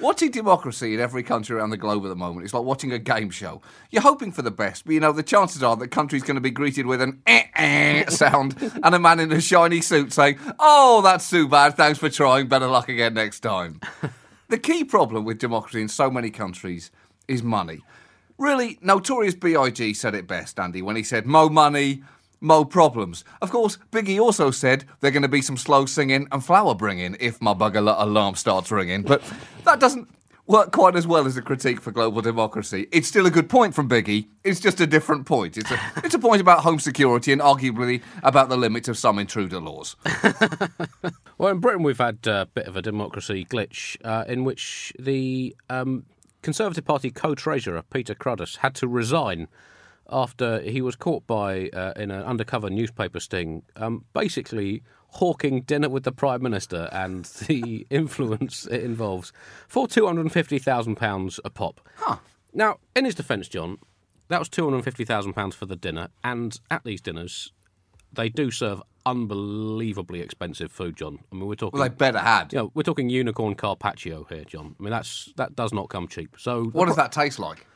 Watching 0.00 0.30
democracy 0.32 0.92
in 0.92 1.00
every 1.00 1.22
country 1.22 1.56
around 1.56 1.70
the 1.70 1.76
globe 1.76 2.04
at 2.04 2.08
the 2.08 2.16
moment 2.16 2.44
is 2.46 2.52
like 2.52 2.64
watching 2.64 2.92
a 2.92 2.98
game 2.98 3.30
show. 3.30 3.62
You're 3.90 4.02
hoping 4.02 4.32
for 4.32 4.42
the 4.42 4.50
best, 4.50 4.84
but 4.84 4.92
you 4.92 5.00
know 5.00 5.12
the 5.12 5.22
chances 5.22 5.62
are 5.62 5.76
that 5.76 5.88
country's 5.88 6.22
going 6.22 6.34
to 6.34 6.40
be 6.40 6.50
greeted 6.50 6.84
with 6.84 7.00
an 7.00 7.22
eh 7.26 7.44
eh 7.54 8.06
sound 8.10 8.56
and 8.82 8.94
a 8.94 8.98
man 8.98 9.20
in 9.20 9.32
a 9.32 9.40
shiny 9.40 9.80
suit 9.80 10.12
saying, 10.12 10.38
"Oh, 10.58 11.00
that's 11.00 11.30
too 11.30 11.48
bad. 11.48 11.76
Thanks 11.76 11.98
for 11.98 12.10
trying. 12.10 12.48
Better 12.48 12.66
luck 12.66 12.90
again 12.90 13.14
next 13.14 13.40
time." 13.40 13.80
the 14.48 14.58
key 14.58 14.84
problem 14.84 15.24
with 15.24 15.38
democracy 15.38 15.80
in 15.80 15.88
so 15.88 16.10
many 16.10 16.30
countries 16.30 16.90
is 17.26 17.42
money. 17.42 17.80
Really, 18.36 18.78
Notorious 18.82 19.34
B.I.G. 19.34 19.94
said 19.94 20.14
it 20.14 20.26
best, 20.26 20.58
Andy, 20.60 20.82
when 20.82 20.96
he 20.96 21.04
said, 21.04 21.24
"Mo 21.24 21.48
money." 21.48 22.02
Mo 22.40 22.64
problems. 22.64 23.24
Of 23.40 23.50
course, 23.50 23.78
Biggie 23.90 24.20
also 24.20 24.50
said 24.50 24.84
there 25.00 25.08
are 25.08 25.12
going 25.12 25.22
to 25.22 25.28
be 25.28 25.42
some 25.42 25.56
slow 25.56 25.86
singing 25.86 26.28
and 26.30 26.44
flower 26.44 26.74
bringing 26.74 27.16
if 27.18 27.40
my 27.40 27.54
bugger 27.54 27.78
alarm 27.98 28.34
starts 28.34 28.70
ringing, 28.70 29.02
but 29.02 29.22
that 29.64 29.80
doesn't 29.80 30.08
work 30.46 30.70
quite 30.70 30.94
as 30.94 31.06
well 31.06 31.26
as 31.26 31.36
a 31.36 31.42
critique 31.42 31.80
for 31.80 31.90
global 31.90 32.22
democracy. 32.22 32.86
It's 32.92 33.08
still 33.08 33.26
a 33.26 33.30
good 33.30 33.48
point 33.48 33.74
from 33.74 33.88
Biggie. 33.88 34.28
It's 34.44 34.60
just 34.60 34.80
a 34.80 34.86
different 34.86 35.26
point. 35.26 35.56
It's 35.56 35.70
a, 35.70 35.80
it's 36.04 36.14
a 36.14 36.18
point 36.18 36.40
about 36.40 36.60
home 36.60 36.78
security 36.78 37.32
and 37.32 37.40
arguably 37.40 38.02
about 38.22 38.48
the 38.48 38.56
limits 38.56 38.88
of 38.88 38.96
some 38.96 39.18
intruder 39.18 39.60
laws. 39.60 39.96
well, 41.38 41.50
in 41.50 41.58
Britain, 41.58 41.82
we've 41.82 41.98
had 41.98 42.26
a 42.26 42.46
bit 42.46 42.66
of 42.66 42.76
a 42.76 42.82
democracy 42.82 43.44
glitch 43.44 43.96
uh, 44.04 44.24
in 44.28 44.44
which 44.44 44.92
the 44.98 45.56
um, 45.68 46.04
Conservative 46.42 46.84
Party 46.84 47.10
co 47.10 47.34
treasurer, 47.34 47.82
Peter 47.82 48.14
Cruddas, 48.14 48.58
had 48.58 48.74
to 48.76 48.86
resign 48.86 49.48
after 50.10 50.60
he 50.60 50.80
was 50.80 50.96
caught 50.96 51.26
by 51.26 51.68
uh, 51.70 51.92
in 51.96 52.10
an 52.10 52.22
undercover 52.22 52.70
newspaper 52.70 53.20
sting, 53.20 53.62
um, 53.76 54.04
basically 54.12 54.82
hawking 55.08 55.62
dinner 55.62 55.88
with 55.88 56.04
the 56.04 56.12
prime 56.12 56.42
minister 56.42 56.88
and 56.92 57.24
the 57.46 57.86
influence 57.90 58.66
it 58.66 58.82
involves 58.82 59.32
for 59.68 59.86
two 59.86 60.06
hundred 60.06 60.22
and 60.22 60.32
fifty 60.32 60.58
thousand 60.58 60.96
pounds 60.96 61.40
a 61.44 61.50
pop. 61.50 61.80
Huh. 61.96 62.16
Now, 62.52 62.78
in 62.94 63.04
his 63.04 63.14
defence, 63.14 63.48
John, 63.48 63.78
that 64.28 64.38
was 64.38 64.48
two 64.48 64.64
hundred 64.64 64.76
and 64.76 64.84
fifty 64.84 65.04
thousand 65.04 65.34
pounds 65.34 65.54
for 65.54 65.66
the 65.66 65.76
dinner, 65.76 66.08
and 66.24 66.58
at 66.70 66.84
these 66.84 67.00
dinners, 67.00 67.52
they 68.12 68.28
do 68.28 68.50
serve 68.50 68.82
unbelievably 69.04 70.20
expensive 70.20 70.70
food, 70.72 70.96
John. 70.96 71.20
I 71.32 71.36
mean, 71.36 71.46
we're 71.46 71.54
talking. 71.54 71.78
Well, 71.78 71.88
they 71.88 71.94
better 71.94 72.18
had. 72.18 72.52
You 72.52 72.58
know, 72.58 72.72
we're 72.74 72.82
talking 72.82 73.08
unicorn 73.08 73.54
carpaccio 73.54 74.24
here, 74.28 74.44
John. 74.44 74.74
I 74.78 74.82
mean, 74.82 74.90
that's 74.90 75.32
that 75.36 75.56
does 75.56 75.72
not 75.72 75.88
come 75.88 76.08
cheap. 76.08 76.36
So, 76.38 76.64
what 76.64 76.86
does 76.86 76.96
that 76.96 77.12
taste 77.12 77.38
like? 77.38 77.66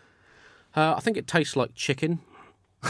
Uh, 0.74 0.94
I 0.96 1.00
think 1.00 1.16
it 1.16 1.26
tastes 1.26 1.56
like 1.56 1.74
chicken. 1.74 2.20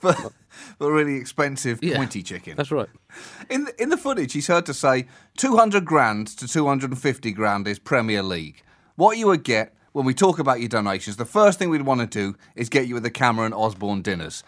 but 0.00 0.32
but 0.78 0.90
really 0.90 1.16
expensive 1.16 1.80
yeah, 1.82 1.96
pointy 1.96 2.22
chicken. 2.22 2.56
That's 2.56 2.70
right. 2.70 2.88
In 3.50 3.64
the, 3.64 3.82
in 3.82 3.88
the 3.88 3.96
footage, 3.96 4.32
he's 4.32 4.46
heard 4.46 4.66
to 4.66 4.74
say 4.74 5.06
200 5.36 5.84
grand 5.84 6.28
to 6.38 6.46
250 6.46 7.32
grand 7.32 7.66
is 7.66 7.78
Premier 7.78 8.22
League. 8.22 8.62
What 8.96 9.18
you 9.18 9.26
would 9.26 9.44
get 9.44 9.74
when 9.92 10.04
we 10.04 10.14
talk 10.14 10.38
about 10.38 10.60
your 10.60 10.68
donations, 10.68 11.16
the 11.16 11.24
first 11.24 11.58
thing 11.58 11.70
we'd 11.70 11.82
want 11.82 12.00
to 12.00 12.06
do 12.06 12.36
is 12.54 12.68
get 12.68 12.86
you 12.86 12.96
at 12.96 13.02
the 13.02 13.10
Cameron 13.10 13.52
Osborne 13.52 14.02
dinners. 14.02 14.44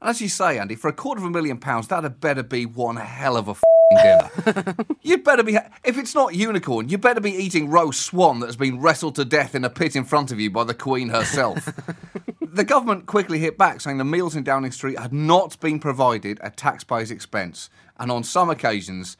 And 0.00 0.10
as 0.10 0.20
you 0.20 0.28
say, 0.28 0.58
Andy, 0.58 0.74
for 0.74 0.88
a 0.88 0.92
quarter 0.92 1.20
of 1.20 1.26
a 1.26 1.30
million 1.30 1.58
pounds, 1.58 1.88
that 1.88 2.02
had 2.02 2.20
better 2.20 2.42
be 2.42 2.66
one 2.66 2.96
hell 2.96 3.36
of 3.36 3.48
a 3.48 3.54
dinner. 3.94 4.74
You'd 5.02 5.24
better 5.24 5.42
be, 5.42 5.56
if 5.84 5.98
it's 5.98 6.14
not 6.14 6.34
unicorn, 6.34 6.88
you'd 6.88 7.00
better 7.00 7.20
be 7.20 7.32
eating 7.32 7.70
roast 7.70 8.04
swan 8.04 8.40
that 8.40 8.46
has 8.46 8.56
been 8.56 8.80
wrestled 8.80 9.14
to 9.16 9.24
death 9.24 9.54
in 9.54 9.64
a 9.64 9.70
pit 9.70 9.94
in 9.94 10.04
front 10.04 10.32
of 10.32 10.40
you 10.40 10.50
by 10.50 10.64
the 10.64 10.74
Queen 10.74 11.10
herself. 11.10 11.72
the 12.40 12.64
government 12.64 13.06
quickly 13.06 13.38
hit 13.38 13.56
back, 13.56 13.80
saying 13.80 13.98
the 13.98 14.04
meals 14.04 14.34
in 14.34 14.42
Downing 14.42 14.72
Street 14.72 14.98
had 14.98 15.12
not 15.12 15.58
been 15.60 15.78
provided 15.78 16.40
at 16.40 16.56
taxpayers' 16.56 17.10
expense, 17.10 17.70
and 17.98 18.10
on 18.10 18.24
some 18.24 18.50
occasions, 18.50 19.16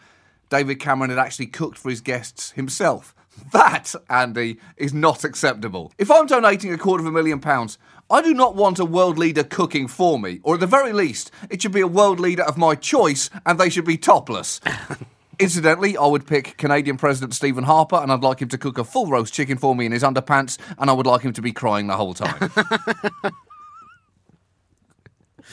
David 0.49 0.81
Cameron 0.81 1.11
had 1.11 1.19
actually 1.19 1.47
cooked 1.47 1.79
for 1.79 1.91
his 1.91 2.01
guests 2.01 2.53
himself. 2.53 3.15
That, 3.53 3.95
Andy, 4.11 4.59
is 4.77 4.93
not 4.93 5.25
acceptable. 5.25 5.93
If 5.99 6.11
I'm 6.11 6.27
donating 6.27 6.73
a 6.73 6.79
quarter 6.79 7.03
of 7.03 7.07
a 7.07 7.13
million 7.13 7.41
pounds, 7.41 7.79
I 8.11 8.23
do 8.23 8.33
not 8.35 8.55
want 8.55 8.79
a 8.79 8.85
world 8.85 9.19
leader 9.19 9.43
cooking 9.43 9.89
for 9.89 10.19
me, 10.19 10.41
or 10.43 10.55
at 10.55 10.61
the 10.61 10.67
very 10.67 10.93
least, 10.93 11.31
it 11.51 11.61
should 11.63 11.73
be 11.73 11.81
a 11.81 11.89
world 11.89 12.21
leader 12.21 12.45
of 12.45 12.57
my 12.57 12.75
choice 12.75 13.31
and 13.45 13.59
they 13.59 13.69
should 13.69 13.85
be 13.85 13.97
topless. 13.99 14.61
Incidentally, 15.39 15.97
I 15.99 16.07
would 16.07 16.27
pick 16.27 16.57
Canadian 16.57 16.97
President 16.97 17.35
Stephen 17.35 17.65
Harper 17.65 17.97
and 17.97 18.11
I'd 18.11 18.23
like 18.23 18.41
him 18.41 18.49
to 18.49 18.59
cook 18.59 18.79
a 18.79 18.85
full 18.85 19.07
roast 19.07 19.35
chicken 19.35 19.59
for 19.59 19.75
me 19.75 19.85
in 19.87 19.93
his 19.93 20.03
underpants 20.03 20.57
and 20.79 20.89
I 20.89 20.93
would 20.93 21.07
like 21.07 21.23
him 21.23 21.33
to 21.35 21.43
be 21.43 21.53
crying 21.53 21.89
the 21.89 21.97
whole 21.97 22.15
time. 22.15 22.51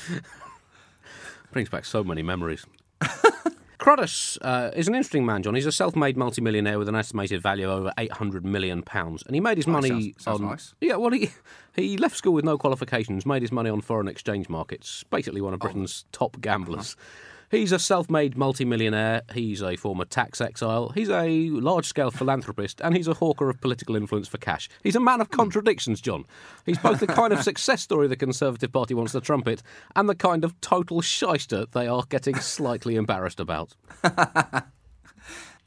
Brings 1.52 1.70
back 1.70 1.86
so 1.86 2.04
many 2.04 2.22
memories. 2.22 2.66
Cruddas 3.84 4.38
uh, 4.42 4.72
is 4.74 4.88
an 4.88 4.96
interesting 4.96 5.26
man, 5.26 5.44
John. 5.44 5.56
He's 5.56 5.66
a 5.66 5.72
self-made 5.72 6.16
multimillionaire 6.16 6.80
with 6.80 6.88
an 6.88 6.96
estimated 6.96 7.42
value 7.42 7.70
of 7.70 7.80
over 7.80 7.94
eight 7.98 8.14
hundred 8.14 8.46
million 8.46 8.82
pounds, 8.82 9.24
and 9.28 9.36
he 9.36 9.42
made 9.42 9.58
his 9.58 9.68
money 9.68 9.90
sounds- 9.90 10.24
sounds 10.24 10.40
on. 10.40 10.46
nice. 10.48 10.74
Yeah, 10.80 10.96
well, 10.96 11.12
he 11.12 11.32
he 11.76 11.98
left 11.98 12.16
school 12.16 12.32
with 12.32 12.46
no 12.46 12.58
qualifications, 12.58 13.26
made 13.26 13.42
his 13.42 13.52
money 13.52 13.70
on 13.70 13.82
foreign 13.82 14.08
exchange 14.08 14.48
markets. 14.48 15.04
Basically, 15.10 15.42
one 15.42 15.54
of 15.54 15.60
Britain's 15.60 16.06
top 16.14 16.40
gamblers. 16.40 16.96
He's 17.54 17.72
a 17.72 17.78
self-made 17.78 18.36
multimillionaire. 18.36 19.22
He's 19.32 19.62
a 19.62 19.76
former 19.76 20.06
tax 20.06 20.42
exile. 20.42 20.90
He's 20.90 21.12
a 21.12 21.50
large-scale 21.52 22.10
philanthropist, 22.10 22.82
and 22.82 22.98
he's 22.98 23.08
a 23.08 23.14
hawker 23.14 23.48
of 23.48 23.62
political 23.62 23.96
influence 23.96 24.28
for 24.28 24.40
cash. 24.40 24.68
He's 24.82 24.96
a 24.96 25.00
man 25.00 25.22
of 25.22 25.30
contradictions, 25.30 26.02
John. 26.02 26.26
He's 26.66 26.80
both 26.80 27.00
the 27.00 27.06
kind 27.06 27.32
of 27.32 27.44
success 27.44 27.84
story 27.84 28.08
the 28.08 28.16
Conservative 28.16 28.72
Party 28.72 28.96
wants 28.96 29.12
to 29.12 29.22
trumpet, 29.22 29.62
and 29.96 30.10
the 30.10 30.16
kind 30.16 30.44
of 30.44 30.60
total 30.62 31.02
shyster 31.02 31.68
they 31.68 31.86
are 31.86 32.06
getting 32.10 32.38
slightly 32.38 32.96
embarrassed 33.04 33.40
about. 33.40 33.76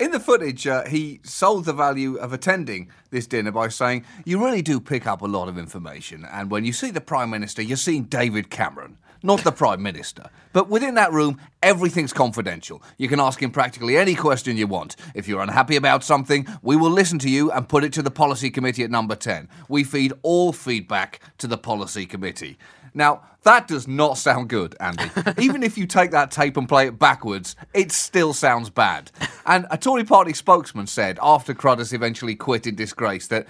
In 0.00 0.10
the 0.10 0.18
footage, 0.18 0.66
uh, 0.66 0.86
he 0.88 1.20
sold 1.22 1.66
the 1.66 1.72
value 1.72 2.16
of 2.16 2.32
attending 2.32 2.90
this 3.10 3.28
dinner 3.28 3.52
by 3.52 3.68
saying, 3.68 4.04
You 4.24 4.44
really 4.44 4.60
do 4.60 4.80
pick 4.80 5.06
up 5.06 5.22
a 5.22 5.26
lot 5.26 5.46
of 5.48 5.56
information, 5.56 6.26
and 6.32 6.50
when 6.50 6.64
you 6.64 6.72
see 6.72 6.90
the 6.90 7.00
Prime 7.00 7.30
Minister, 7.30 7.62
you're 7.62 7.76
seeing 7.76 8.02
David 8.02 8.50
Cameron, 8.50 8.98
not 9.22 9.42
the 9.44 9.52
Prime 9.52 9.82
Minister. 9.82 10.30
But 10.52 10.68
within 10.68 10.94
that 10.94 11.12
room, 11.12 11.40
everything's 11.62 12.12
confidential. 12.12 12.82
You 12.98 13.08
can 13.08 13.20
ask 13.20 13.42
him 13.42 13.50
practically 13.50 13.96
any 13.96 14.14
question 14.14 14.56
you 14.56 14.66
want. 14.66 14.96
If 15.14 15.28
you're 15.28 15.42
unhappy 15.42 15.76
about 15.76 16.04
something, 16.04 16.46
we 16.62 16.76
will 16.76 16.90
listen 16.90 17.18
to 17.20 17.30
you 17.30 17.50
and 17.50 17.68
put 17.68 17.84
it 17.84 17.92
to 17.94 18.02
the 18.02 18.10
Policy 18.10 18.50
Committee 18.50 18.84
at 18.84 18.90
number 18.90 19.14
10. 19.14 19.48
We 19.68 19.84
feed 19.84 20.12
all 20.22 20.52
feedback 20.52 21.20
to 21.38 21.46
the 21.46 21.58
Policy 21.58 22.06
Committee. 22.06 22.58
Now, 22.94 23.22
that 23.42 23.68
does 23.68 23.86
not 23.86 24.18
sound 24.18 24.48
good, 24.48 24.74
Andy. 24.80 25.10
Even 25.38 25.62
if 25.62 25.78
you 25.78 25.86
take 25.86 26.10
that 26.12 26.30
tape 26.30 26.56
and 26.56 26.68
play 26.68 26.88
it 26.88 26.98
backwards, 26.98 27.54
it 27.74 27.92
still 27.92 28.32
sounds 28.32 28.70
bad. 28.70 29.12
And 29.44 29.66
a 29.70 29.78
Tory 29.78 30.02
party 30.02 30.32
spokesman 30.32 30.86
said 30.86 31.18
after 31.22 31.54
Cruddas 31.54 31.92
eventually 31.92 32.34
quit 32.34 32.66
in 32.66 32.74
disgrace 32.74 33.28
that 33.28 33.46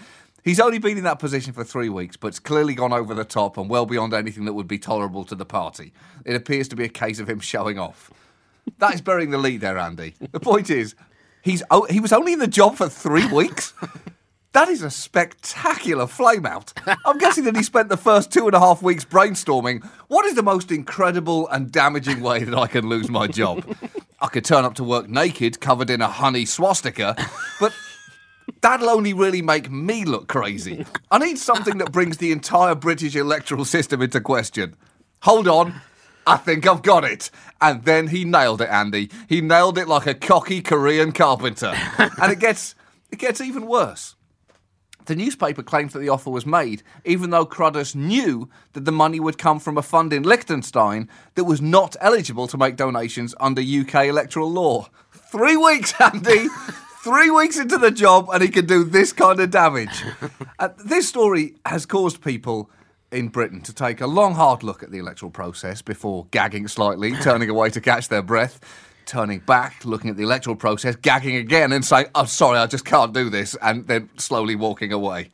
he's 0.47 0.61
only 0.61 0.79
been 0.79 0.97
in 0.97 1.05
that 1.05 1.19
position 1.19 1.53
for 1.53 1.65
three 1.65 1.91
weeks, 1.91 2.17
but 2.17 2.29
it's 2.29 2.39
clearly 2.39 2.75
gone 2.75 2.95
over 2.95 3.13
the 3.13 3.25
top 3.25 3.59
and 3.59 3.69
well 3.69 3.85
beyond 3.85 4.15
anything 4.15 4.47
that 4.47 4.55
would 4.55 4.69
be 4.69 4.79
tolerable 4.79 5.25
to 5.25 5.35
the 5.35 5.45
party. 5.45 5.93
It 6.25 6.35
appears 6.37 6.69
to 6.69 6.77
be 6.77 6.85
a 6.85 6.89
case 6.89 7.19
of 7.21 7.29
him 7.29 7.41
showing 7.41 7.79
off. 7.79 8.11
That 8.79 8.95
is 8.95 9.01
burying 9.03 9.31
the 9.31 9.39
lead 9.39 9.61
there, 9.61 9.77
Andy. 9.77 10.15
The 10.33 10.41
point 10.41 10.71
is, 10.71 10.95
he's 11.43 11.63
o- 11.71 11.87
he 11.91 12.01
was 12.01 12.13
only 12.13 12.33
in 12.33 12.39
the 12.39 12.47
job 12.47 12.77
for 12.77 12.89
three 12.89 13.27
weeks. 13.31 13.75
That 14.53 14.69
is 14.69 14.83
a 14.83 14.91
spectacular 14.91 16.07
flame 16.07 16.47
out. 16.47 16.73
I'm 17.05 17.19
guessing 17.19 17.45
that 17.45 17.55
he 17.57 17.63
spent 17.63 17.91
the 17.91 17.97
first 17.99 18.33
two 18.33 18.47
and 18.47 18.55
a 18.55 18.59
half 18.59 18.83
weeks 18.83 19.05
brainstorming 19.05 19.85
what 20.09 20.25
is 20.25 20.35
the 20.35 20.43
most 20.43 20.73
incredible 20.73 21.47
and 21.49 21.71
damaging 21.71 22.21
way 22.23 22.43
that 22.43 22.57
I 22.57 22.67
can 22.67 22.89
lose 22.89 23.11
my 23.11 23.27
job? 23.27 23.67
I 24.19 24.29
could 24.29 24.47
turn 24.47 24.65
up 24.65 24.75
to 24.77 24.85
work 24.85 25.11
naked, 25.11 25.61
covered 25.61 25.91
in 25.91 26.01
a 26.01 26.09
honey 26.09 26.47
swastika, 26.47 27.15
but 27.61 27.75
that'll 28.61 28.91
only 28.91 29.13
really 29.13 29.43
make 29.43 29.71
me 29.71 30.05
look 30.05 30.29
crazy. 30.29 30.85
I 31.11 31.19
need 31.19 31.39
something 31.39 31.79
that 31.79 31.93
brings 31.93 32.19
the 32.19 32.33
entire 32.33 32.75
British 32.75 33.15
electoral 33.17 33.65
system 33.65 34.03
into 34.03 34.21
question. 34.21 34.77
Hold 35.23 35.49
on. 35.49 35.81
I 36.27 36.37
think 36.37 36.67
I've 36.67 36.83
got 36.83 37.05
it. 37.05 37.31
And 37.61 37.85
then 37.85 38.09
he 38.09 38.25
nailed 38.25 38.61
it, 38.61 38.69
Andy. 38.69 39.11
He 39.29 39.41
nailed 39.41 39.79
it 39.79 39.87
like 39.87 40.07
a 40.07 40.15
cocky 40.15 40.61
Korean 40.61 41.13
carpenter. 41.13 41.73
And 41.99 42.33
it 42.33 42.41
gets 42.41 42.75
it 43.11 43.19
gets 43.19 43.41
even 43.41 43.67
worse. 43.67 44.17
The 45.07 45.15
newspaper 45.15 45.63
claims 45.63 45.93
that 45.93 46.01
the 46.01 46.09
offer 46.09 46.31
was 46.31 46.45
made, 46.45 46.83
even 47.05 47.31
though 47.31 47.47
Cruddas 47.47 47.95
knew 47.95 48.51
that 48.73 48.85
the 48.85 48.93
money 48.93 49.21
would 49.21 49.39
come 49.39 49.61
from 49.61 49.79
a 49.79 49.83
fund 49.83 50.13
in 50.13 50.25
Liechtenstein 50.25 51.09
that 51.37 51.45
was 51.45 51.63
not 51.63 51.95
eligible 52.01 52.49
to 52.49 52.59
make 52.59 52.75
donations 52.75 53.33
under 53.39 53.63
UK 53.63 54.07
electoral 54.07 54.51
law. 54.51 54.89
Three 55.13 55.57
weeks, 55.57 55.95
Andy! 56.01 56.49
Three 57.07 57.31
weeks 57.31 57.57
into 57.57 57.79
the 57.79 57.93
job, 57.93 58.31
and 58.33 58.43
he 58.43 58.49
can 58.49 58.67
do 58.67 58.83
this 58.83 59.13
kind 59.13 59.39
of 59.39 59.53
damage. 59.53 60.03
Uh, 60.59 60.71
this 60.87 61.07
story 61.07 61.55
has 61.67 61.85
caused 61.85 62.23
people 62.23 62.71
in 63.13 63.29
Britain 63.29 63.61
to 63.61 63.75
take 63.75 64.01
a 64.01 64.07
long, 64.07 64.35
hard 64.35 64.63
look 64.63 64.83
at 64.83 64.91
the 64.91 64.99
electoral 64.99 65.31
process 65.31 65.83
before 65.83 66.27
gagging 66.31 66.67
slightly, 66.67 67.13
turning 67.21 67.51
away 67.51 67.69
to 67.71 67.81
catch 67.81 68.09
their 68.09 68.23
breath 68.23 68.59
turning 69.05 69.39
back, 69.41 69.85
looking 69.85 70.11
at 70.11 70.17
the 70.17 70.23
electoral 70.25 70.57
process, 70.57 70.97
gagging 70.97 71.37
again, 71.37 71.73
and 71.73 71.85
saying, 71.85 72.07
I'm 72.15 72.27
sorry, 72.27 72.59
I 72.59 72.67
just 72.67 72.85
can't 72.85 73.13
do 73.13 73.31
this, 73.31 73.55
and 73.63 73.87
then 73.87 74.09
slowly 74.17 74.57
walking 74.57 74.93
away. 74.93 75.31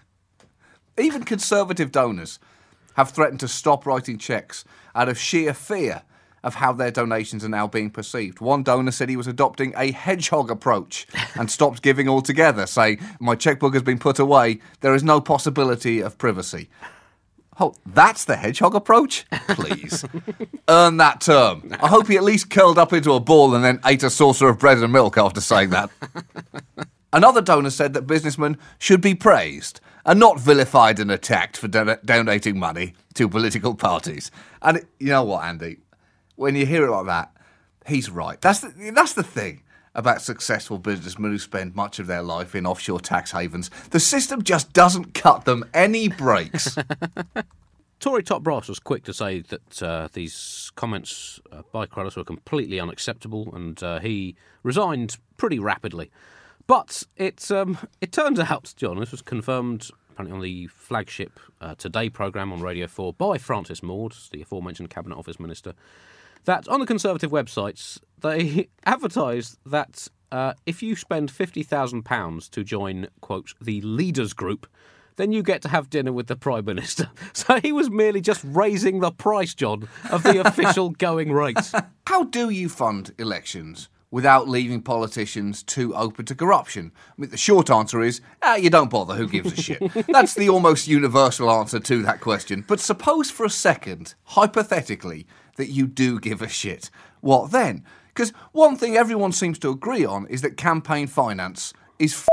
Even 0.98 1.22
Conservative 1.22 1.90
donors 1.90 2.38
have 2.96 3.12
threatened 3.12 3.40
to 3.40 3.48
stop 3.48 3.86
writing 3.86 4.18
cheques 4.18 4.66
out 4.94 5.08
of 5.08 5.18
sheer 5.18 5.54
fear 5.54 6.02
of 6.42 6.56
how 6.56 6.72
their 6.72 6.90
donations 6.90 7.44
are 7.44 7.48
now 7.48 7.66
being 7.66 7.90
perceived. 7.90 8.40
One 8.40 8.62
donor 8.62 8.90
said 8.90 9.08
he 9.08 9.16
was 9.16 9.26
adopting 9.26 9.72
a 9.76 9.92
hedgehog 9.92 10.50
approach 10.50 11.06
and 11.36 11.50
stopped 11.58 11.82
giving 11.82 12.08
altogether, 12.08 12.66
saying, 12.66 12.98
My 13.20 13.34
checkbook 13.34 13.74
has 13.74 13.82
been 13.82 13.98
put 13.98 14.18
away, 14.18 14.58
there 14.80 14.94
is 14.94 15.02
no 15.04 15.20
possibility 15.20 16.00
of 16.00 16.18
privacy. 16.18 16.68
Oh, 17.60 17.74
that's 17.86 18.24
the 18.24 18.36
hedgehog 18.36 18.74
approach? 18.74 19.26
Please. 19.50 20.04
Earn 20.68 20.96
that 20.96 21.20
term. 21.20 21.70
I 21.80 21.86
hope 21.88 22.08
he 22.08 22.16
at 22.16 22.24
least 22.24 22.48
curled 22.50 22.78
up 22.78 22.92
into 22.94 23.12
a 23.12 23.20
ball 23.20 23.54
and 23.54 23.62
then 23.62 23.78
ate 23.84 24.02
a 24.02 24.10
saucer 24.10 24.48
of 24.48 24.58
bread 24.58 24.78
and 24.78 24.92
milk 24.92 25.18
after 25.18 25.40
saying 25.40 25.70
that. 25.70 25.90
Another 27.12 27.42
donor 27.42 27.68
said 27.70 27.92
that 27.92 28.06
businessmen 28.06 28.56
should 28.78 29.02
be 29.02 29.14
praised 29.14 29.80
and 30.06 30.18
not 30.18 30.40
vilified 30.40 30.98
and 30.98 31.10
attacked 31.10 31.58
for 31.58 31.68
don- 31.68 31.98
donating 32.04 32.58
money 32.58 32.94
to 33.14 33.28
political 33.28 33.74
parties. 33.74 34.30
And 34.62 34.78
it- 34.78 34.86
you 34.98 35.08
know 35.08 35.22
what, 35.22 35.44
Andy? 35.44 35.76
When 36.36 36.56
you 36.56 36.66
hear 36.66 36.86
it 36.86 36.90
like 36.90 37.06
that, 37.06 37.32
he's 37.86 38.10
right. 38.10 38.40
That's 38.40 38.60
the, 38.60 38.90
that's 38.94 39.14
the 39.14 39.22
thing 39.22 39.62
about 39.94 40.22
successful 40.22 40.78
businessmen 40.78 41.32
who 41.32 41.38
spend 41.38 41.74
much 41.74 41.98
of 41.98 42.06
their 42.06 42.22
life 42.22 42.54
in 42.54 42.66
offshore 42.66 43.00
tax 43.00 43.32
havens. 43.32 43.70
The 43.90 44.00
system 44.00 44.42
just 44.42 44.72
doesn't 44.72 45.14
cut 45.14 45.44
them 45.44 45.64
any 45.74 46.08
breaks. 46.08 46.76
Tory 48.00 48.22
top 48.24 48.42
brass 48.42 48.68
was 48.68 48.80
quick 48.80 49.04
to 49.04 49.12
say 49.12 49.42
that 49.42 49.82
uh, 49.82 50.08
these 50.12 50.72
comments 50.74 51.40
uh, 51.52 51.62
by 51.70 51.86
Cruddas 51.86 52.16
were 52.16 52.24
completely 52.24 52.80
unacceptable, 52.80 53.54
and 53.54 53.80
uh, 53.82 54.00
he 54.00 54.34
resigned 54.64 55.18
pretty 55.36 55.60
rapidly. 55.60 56.10
But 56.66 57.04
it 57.16 57.48
um, 57.50 57.78
it 58.00 58.10
turns 58.10 58.40
out, 58.40 58.74
John, 58.76 58.98
this 58.98 59.12
was 59.12 59.22
confirmed 59.22 59.90
apparently 60.10 60.36
on 60.36 60.42
the 60.42 60.66
flagship 60.66 61.38
uh, 61.60 61.74
Today 61.76 62.10
programme 62.10 62.52
on 62.52 62.60
Radio 62.60 62.86
4 62.86 63.14
by 63.14 63.38
Francis 63.38 63.82
Maude, 63.82 64.14
the 64.30 64.42
aforementioned 64.42 64.90
Cabinet 64.90 65.16
Office 65.16 65.38
Minister, 65.40 65.74
that 66.44 66.68
on 66.68 66.80
the 66.80 66.86
Conservative 66.86 67.30
websites 67.30 67.98
they 68.22 68.68
advertise 68.86 69.58
that 69.66 70.08
uh, 70.30 70.54
if 70.64 70.82
you 70.82 70.96
spend 70.96 71.30
£50,000 71.30 72.50
to 72.50 72.64
join, 72.64 73.08
quote, 73.20 73.54
the 73.60 73.82
leaders 73.82 74.32
group, 74.32 74.66
then 75.16 75.30
you 75.30 75.42
get 75.42 75.60
to 75.62 75.68
have 75.68 75.90
dinner 75.90 76.12
with 76.12 76.26
the 76.26 76.36
Prime 76.36 76.64
Minister. 76.64 77.10
So 77.34 77.60
he 77.60 77.72
was 77.72 77.90
merely 77.90 78.20
just 78.20 78.42
raising 78.44 79.00
the 79.00 79.10
price, 79.10 79.54
John, 79.54 79.88
of 80.10 80.22
the 80.22 80.40
official 80.46 80.90
going 80.90 81.32
rates. 81.32 81.74
How 82.06 82.24
do 82.24 82.50
you 82.50 82.68
fund 82.68 83.14
elections 83.18 83.88
without 84.10 84.48
leaving 84.48 84.82
politicians 84.82 85.62
too 85.62 85.94
open 85.94 86.24
to 86.26 86.34
corruption? 86.34 86.92
I 87.08 87.20
mean, 87.20 87.30
the 87.30 87.36
short 87.36 87.70
answer 87.70 88.00
is 88.00 88.20
ah, 88.42 88.56
you 88.56 88.70
don't 88.70 88.90
bother. 88.90 89.14
Who 89.14 89.28
gives 89.28 89.52
a 89.52 89.56
shit? 89.60 89.82
That's 90.08 90.34
the 90.34 90.48
almost 90.48 90.88
universal 90.88 91.50
answer 91.50 91.80
to 91.80 92.02
that 92.02 92.20
question. 92.20 92.64
But 92.66 92.80
suppose 92.80 93.30
for 93.30 93.44
a 93.44 93.50
second, 93.50 94.14
hypothetically, 94.24 95.26
that 95.56 95.68
you 95.68 95.86
do 95.86 96.18
give 96.20 96.42
a 96.42 96.48
shit. 96.48 96.90
What 97.20 97.50
then? 97.50 97.84
Because 98.08 98.30
one 98.52 98.76
thing 98.76 98.96
everyone 98.96 99.32
seems 99.32 99.58
to 99.60 99.70
agree 99.70 100.04
on 100.04 100.26
is 100.26 100.42
that 100.42 100.56
campaign 100.56 101.06
finance 101.06 101.72
is. 101.98 102.14
F- 102.14 102.28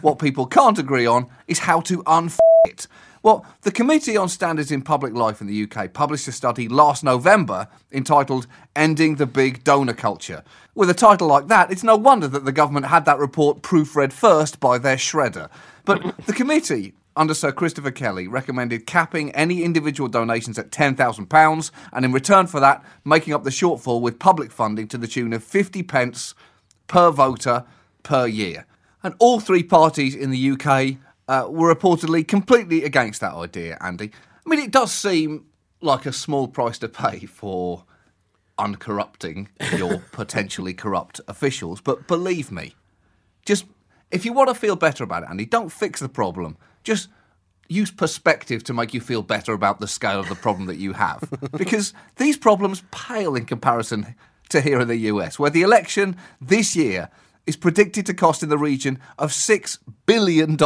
what 0.00 0.18
people 0.18 0.46
can't 0.46 0.78
agree 0.78 1.06
on 1.06 1.28
is 1.46 1.60
how 1.60 1.80
to 1.82 2.02
un 2.06 2.30
it? 2.64 2.86
Well, 3.22 3.46
the 3.62 3.70
Committee 3.70 4.16
on 4.16 4.28
Standards 4.28 4.72
in 4.72 4.82
Public 4.82 5.14
Life 5.14 5.40
in 5.40 5.46
the 5.46 5.62
UK 5.62 5.92
published 5.92 6.26
a 6.26 6.32
study 6.32 6.68
last 6.68 7.04
November 7.04 7.68
entitled 7.92 8.46
Ending 8.74 9.16
the 9.16 9.26
Big 9.26 9.62
Donor 9.62 9.92
Culture. 9.92 10.42
With 10.74 10.90
a 10.90 10.94
title 10.94 11.28
like 11.28 11.46
that, 11.48 11.70
it's 11.70 11.84
no 11.84 11.96
wonder 11.96 12.26
that 12.28 12.44
the 12.44 12.52
government 12.52 12.86
had 12.86 13.04
that 13.04 13.18
report 13.18 13.62
proofread 13.62 14.12
first 14.12 14.58
by 14.58 14.78
their 14.78 14.96
shredder. 14.96 15.48
But 15.84 16.26
the 16.26 16.32
committee 16.32 16.94
under 17.16 17.34
Sir 17.34 17.52
Christopher 17.52 17.90
Kelly, 17.90 18.26
recommended 18.26 18.86
capping 18.86 19.30
any 19.32 19.62
individual 19.62 20.08
donations 20.08 20.58
at 20.58 20.70
£10,000 20.70 21.70
and 21.92 22.04
in 22.04 22.12
return 22.12 22.46
for 22.46 22.60
that, 22.60 22.84
making 23.04 23.34
up 23.34 23.44
the 23.44 23.50
shortfall 23.50 24.00
with 24.00 24.18
public 24.18 24.50
funding 24.50 24.88
to 24.88 24.98
the 24.98 25.06
tune 25.06 25.32
of 25.32 25.44
50 25.44 25.82
pence 25.82 26.34
per 26.86 27.10
voter 27.10 27.64
per 28.02 28.26
year. 28.26 28.66
And 29.02 29.14
all 29.18 29.40
three 29.40 29.62
parties 29.62 30.14
in 30.14 30.30
the 30.30 30.50
UK 30.52 30.96
uh, 31.28 31.48
were 31.48 31.74
reportedly 31.74 32.26
completely 32.26 32.84
against 32.84 33.20
that 33.20 33.34
idea, 33.34 33.76
Andy. 33.80 34.10
I 34.44 34.48
mean, 34.48 34.60
it 34.60 34.70
does 34.70 34.92
seem 34.92 35.46
like 35.80 36.06
a 36.06 36.12
small 36.12 36.48
price 36.48 36.78
to 36.78 36.88
pay 36.88 37.26
for 37.26 37.84
uncorrupting 38.58 39.48
your 39.76 39.98
potentially 40.12 40.74
corrupt 40.74 41.20
officials, 41.26 41.80
but 41.80 42.06
believe 42.06 42.52
me, 42.52 42.74
just 43.44 43.64
if 44.10 44.24
you 44.24 44.32
want 44.32 44.48
to 44.48 44.54
feel 44.54 44.76
better 44.76 45.02
about 45.02 45.24
it, 45.24 45.30
Andy, 45.30 45.46
don't 45.46 45.72
fix 45.72 46.00
the 46.00 46.08
problem. 46.08 46.56
Just 46.82 47.08
use 47.68 47.90
perspective 47.90 48.62
to 48.64 48.74
make 48.74 48.92
you 48.92 49.00
feel 49.00 49.22
better 49.22 49.52
about 49.52 49.80
the 49.80 49.88
scale 49.88 50.20
of 50.20 50.28
the 50.28 50.34
problem 50.34 50.66
that 50.66 50.76
you 50.76 50.92
have. 50.92 51.28
because 51.56 51.94
these 52.16 52.36
problems 52.36 52.82
pale 52.90 53.34
in 53.34 53.46
comparison 53.46 54.14
to 54.50 54.60
here 54.60 54.80
in 54.80 54.88
the 54.88 54.96
US, 54.96 55.38
where 55.38 55.50
the 55.50 55.62
election 55.62 56.16
this 56.40 56.76
year 56.76 57.08
is 57.46 57.56
predicted 57.56 58.06
to 58.06 58.14
cost 58.14 58.42
in 58.42 58.48
the 58.48 58.58
region 58.58 58.98
of 59.18 59.30
$6 59.30 59.78
billion. 60.06 60.50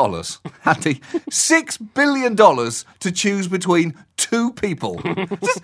Andy, 0.65 1.01
$6 1.31 1.95
billion 1.95 2.37
to 2.37 3.13
choose 3.13 3.49
between 3.49 3.95
two 4.17 4.53
people. 4.53 4.97
Does, 5.41 5.61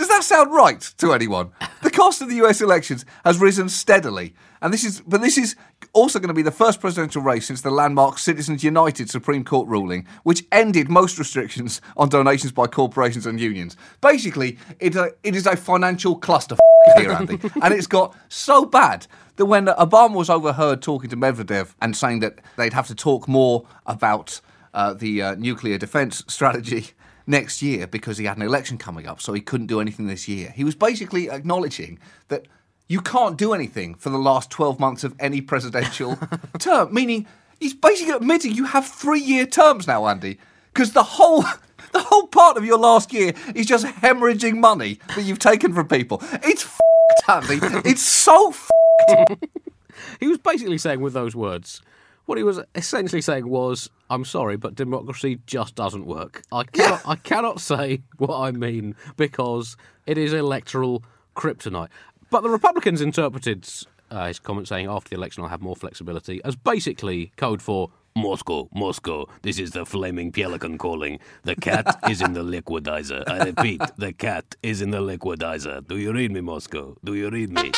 does 0.00 0.08
that 0.08 0.24
sound 0.24 0.50
right 0.50 0.80
to 0.96 1.12
anyone? 1.12 1.50
The 1.82 1.90
cost 1.90 2.22
of 2.22 2.30
the 2.30 2.36
US 2.36 2.62
elections 2.62 3.04
has 3.22 3.38
risen 3.38 3.68
steadily. 3.68 4.34
And 4.62 4.72
this 4.72 4.82
is, 4.82 5.02
but 5.02 5.20
this 5.20 5.36
is 5.36 5.56
also 5.92 6.18
going 6.18 6.28
to 6.28 6.34
be 6.34 6.40
the 6.40 6.50
first 6.50 6.80
presidential 6.80 7.20
race 7.20 7.46
since 7.46 7.60
the 7.60 7.70
landmark 7.70 8.18
Citizens 8.18 8.64
United 8.64 9.10
Supreme 9.10 9.44
Court 9.44 9.68
ruling, 9.68 10.06
which 10.22 10.46
ended 10.52 10.88
most 10.88 11.18
restrictions 11.18 11.82
on 11.98 12.08
donations 12.08 12.50
by 12.50 12.66
corporations 12.66 13.26
and 13.26 13.38
unions. 13.38 13.76
Basically, 14.00 14.56
it, 14.78 14.96
a, 14.96 15.14
it 15.22 15.36
is 15.36 15.46
a 15.46 15.54
financial 15.54 16.16
cluster 16.16 16.56
here, 16.96 17.12
Andy. 17.12 17.38
and 17.62 17.74
it's 17.74 17.86
got 17.86 18.16
so 18.30 18.64
bad 18.64 19.06
that 19.36 19.44
when 19.44 19.66
Obama 19.66 20.14
was 20.14 20.30
overheard 20.30 20.80
talking 20.80 21.10
to 21.10 21.16
Medvedev 21.16 21.74
and 21.82 21.94
saying 21.94 22.20
that 22.20 22.38
they'd 22.56 22.72
have 22.72 22.86
to 22.86 22.94
talk 22.94 23.28
more 23.28 23.66
about 23.84 24.40
uh, 24.72 24.94
the 24.94 25.20
uh, 25.20 25.34
nuclear 25.34 25.76
defense 25.76 26.24
strategy 26.26 26.92
next 27.26 27.62
year 27.62 27.86
because 27.86 28.18
he 28.18 28.24
had 28.24 28.36
an 28.36 28.42
election 28.42 28.78
coming 28.78 29.06
up, 29.06 29.20
so 29.20 29.32
he 29.32 29.40
couldn't 29.40 29.66
do 29.66 29.80
anything 29.80 30.06
this 30.06 30.28
year. 30.28 30.52
He 30.54 30.64
was 30.64 30.74
basically 30.74 31.30
acknowledging 31.30 31.98
that 32.28 32.46
you 32.88 33.00
can't 33.00 33.36
do 33.36 33.52
anything 33.54 33.94
for 33.94 34.10
the 34.10 34.18
last 34.18 34.50
12 34.50 34.80
months 34.80 35.04
of 35.04 35.14
any 35.20 35.40
presidential 35.40 36.18
term, 36.58 36.92
meaning 36.92 37.26
he's 37.60 37.74
basically 37.74 38.14
admitting 38.14 38.52
you 38.52 38.64
have 38.64 38.86
three 38.86 39.20
year 39.20 39.46
terms 39.46 39.86
now, 39.86 40.06
Andy, 40.06 40.38
because 40.72 40.92
the 40.92 41.02
whole. 41.02 41.44
The 41.92 41.98
whole 41.98 42.28
part 42.28 42.56
of 42.56 42.64
your 42.64 42.78
last 42.78 43.12
year 43.12 43.32
is 43.52 43.66
just 43.66 43.84
hemorrhaging 43.84 44.58
money 44.58 45.00
that 45.16 45.22
you've 45.22 45.40
taken 45.40 45.74
from 45.74 45.88
people. 45.88 46.22
It's 46.44 46.64
f***ed, 46.64 47.50
Andy. 47.50 47.88
It's 47.88 48.02
so 48.02 48.50
f***ed. 48.50 49.40
he 50.20 50.28
was 50.28 50.38
basically 50.38 50.78
saying 50.78 51.00
with 51.00 51.14
those 51.14 51.34
words, 51.34 51.82
what 52.26 52.38
he 52.38 52.44
was 52.44 52.60
essentially 52.76 53.22
saying 53.22 53.48
was, 53.48 53.90
"I'm 54.10 54.24
sorry, 54.24 54.56
but 54.56 54.74
democracy 54.74 55.40
just 55.46 55.74
doesn't 55.74 56.04
work. 56.04 56.42
I 56.52 56.64
cannot, 56.64 57.02
I 57.06 57.16
cannot 57.16 57.60
say 57.60 58.02
what 58.18 58.38
I 58.38 58.50
mean 58.50 58.96
because 59.16 59.76
it 60.06 60.18
is 60.18 60.32
electoral 60.32 61.02
kryptonite." 61.34 61.88
But 62.30 62.42
the 62.42 62.50
Republicans 62.50 63.00
interpreted 63.00 63.68
uh, 64.10 64.26
his 64.26 64.38
comment 64.38 64.68
saying 64.68 64.86
after 64.86 65.10
the 65.10 65.16
election 65.16 65.42
I'll 65.42 65.48
have 65.50 65.62
more 65.62 65.76
flexibility 65.76 66.40
as 66.44 66.56
basically 66.56 67.32
code 67.36 67.62
for 67.62 67.90
Moscow, 68.16 68.68
Moscow, 68.74 69.26
this 69.42 69.58
is 69.58 69.70
the 69.70 69.86
flaming 69.86 70.32
pelican 70.32 70.78
calling. 70.78 71.20
The 71.44 71.54
cat 71.54 72.00
is 72.10 72.20
in 72.20 72.32
the 72.32 72.42
liquidizer. 72.42 73.22
I 73.28 73.44
repeat, 73.44 73.80
the 73.96 74.12
cat 74.12 74.56
is 74.62 74.82
in 74.82 74.90
the 74.90 75.00
liquidizer. 75.00 75.86
Do 75.86 75.96
you 75.96 76.12
read 76.12 76.32
me, 76.32 76.40
Moscow? 76.40 76.96
Do 77.04 77.14
you 77.14 77.30
read 77.30 77.50
me? 77.50 77.70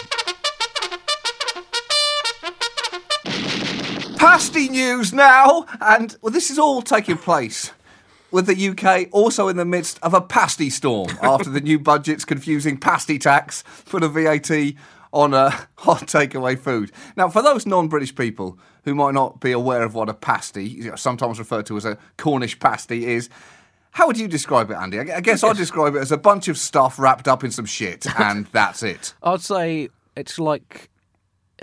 Pasty 4.22 4.68
news 4.68 5.12
now, 5.12 5.66
and 5.80 6.16
well, 6.22 6.32
this 6.32 6.48
is 6.48 6.56
all 6.56 6.80
taking 6.80 7.16
place 7.16 7.72
with 8.30 8.46
the 8.46 8.68
UK 8.68 9.08
also 9.11 9.48
in 9.48 9.56
the 9.56 9.64
midst 9.64 9.98
of 10.00 10.14
a 10.14 10.20
pasty 10.20 10.70
storm 10.70 11.08
after 11.22 11.50
the 11.50 11.61
new 11.61 11.76
budget's 11.76 12.24
confusing 12.24 12.78
pasty 12.78 13.18
tax 13.18 13.62
for 13.62 13.98
the 13.98 14.08
VAT 14.08 14.74
on 15.12 15.35
uh, 15.35 15.50
hot 15.78 16.02
takeaway 16.02 16.56
food. 16.56 16.92
Now, 17.16 17.30
for 17.30 17.42
those 17.42 17.66
non-British 17.66 18.14
people 18.14 18.61
who 18.85 18.94
might 18.94 19.12
not 19.12 19.40
be 19.40 19.50
aware 19.50 19.82
of 19.82 19.96
what 19.96 20.08
a 20.08 20.14
pasty, 20.14 20.68
you 20.68 20.90
know, 20.90 20.94
sometimes 20.94 21.40
referred 21.40 21.66
to 21.66 21.76
as 21.76 21.85
a 21.85 21.98
Cornish 22.16 22.61
pasty, 22.61 23.06
is. 23.06 23.28
How 23.90 24.06
would 24.06 24.16
you 24.16 24.28
describe 24.28 24.70
it, 24.70 24.74
Andy? 24.74 25.00
I 25.00 25.20
guess 25.20 25.42
I'd 25.42 25.56
describe 25.56 25.96
it 25.96 25.98
as 25.98 26.12
a 26.12 26.16
bunch 26.16 26.46
of 26.46 26.56
stuff 26.56 26.96
wrapped 26.96 27.26
up 27.26 27.42
in 27.42 27.50
some 27.50 27.66
shit, 27.66 28.06
and 28.20 28.46
that's 28.52 28.85
it. 28.85 29.14
I'd 29.20 29.40
say 29.40 29.88
it's 30.14 30.38
like 30.38 30.91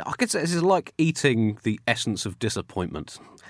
I 0.05 0.13
could 0.13 0.29
say 0.31 0.41
this 0.41 0.53
is 0.53 0.63
like 0.63 0.93
eating 0.97 1.57
the 1.63 1.79
essence 1.87 2.25
of 2.25 2.39
disappointment. 2.39 3.19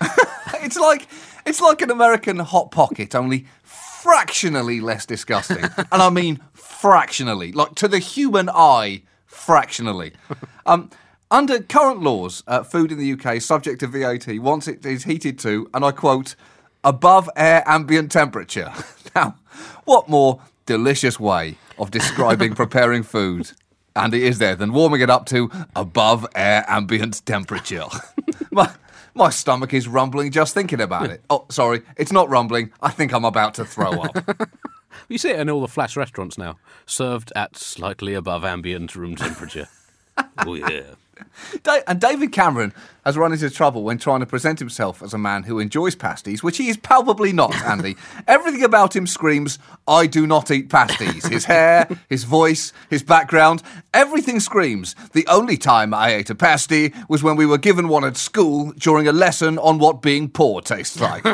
it's 0.54 0.78
like 0.78 1.08
it's 1.46 1.60
like 1.60 1.82
an 1.82 1.90
American 1.90 2.38
hot 2.38 2.70
pocket, 2.70 3.14
only 3.14 3.46
fractionally 3.62 4.80
less 4.80 5.06
disgusting, 5.06 5.64
and 5.76 6.02
I 6.02 6.10
mean 6.10 6.40
fractionally, 6.52 7.52
like 7.52 7.74
to 7.76 7.88
the 7.88 7.98
human 7.98 8.48
eye, 8.48 9.02
fractionally. 9.26 10.12
Um, 10.66 10.90
under 11.32 11.60
current 11.60 12.00
laws, 12.00 12.44
uh, 12.46 12.62
food 12.62 12.92
in 12.92 12.98
the 12.98 13.12
UK 13.12 13.36
is 13.36 13.46
subject 13.46 13.80
to 13.80 13.88
VAT 13.88 14.38
once 14.38 14.68
it 14.68 14.84
is 14.86 15.02
heated 15.04 15.36
to, 15.40 15.68
and 15.74 15.84
I 15.84 15.90
quote, 15.90 16.36
above 16.84 17.28
air 17.34 17.64
ambient 17.66 18.12
temperature. 18.12 18.72
now, 19.16 19.36
what 19.84 20.08
more 20.08 20.40
delicious 20.66 21.18
way 21.18 21.56
of 21.78 21.90
describing 21.90 22.54
preparing 22.54 23.02
food 23.02 23.50
and 23.96 24.14
it 24.14 24.22
is 24.22 24.38
there 24.38 24.56
than 24.56 24.72
warming 24.72 25.00
it 25.00 25.10
up 25.10 25.26
to 25.26 25.50
above 25.74 26.26
air 26.34 26.64
ambient 26.68 27.24
temperature. 27.26 27.86
my, 28.50 28.70
my 29.14 29.30
stomach 29.30 29.74
is 29.74 29.88
rumbling 29.88 30.30
just 30.30 30.54
thinking 30.54 30.80
about 30.80 31.10
it. 31.10 31.22
Oh, 31.30 31.46
sorry, 31.50 31.82
it's 31.96 32.12
not 32.12 32.28
rumbling. 32.28 32.72
I 32.80 32.90
think 32.90 33.12
I'm 33.12 33.24
about 33.24 33.54
to 33.54 33.64
throw 33.64 33.92
up. 34.02 34.50
you 35.08 35.18
see 35.18 35.30
it 35.30 35.40
in 35.40 35.50
all 35.50 35.60
the 35.60 35.68
flash 35.68 35.96
restaurants 35.96 36.38
now, 36.38 36.58
served 36.86 37.32
at 37.34 37.56
slightly 37.56 38.14
above 38.14 38.44
ambient 38.44 38.94
room 38.94 39.16
temperature. 39.16 39.68
oh, 40.38 40.54
yeah. 40.54 40.94
And 41.86 42.00
David 42.00 42.32
Cameron 42.32 42.72
has 43.04 43.16
run 43.16 43.32
into 43.32 43.48
trouble 43.50 43.82
when 43.82 43.98
trying 43.98 44.20
to 44.20 44.26
present 44.26 44.58
himself 44.58 45.02
as 45.02 45.14
a 45.14 45.18
man 45.18 45.44
who 45.44 45.58
enjoys 45.58 45.94
pasties, 45.94 46.42
which 46.42 46.58
he 46.58 46.68
is 46.68 46.76
palpably 46.76 47.32
not, 47.32 47.54
Andy. 47.64 47.96
Everything 48.28 48.62
about 48.62 48.94
him 48.94 49.06
screams, 49.06 49.58
I 49.88 50.06
do 50.06 50.26
not 50.26 50.50
eat 50.50 50.68
pasties. 50.68 51.26
His 51.26 51.44
hair, 51.44 51.88
his 52.08 52.24
voice, 52.24 52.72
his 52.88 53.02
background, 53.02 53.62
everything 53.94 54.40
screams. 54.40 54.94
The 55.12 55.26
only 55.26 55.56
time 55.56 55.94
I 55.94 56.14
ate 56.14 56.30
a 56.30 56.34
pasty 56.34 56.92
was 57.08 57.22
when 57.22 57.36
we 57.36 57.46
were 57.46 57.58
given 57.58 57.88
one 57.88 58.04
at 58.04 58.16
school 58.16 58.72
during 58.72 59.08
a 59.08 59.12
lesson 59.12 59.58
on 59.58 59.78
what 59.78 60.02
being 60.02 60.28
poor 60.28 60.60
tastes 60.60 61.00
like. 61.00 61.24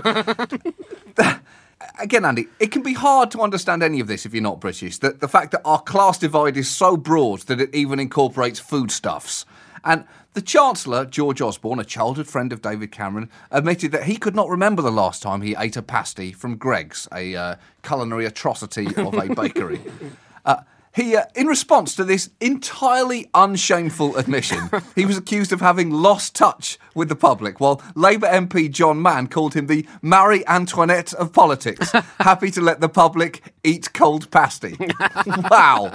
again, 1.99 2.25
Andy, 2.25 2.49
it 2.61 2.71
can 2.71 2.83
be 2.83 2.95
hard 2.95 3.31
to 3.33 3.41
understand 3.41 3.83
any 3.83 4.01
of 4.01 4.07
this 4.07 4.27
if 4.27 4.35
you're 4.35 4.43
not 4.43 4.61
British. 4.61 4.99
The, 4.99 5.11
the 5.11 5.29
fact 5.29 5.53
that 5.53 5.63
our 5.65 5.81
class 5.81 6.19
divide 6.19 6.57
is 6.57 6.71
so 6.71 6.97
broad 6.97 7.41
that 7.43 7.61
it 7.61 7.75
even 7.75 8.01
incorporates 8.01 8.59
foodstuffs. 8.59 9.45
And 9.87 10.05
the 10.35 10.43
Chancellor, 10.43 11.07
George 11.07 11.41
Osborne, 11.41 11.79
a 11.79 11.85
childhood 11.85 12.27
friend 12.27 12.53
of 12.53 12.61
David 12.61 12.91
Cameron, 12.91 13.31
admitted 13.53 13.93
that 13.93 14.03
he 14.03 14.17
could 14.17 14.35
not 14.35 14.51
remember 14.51 14.83
the 14.83 14.91
last 14.91 15.23
time 15.23 15.41
he 15.41 15.55
ate 15.57 15.77
a 15.77 15.83
pasty 15.83 16.33
from 16.33 16.57
Greggs, 16.57 17.09
a 17.13 17.35
uh, 17.35 17.55
culinary 17.83 18.27
atrocity 18.27 18.87
of 18.87 19.15
a 19.15 19.35
bakery. 19.35 19.81
Uh, 20.45 20.63
he, 20.95 21.17
uh, 21.17 21.25
in 21.35 21.49
response 21.49 21.97
to 21.97 22.05
this 22.05 22.31
entirely 22.41 23.29
unshameful 23.35 24.17
admission, 24.17 24.71
he 24.95 25.05
was 25.05 25.19
accused 25.19 25.53
of 25.53 25.61
having 25.61 25.91
lost 25.91 26.37
touch 26.37 26.79
with 26.95 27.09
the 27.09 27.17
public, 27.17 27.59
while 27.59 27.83
Labour 27.97 28.29
MP 28.29 28.71
John 28.71 29.03
Mann 29.03 29.27
called 29.27 29.55
him 29.55 29.67
the 29.67 29.87
Marie 30.03 30.45
Antoinette 30.47 31.13
of 31.15 31.33
politics, 31.33 31.91
happy 32.21 32.53
to 32.53 32.61
let 32.61 32.81
the 32.81 32.89
public 32.89 33.53
eat 33.65 33.93
cold 33.93 34.31
pasty. 34.31 34.77
wow. 35.51 35.93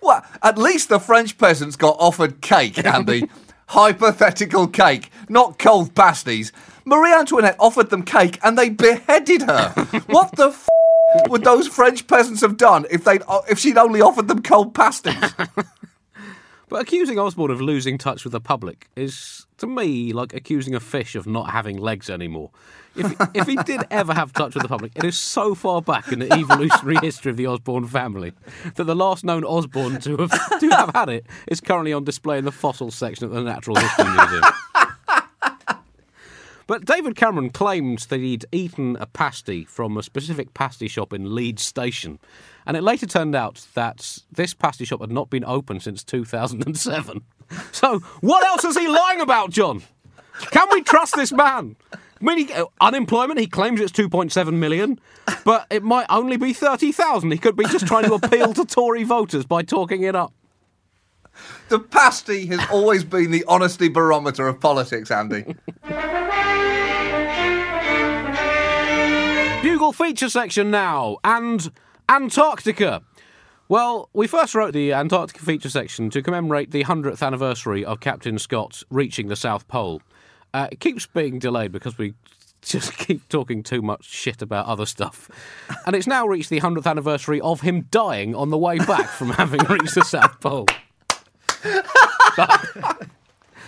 Well, 0.00 0.24
at 0.42 0.58
least 0.58 0.88
the 0.88 1.00
French 1.00 1.38
peasants 1.38 1.76
got 1.76 1.96
offered 1.98 2.40
cake, 2.40 2.84
Andy. 2.84 3.28
Hypothetical 3.68 4.68
cake, 4.68 5.10
not 5.28 5.58
cold 5.58 5.94
pasties. 5.94 6.52
Marie 6.84 7.12
Antoinette 7.12 7.56
offered 7.58 7.90
them 7.90 8.04
cake 8.04 8.38
and 8.44 8.56
they 8.56 8.68
beheaded 8.68 9.42
her. 9.42 9.70
what 10.06 10.30
the 10.36 10.48
f- 10.48 10.68
would 11.28 11.42
those 11.42 11.66
French 11.66 12.06
peasants 12.06 12.42
have 12.42 12.56
done 12.56 12.86
if 12.90 13.02
they 13.02 13.18
uh, 13.26 13.40
if 13.48 13.58
she'd 13.58 13.76
only 13.76 14.00
offered 14.00 14.28
them 14.28 14.40
cold 14.40 14.72
pasties? 14.72 15.16
but 16.68 16.80
accusing 16.80 17.18
Osborne 17.18 17.50
of 17.50 17.60
losing 17.60 17.98
touch 17.98 18.22
with 18.22 18.32
the 18.32 18.40
public 18.40 18.88
is, 18.94 19.46
to 19.58 19.66
me, 19.66 20.12
like 20.12 20.32
accusing 20.32 20.76
a 20.76 20.80
fish 20.80 21.16
of 21.16 21.26
not 21.26 21.50
having 21.50 21.76
legs 21.76 22.08
anymore. 22.08 22.50
If, 22.96 23.30
if 23.34 23.46
he 23.46 23.56
did 23.56 23.82
ever 23.90 24.14
have 24.14 24.32
touch 24.32 24.54
with 24.54 24.62
the 24.62 24.68
public, 24.68 24.92
it 24.96 25.04
is 25.04 25.18
so 25.18 25.54
far 25.54 25.82
back 25.82 26.12
in 26.12 26.18
the 26.18 26.32
evolutionary 26.32 26.96
history 27.02 27.30
of 27.30 27.36
the 27.36 27.46
Osborne 27.46 27.86
family 27.86 28.32
that 28.74 28.84
the 28.84 28.94
last 28.94 29.24
known 29.24 29.44
Osborne 29.44 30.00
to 30.00 30.16
have 30.16 30.60
to 30.60 30.68
have 30.70 30.90
had 30.94 31.08
it 31.08 31.26
is 31.46 31.60
currently 31.60 31.92
on 31.92 32.04
display 32.04 32.38
in 32.38 32.44
the 32.44 32.52
fossil 32.52 32.90
section 32.90 33.26
at 33.26 33.32
the 33.32 33.42
Natural 33.42 33.76
History 33.76 34.04
Museum. 34.04 34.42
But 36.66 36.84
David 36.84 37.14
Cameron 37.14 37.50
claimed 37.50 38.00
that 38.08 38.18
he'd 38.18 38.44
eaten 38.50 38.96
a 38.98 39.06
pasty 39.06 39.64
from 39.64 39.96
a 39.96 40.02
specific 40.02 40.52
pasty 40.52 40.88
shop 40.88 41.12
in 41.12 41.32
Leeds 41.32 41.62
Station. 41.62 42.18
And 42.66 42.76
it 42.76 42.82
later 42.82 43.06
turned 43.06 43.36
out 43.36 43.66
that 43.74 44.18
this 44.32 44.52
pasty 44.52 44.84
shop 44.84 45.00
had 45.00 45.12
not 45.12 45.30
been 45.30 45.44
open 45.44 45.78
since 45.78 46.02
2007. 46.02 47.22
So, 47.70 48.00
what 48.20 48.44
else 48.44 48.64
is 48.64 48.76
he 48.76 48.88
lying 48.88 49.20
about, 49.20 49.50
John? 49.50 49.84
Can 50.50 50.66
we 50.72 50.82
trust 50.82 51.14
this 51.14 51.32
man? 51.32 51.76
I 52.20 52.24
mean, 52.24 52.46
he, 52.46 52.52
uh, 52.52 52.66
unemployment, 52.80 53.38
he 53.38 53.46
claims 53.46 53.80
it's 53.80 53.92
2.7 53.92 54.54
million, 54.54 54.98
but 55.44 55.66
it 55.70 55.82
might 55.82 56.06
only 56.08 56.36
be 56.36 56.52
30,000. 56.52 57.30
He 57.30 57.38
could 57.38 57.56
be 57.56 57.64
just 57.66 57.86
trying 57.86 58.04
to 58.04 58.14
appeal 58.22 58.54
to 58.54 58.64
Tory 58.64 59.04
voters 59.04 59.44
by 59.44 59.62
talking 59.62 60.02
it 60.02 60.14
up. 60.14 60.32
The 61.68 61.78
pasty 61.78 62.46
has 62.46 62.60
always 62.70 63.04
been 63.04 63.30
the 63.30 63.44
honesty 63.46 63.88
barometer 63.88 64.48
of 64.48 64.60
politics, 64.60 65.10
Andy. 65.10 65.54
Bugle 69.62 69.92
feature 69.92 70.30
section 70.30 70.70
now, 70.70 71.18
and 71.22 71.70
Antarctica. 72.08 73.02
Well, 73.68 74.08
we 74.14 74.26
first 74.26 74.54
wrote 74.54 74.72
the 74.72 74.92
Antarctica 74.92 75.44
feature 75.44 75.68
section 75.68 76.08
to 76.10 76.22
commemorate 76.22 76.70
the 76.70 76.84
100th 76.84 77.20
anniversary 77.20 77.84
of 77.84 78.00
Captain 78.00 78.38
Scott 78.38 78.84
reaching 78.88 79.28
the 79.28 79.36
South 79.36 79.68
Pole. 79.68 80.00
Uh, 80.56 80.68
it 80.72 80.80
keeps 80.80 81.04
being 81.06 81.38
delayed 81.38 81.70
because 81.70 81.98
we 81.98 82.14
just 82.62 82.96
keep 82.98 83.28
talking 83.28 83.62
too 83.62 83.82
much 83.82 84.04
shit 84.04 84.40
about 84.40 84.64
other 84.64 84.86
stuff. 84.86 85.28
And 85.86 85.94
it's 85.94 86.06
now 86.06 86.26
reached 86.26 86.48
the 86.48 86.60
100th 86.60 86.86
anniversary 86.86 87.42
of 87.42 87.60
him 87.60 87.82
dying 87.90 88.34
on 88.34 88.48
the 88.48 88.56
way 88.56 88.78
back 88.78 89.06
from 89.10 89.28
having 89.28 89.60
reached 89.68 89.94
the 89.94 90.02
South 90.02 90.40
Pole. 90.40 90.66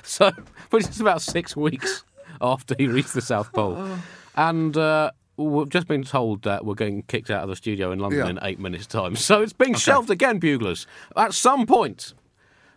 so, 0.03 0.31
which 0.71 0.89
is 0.89 0.99
about 1.01 1.21
six 1.21 1.55
weeks 1.55 2.05
after 2.41 2.75
he 2.79 2.87
reached 2.87 3.13
the 3.13 3.21
South 3.21 3.53
Pole. 3.53 3.87
And 4.35 4.75
uh, 4.75 5.11
we've 5.37 5.69
just 5.69 5.89
been 5.89 6.05
told 6.05 6.43
that 6.45 6.65
we're 6.65 6.75
getting 6.75 7.03
kicked 7.03 7.31
out 7.31 7.43
of 7.43 7.51
the 7.51 7.57
studio 7.57 7.93
in 7.93 7.99
London 7.99 8.21
Yeah. 8.25 8.31
in 8.31 8.39
eight 8.43 8.59
minutes' 8.61 8.87
time. 8.87 9.15
So 9.15 9.43
it's 9.43 9.53
being 9.53 9.75
shelved 9.75 10.09
again, 10.11 10.39
Buglers. 10.39 10.87
At 11.17 11.35
some 11.35 11.67
point, 11.67 12.15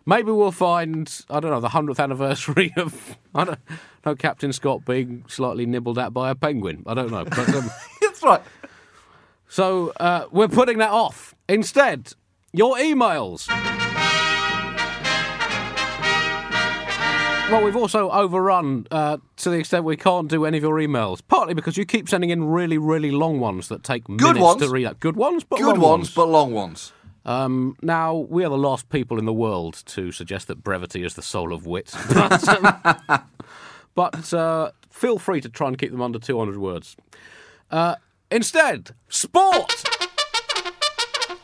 maybe 0.06 0.30
we'll 0.30 0.52
find, 0.52 1.24
I 1.30 1.40
don't 1.40 1.50
know, 1.50 1.60
the 1.60 1.68
100th 1.68 1.98
anniversary 2.02 2.72
of, 2.76 3.16
I 3.34 3.44
don't 3.44 3.58
know, 4.04 4.14
Captain 4.14 4.52
Scott 4.52 4.84
being 4.84 5.24
slightly 5.28 5.66
nibbled 5.66 5.98
at 5.98 6.12
by 6.12 6.30
a 6.30 6.34
penguin. 6.34 6.82
I 6.86 6.94
don't 6.94 7.10
know. 7.10 7.24
But, 7.24 7.48
um, 7.54 7.70
That's 8.00 8.22
right. 8.22 8.42
so 9.48 9.92
uh, 10.00 10.26
we're 10.30 10.48
putting 10.48 10.78
that 10.78 10.90
off. 10.90 11.34
Instead, 11.48 12.12
your 12.52 12.76
emails. 12.76 13.48
Well, 17.50 17.62
we've 17.62 17.76
also 17.76 18.08
overrun 18.10 18.86
uh, 18.90 19.18
to 19.36 19.50
the 19.50 19.58
extent 19.58 19.84
we 19.84 19.96
can't 19.96 20.26
do 20.26 20.46
any 20.46 20.56
of 20.56 20.62
your 20.62 20.76
emails. 20.76 21.20
Partly 21.28 21.52
because 21.52 21.76
you 21.76 21.84
keep 21.84 22.08
sending 22.08 22.30
in 22.30 22.44
really, 22.44 22.78
really 22.78 23.10
long 23.10 23.40
ones 23.40 23.68
that 23.68 23.84
take 23.84 24.08
minutes 24.08 24.40
ones. 24.40 24.62
to 24.62 24.70
read 24.70 24.86
out. 24.86 25.00
Good 25.00 25.16
ones, 25.16 25.44
but 25.44 25.58
Good 25.58 25.76
long 25.76 25.80
ones, 25.80 26.14
but 26.14 26.28
long 26.28 26.52
ones. 26.54 26.94
Um, 27.24 27.76
now, 27.82 28.16
we 28.16 28.44
are 28.44 28.48
the 28.48 28.58
last 28.58 28.88
people 28.88 29.18
in 29.18 29.24
the 29.24 29.32
world 29.32 29.82
to 29.86 30.10
suggest 30.12 30.48
that 30.48 30.62
brevity 30.62 31.04
is 31.04 31.14
the 31.14 31.22
soul 31.22 31.52
of 31.52 31.66
wit. 31.66 31.94
But, 32.12 32.48
um, 32.48 33.22
but 33.94 34.34
uh, 34.34 34.70
feel 34.90 35.18
free 35.18 35.40
to 35.40 35.48
try 35.48 35.68
and 35.68 35.78
keep 35.78 35.90
them 35.90 36.00
under 36.02 36.18
200 36.18 36.56
words. 36.56 36.96
Uh, 37.70 37.96
instead, 38.30 38.90
sport! 39.08 39.84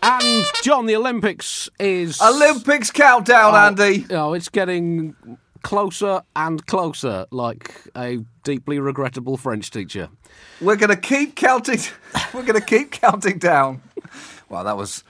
And, 0.03 0.47
John, 0.63 0.87
the 0.87 0.97
Olympics 0.97 1.69
is. 1.79 2.21
Olympics 2.23 2.91
countdown, 2.91 3.55
Andy. 3.55 4.01
You 4.01 4.09
know, 4.09 4.33
it's 4.35 4.49
getting 4.49 5.15
closer 5.63 6.23
and 6.37 6.65
closer, 6.67 7.27
like 7.31 7.75
a 7.97 8.19
deeply 8.45 8.79
regrettable 8.79 9.37
French 9.37 9.71
teacher. 9.71 10.09
We're 10.61 10.77
going 10.77 10.91
to 10.91 10.97
keep 10.97 11.37
counting. 11.37 11.81
We're 12.35 12.45
going 12.45 12.59
to 12.59 12.67
keep 12.67 12.93
counting 12.93 13.39
down. 13.39 13.83
Well, 14.49 14.65
that 14.65 14.77
was 14.77 15.05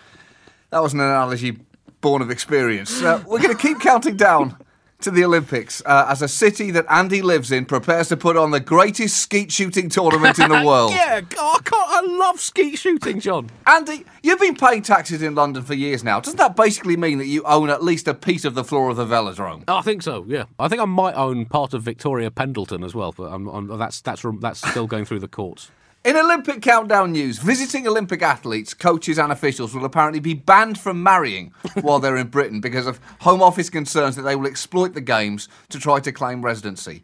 that 0.70 0.82
was 0.82 0.92
an 0.92 1.00
analogy 1.00 1.58
born 2.00 2.22
of 2.22 2.30
experience. 2.30 3.02
Uh, 3.02 3.22
we're 3.26 3.40
going 3.40 3.56
to 3.56 3.60
keep 3.60 3.80
counting 3.80 4.16
down 4.16 4.56
to 5.00 5.10
the 5.12 5.24
Olympics 5.24 5.80
uh, 5.86 6.06
as 6.08 6.22
a 6.22 6.28
city 6.28 6.72
that 6.72 6.84
Andy 6.90 7.22
lives 7.22 7.52
in 7.52 7.64
prepares 7.64 8.08
to 8.08 8.16
put 8.16 8.36
on 8.36 8.50
the 8.50 8.58
greatest 8.58 9.20
skeet 9.20 9.52
shooting 9.52 9.88
tournament 9.88 10.38
in 10.40 10.48
the 10.48 10.62
world. 10.66 10.90
Yeah, 10.90 11.20
God, 11.20 11.60
I, 11.72 12.02
I 12.02 12.16
love 12.16 12.40
skeet 12.40 12.78
shooting, 12.78 13.20
John. 13.20 13.48
Andy, 13.66 14.04
you've 14.24 14.40
been 14.40 14.56
paying 14.56 14.82
taxes 14.82 15.22
in 15.22 15.36
London 15.36 15.62
for 15.62 15.74
years 15.74 16.02
now. 16.02 16.18
Doesn't 16.18 16.38
that 16.38 16.56
basically 16.56 16.96
mean 16.96 17.18
that 17.18 17.26
you 17.26 17.44
own 17.44 17.70
at 17.70 17.82
least 17.82 18.08
a 18.08 18.14
piece 18.14 18.44
of 18.44 18.54
the 18.54 18.64
floor 18.64 18.90
of 18.90 18.96
the 18.96 19.06
velodrome? 19.06 19.62
I 19.68 19.82
think 19.82 20.02
so. 20.02 20.24
Yeah, 20.26 20.44
I 20.58 20.66
think 20.66 20.82
I 20.82 20.86
might 20.86 21.14
own 21.14 21.46
part 21.46 21.74
of 21.74 21.82
Victoria 21.82 22.30
Pendleton 22.32 22.82
as 22.82 22.94
well, 22.94 23.12
but 23.12 23.32
I'm, 23.32 23.46
I'm, 23.46 23.78
that's 23.78 24.00
that's 24.00 24.24
that's 24.40 24.68
still 24.68 24.88
going 24.88 25.04
through 25.04 25.20
the 25.20 25.28
courts. 25.28 25.70
In 26.04 26.16
Olympic 26.16 26.62
countdown 26.62 27.12
news, 27.12 27.38
visiting 27.38 27.86
Olympic 27.86 28.22
athletes, 28.22 28.72
coaches, 28.72 29.18
and 29.18 29.32
officials 29.32 29.74
will 29.74 29.84
apparently 29.84 30.20
be 30.20 30.32
banned 30.32 30.78
from 30.78 31.02
marrying 31.02 31.52
while 31.80 31.98
they're 31.98 32.16
in 32.16 32.28
Britain 32.28 32.60
because 32.60 32.86
of 32.86 33.00
Home 33.20 33.42
Office 33.42 33.68
concerns 33.68 34.14
that 34.14 34.22
they 34.22 34.36
will 34.36 34.46
exploit 34.46 34.94
the 34.94 35.00
Games 35.00 35.48
to 35.70 35.78
try 35.78 35.98
to 36.00 36.12
claim 36.12 36.42
residency. 36.44 37.02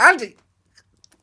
Andy, 0.00 0.36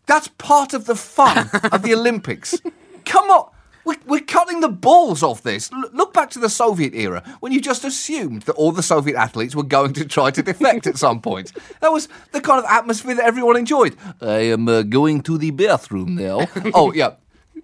that's 0.06 0.30
part 0.38 0.73
of 0.73 0.86
the 0.86 0.95
fun 0.95 1.50
of 1.71 1.82
the 1.82 1.93
Olympics. 1.93 2.60
Come 3.04 3.30
on. 3.30 3.52
We're, 3.88 3.95
we're 4.06 4.19
cutting 4.19 4.60
the 4.60 4.67
balls 4.67 5.23
off 5.23 5.43
this. 5.43 5.71
L- 5.71 5.89
look 5.93 6.13
back 6.13 6.30
to 6.32 6.39
the 6.39 6.50
Soviet 6.50 6.93
era 6.93 7.23
when 7.39 7.54
you 7.54 7.62
just 7.62 7.86
assumed 7.86 8.41
that 8.41 8.54
all 8.56 8.73
the 8.73 8.84
Soviet 8.84 9.15
athletes 9.15 9.56
were 9.56 9.63
going 9.63 9.93
to 9.93 10.04
try 10.04 10.30
to 10.30 10.43
defect 10.43 10.88
at 10.88 10.97
some 10.97 11.21
point. 11.21 11.54
That 11.80 11.93
was 11.93 12.10
the 12.34 12.41
kind 12.41 12.60
of 12.60 12.69
atmosphere 12.69 13.15
that 13.15 13.23
everyone 13.23 13.56
enjoyed. 13.56 13.95
I 14.19 14.39
am 14.39 14.67
uh, 14.67 14.82
going 14.82 15.21
to 15.21 15.38
the 15.38 15.52
bathroom 15.52 16.15
now. 16.15 16.47
oh, 16.73 16.91
yeah. 16.91 17.12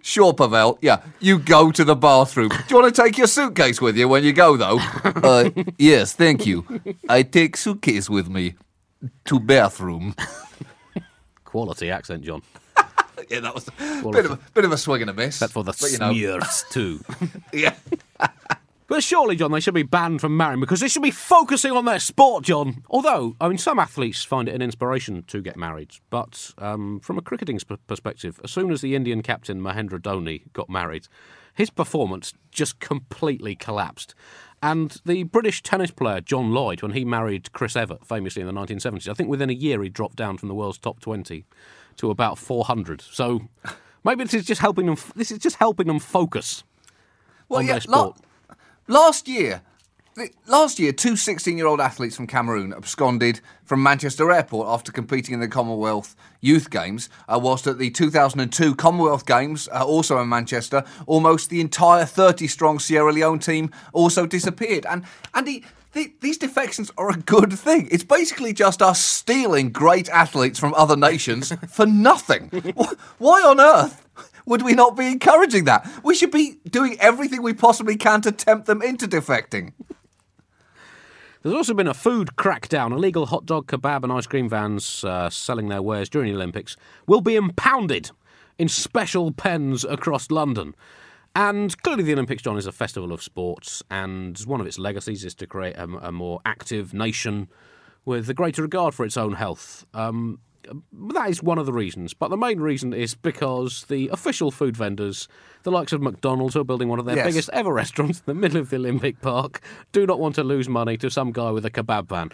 Sure, 0.02 0.34
Pavel. 0.34 0.80
Yeah, 0.82 1.02
you 1.20 1.40
go 1.40 1.72
to 1.72 1.84
the 1.84 1.96
bathroom. 1.96 2.50
Do 2.50 2.56
you 2.70 2.82
want 2.82 2.96
to 2.96 3.02
take 3.02 3.18
your 3.18 3.28
suitcase 3.28 3.82
with 3.82 3.98
you 3.98 4.08
when 4.08 4.24
you 4.24 4.32
go, 4.32 4.56
though? 4.56 4.80
Uh, 5.24 5.50
yes, 5.78 6.14
thank 6.14 6.46
you. 6.46 6.66
I 7.08 7.24
take 7.24 7.56
suitcase 7.56 8.10
with 8.10 8.30
me 8.30 8.56
to 9.26 9.40
bathroom. 9.40 10.16
Quality 11.46 11.90
accent, 11.92 12.24
John. 12.24 12.42
Yeah, 13.30 13.39
that 13.41 13.56
was 13.56 13.67
a 13.67 13.71
bit 14.12 14.26
of 14.26 14.32
a, 14.32 14.39
bit 14.54 14.65
of 14.65 14.71
a 14.71 14.78
swing 14.78 15.02
and 15.02 15.10
a 15.10 15.13
miss. 15.13 15.39
That's 15.39 15.54
for 15.54 15.63
the 15.63 15.76
But, 15.80 15.91
you 15.91 15.97
know, 15.97 16.12
smears 16.12 16.65
too. 16.71 16.99
Yeah. 17.52 17.76
But 18.93 19.02
surely, 19.02 19.36
John, 19.36 19.52
they 19.52 19.60
should 19.60 19.73
be 19.73 19.82
banned 19.82 20.21
from 20.21 20.38
marrying 20.38 20.60
because 20.60 20.80
they 20.80 20.88
should 20.88 21.02
be 21.02 21.10
focusing 21.10 21.71
on 21.71 21.86
their 21.86 21.97
sport, 21.97 22.43
John. 22.43 22.84
Although, 22.89 23.36
I 23.41 23.47
mean, 23.47 23.58
some 23.58 23.80
athletes 23.80 24.23
find 24.23 24.47
it 24.47 24.54
an 24.54 24.62
inspiration 24.62 25.23
to 25.30 25.41
get 25.41 25.58
married. 25.58 25.93
But 26.12 26.52
um, 26.60 26.99
from 26.99 27.17
a 27.17 27.21
cricketing 27.23 27.58
sp- 27.58 27.82
perspective, 27.88 28.39
as 28.43 28.52
soon 28.52 28.71
as 28.71 28.82
the 28.82 28.93
Indian 28.93 29.23
captain 29.23 29.60
Mahendra 29.62 29.99
Dhoni 29.99 30.43
got 30.54 30.69
married, 30.69 31.08
his 31.56 31.71
performance 31.71 32.34
just 32.52 32.80
completely 32.80 33.56
collapsed. 33.56 34.13
And 34.62 34.97
the 35.06 35.23
British 35.23 35.63
tennis 35.63 35.89
player 35.91 36.21
John 36.21 36.52
Lloyd, 36.54 36.82
when 36.82 36.91
he 36.91 37.04
married 37.04 37.52
Chris 37.52 37.76
Evert, 37.76 38.06
famously 38.06 38.41
in 38.41 38.47
the 38.47 38.54
1970s, 38.54 39.10
I 39.10 39.13
think 39.13 39.28
within 39.28 39.49
a 39.49 39.54
year 39.54 39.82
he 39.82 39.89
dropped 39.89 40.17
down 40.17 40.38
from 40.38 40.49
the 40.49 40.56
world's 40.56 40.78
top 40.78 40.99
20 40.99 41.45
to 41.98 42.10
about 42.12 42.38
400. 42.38 43.02
So 43.02 43.42
maybe 44.04 44.24
this 44.24 44.34
is 44.34 44.46
just 44.46 44.62
helping 44.62 44.86
them. 44.86 44.98
This 45.16 45.32
is 45.32 45.40
just 45.40 45.58
helping 45.58 45.88
them 45.88 46.00
focus 46.00 46.64
Well, 47.50 47.60
on 47.60 47.66
yeah, 47.66 47.74
their 47.74 47.82
sport. 47.82 48.18
la- 48.50 48.56
last 48.88 49.28
year, 49.28 49.62
the- 50.16 50.30
last 50.46 50.78
year, 50.80 50.92
two 50.94 51.14
16-year-old 51.14 51.82
athletes 51.82 52.16
from 52.16 52.28
Cameroon 52.28 52.72
absconded 52.74 53.42
from 53.66 53.82
Manchester 53.82 54.32
Airport 54.32 54.68
after 54.68 54.92
competing 54.92 55.34
in 55.34 55.40
the 55.40 55.48
Commonwealth 55.48 56.16
Youth 56.40 56.70
Games. 56.70 57.10
Uh, 57.28 57.40
whilst 57.42 57.66
at 57.66 57.80
the 57.80 57.90
2002 57.90 58.76
Commonwealth 58.76 59.26
Games, 59.26 59.68
uh, 59.74 59.84
also 59.84 60.20
in 60.20 60.30
Manchester, 60.30 60.84
almost 61.08 61.50
the 61.50 61.62
entire 61.62 62.04
30-strong 62.06 62.78
Sierra 62.80 63.12
Leone 63.12 63.40
team 63.40 63.72
also 63.92 64.26
disappeared. 64.28 64.86
And 64.86 65.04
Andy. 65.34 65.64
The- 65.94 66.14
These 66.22 66.38
defections 66.38 66.92
are 66.98 67.10
a 67.12 67.18
good 67.18 67.54
thing. 67.54 67.88
It's 67.92 68.04
basically 68.04 68.54
just 68.54 68.82
us 68.82 69.00
stealing 69.04 69.72
great 69.72 70.10
athletes 70.10 70.60
from 70.60 70.74
other 70.76 70.96
nations 70.96 71.52
for 71.70 71.86
nothing. 71.86 72.50
Why 73.18 73.41
on 73.41 73.60
earth 73.60 74.08
would 74.46 74.62
we 74.62 74.74
not 74.74 74.98
be 74.98 75.08
encouraging 75.08 75.66
that? 75.66 75.89
We 76.04 76.16
should 76.16 76.32
be 76.32 76.58
doing 76.70 76.98
everything 77.00 77.41
we 77.41 77.54
possibly 77.54 77.96
can 77.96 78.22
to 78.22 78.32
tempt 78.32 78.66
them 78.68 78.82
into 78.82 79.08
defecting. 79.08 79.74
There's 81.41 81.56
also 81.56 81.74
been 81.74 81.88
a 81.88 81.94
food 81.94 82.30
crackdown. 82.38 82.91
Illegal 82.94 83.26
hot 83.26 83.46
dog, 83.46 83.68
kebab, 83.68 84.04
and 84.04 84.14
ice 84.14 84.28
cream 84.28 84.48
vans 84.48 85.04
uh, 85.04 85.30
selling 85.30 85.68
their 85.68 85.82
wares 85.82 86.08
during 86.10 86.30
the 86.30 86.36
Olympics 86.36 86.78
will 87.06 87.20
be 87.22 87.36
impounded 87.36 88.12
in 88.58 88.70
special 88.70 89.32
pens 89.34 89.84
across 89.84 90.32
London. 90.32 90.74
And 91.36 91.76
clearly, 91.82 92.04
the 92.04 92.14
Olympics, 92.14 92.44
John, 92.44 92.58
is 92.58 92.68
a 92.68 92.72
festival 92.72 93.12
of 93.12 93.24
sports, 93.24 93.82
and 93.90 94.38
one 94.42 94.62
of 94.62 94.68
its 94.68 94.78
legacies 94.78 95.26
is 95.26 95.34
to 95.36 95.48
create 95.48 95.76
a, 95.76 95.86
a 96.02 96.12
more 96.12 96.40
active 96.46 96.94
nation 96.94 97.48
with 98.06 98.30
a 98.30 98.34
greater 98.36 98.62
regard 98.62 98.94
for 98.94 99.04
its 99.06 99.18
own 99.18 99.34
health. 99.34 99.86
Um, 99.96 100.40
that 100.94 101.30
is 101.30 101.42
one 101.42 101.58
of 101.58 101.66
the 101.66 101.74
reasons. 101.74 102.14
But 102.14 102.30
the 102.30 102.38
main 102.38 102.60
reason 102.60 102.94
is 102.94 103.16
because 103.16 103.86
the 103.86 104.10
official 104.10 104.52
food 104.52 104.78
vendors, 104.78 105.28
the 105.64 105.72
likes 105.72 105.92
of 105.92 106.02
McDonald's, 106.02 106.54
who 106.54 106.62
are 106.62 106.66
building 106.66 106.88
one 106.88 107.00
of 107.00 107.06
their 107.06 107.16
Yes. 107.16 107.26
biggest 107.26 107.50
ever 107.52 107.74
restaurants 107.74 108.20
in 108.20 108.24
the 108.28 108.34
middle 108.36 108.58
of 108.62 108.70
the 108.70 108.76
Olympic 108.76 109.20
Park, 109.22 109.60
do 109.92 110.06
not 110.06 110.20
want 110.20 110.36
to 110.36 110.44
lose 110.44 110.70
money 110.70 110.98
to 110.98 111.10
some 111.10 111.32
guy 111.32 111.50
with 111.52 111.66
a 111.66 111.72
kebab 111.72 112.08
van. 112.08 112.30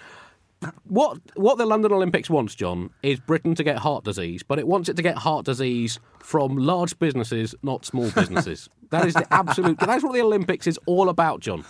What 0.84 1.20
what 1.36 1.58
the 1.58 1.66
London 1.66 1.94
Olympics 1.94 2.30
wants, 2.30 2.54
John, 2.54 2.90
is 3.02 3.20
Britain 3.20 3.56
to 3.56 3.64
get 3.64 3.78
heart 3.78 4.04
disease, 4.04 4.44
but 4.44 4.60
it 4.60 4.68
wants 4.68 4.90
it 4.90 4.98
to 4.98 5.02
get 5.02 5.18
heart 5.18 5.46
disease 5.46 6.00
from 6.20 6.58
large 6.58 7.00
businesses, 7.00 7.56
not 7.64 7.86
small 7.86 8.12
businesses. 8.12 8.70
that 8.90 9.06
is 9.06 9.14
the 9.14 9.26
absolute. 9.34 9.80
That's 9.80 10.04
what 10.04 10.14
the 10.14 10.22
Olympics 10.22 10.68
is 10.68 10.78
all 10.86 11.08
about, 11.08 11.40
John. 11.40 11.64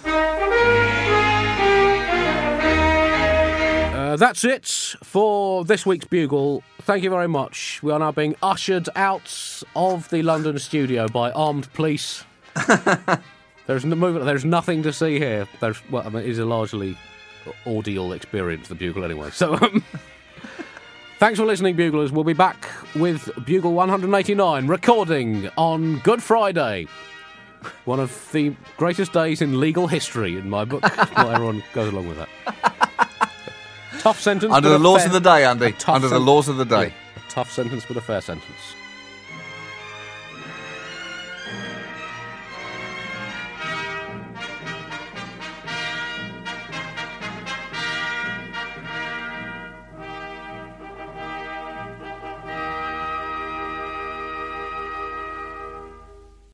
Uh, 3.94 4.16
that's 4.16 4.44
it 4.44 4.66
for 5.04 5.64
this 5.66 5.86
week's 5.86 6.06
Bugle. 6.06 6.64
Thank 6.82 7.04
you 7.04 7.12
very 7.12 7.28
much. 7.28 7.84
We 7.84 7.92
are 7.92 8.00
now 8.00 8.12
being 8.12 8.36
ushered 8.42 8.90
out 8.96 9.62
of 9.76 10.10
the 10.10 10.24
London 10.24 10.58
studio 10.58 11.08
by 11.08 11.32
armed 11.32 11.72
police. 11.74 12.24
there's 13.68 13.86
no 13.86 13.96
movement. 13.96 14.26
There's 14.26 14.46
nothing 14.46 14.82
to 14.82 14.92
see 14.92 15.20
here. 15.20 15.48
There's 15.60 15.80
well, 15.92 16.08
I 16.08 16.10
mean, 16.10 16.24
it 16.24 16.30
is 16.30 16.40
a 16.40 16.46
largely 16.46 16.98
audial 17.66 18.14
experience, 18.14 18.68
the 18.68 18.76
Bugle, 18.76 19.04
anyway. 19.04 19.30
So, 19.32 19.56
um, 19.56 19.84
thanks 21.20 21.40
for 21.40 21.46
listening, 21.46 21.76
Buglers. 21.76 22.12
We'll 22.12 22.24
be 22.24 22.34
back 22.34 22.68
with 22.96 23.30
Bugle 23.46 23.74
189, 23.74 24.68
recording 24.68 25.50
on 25.58 26.00
Good 26.00 26.22
Friday. 26.24 26.88
One 27.86 28.00
of 28.00 28.30
the 28.32 28.56
greatest 28.78 29.12
days 29.12 29.42
in 29.42 29.60
legal 29.60 29.88
history, 29.88 30.38
in 30.38 30.50
my 30.50 30.64
book. 30.66 30.82
well, 31.16 31.30
everyone 31.30 31.64
goes 31.74 31.92
along 31.92 32.08
with 32.08 32.18
that. 32.18 32.30
Tough 34.00 34.20
sentence. 34.22 34.54
Under 34.54 34.70
the 34.70 34.80
laws 34.80 35.00
fair- 35.00 35.08
of 35.08 35.14
the 35.14 35.20
day, 35.20 35.44
Andy. 35.44 35.76
Under 35.88 36.08
the 36.08 36.20
laws 36.20 36.48
of 36.48 36.56
the 36.58 36.64
day. 36.66 36.88
Yeah, 36.88 37.22
tough 37.28 37.52
sentence, 37.52 37.86
but 37.86 37.98
a 37.98 38.02
fair 38.02 38.22
sentence. 38.22 38.76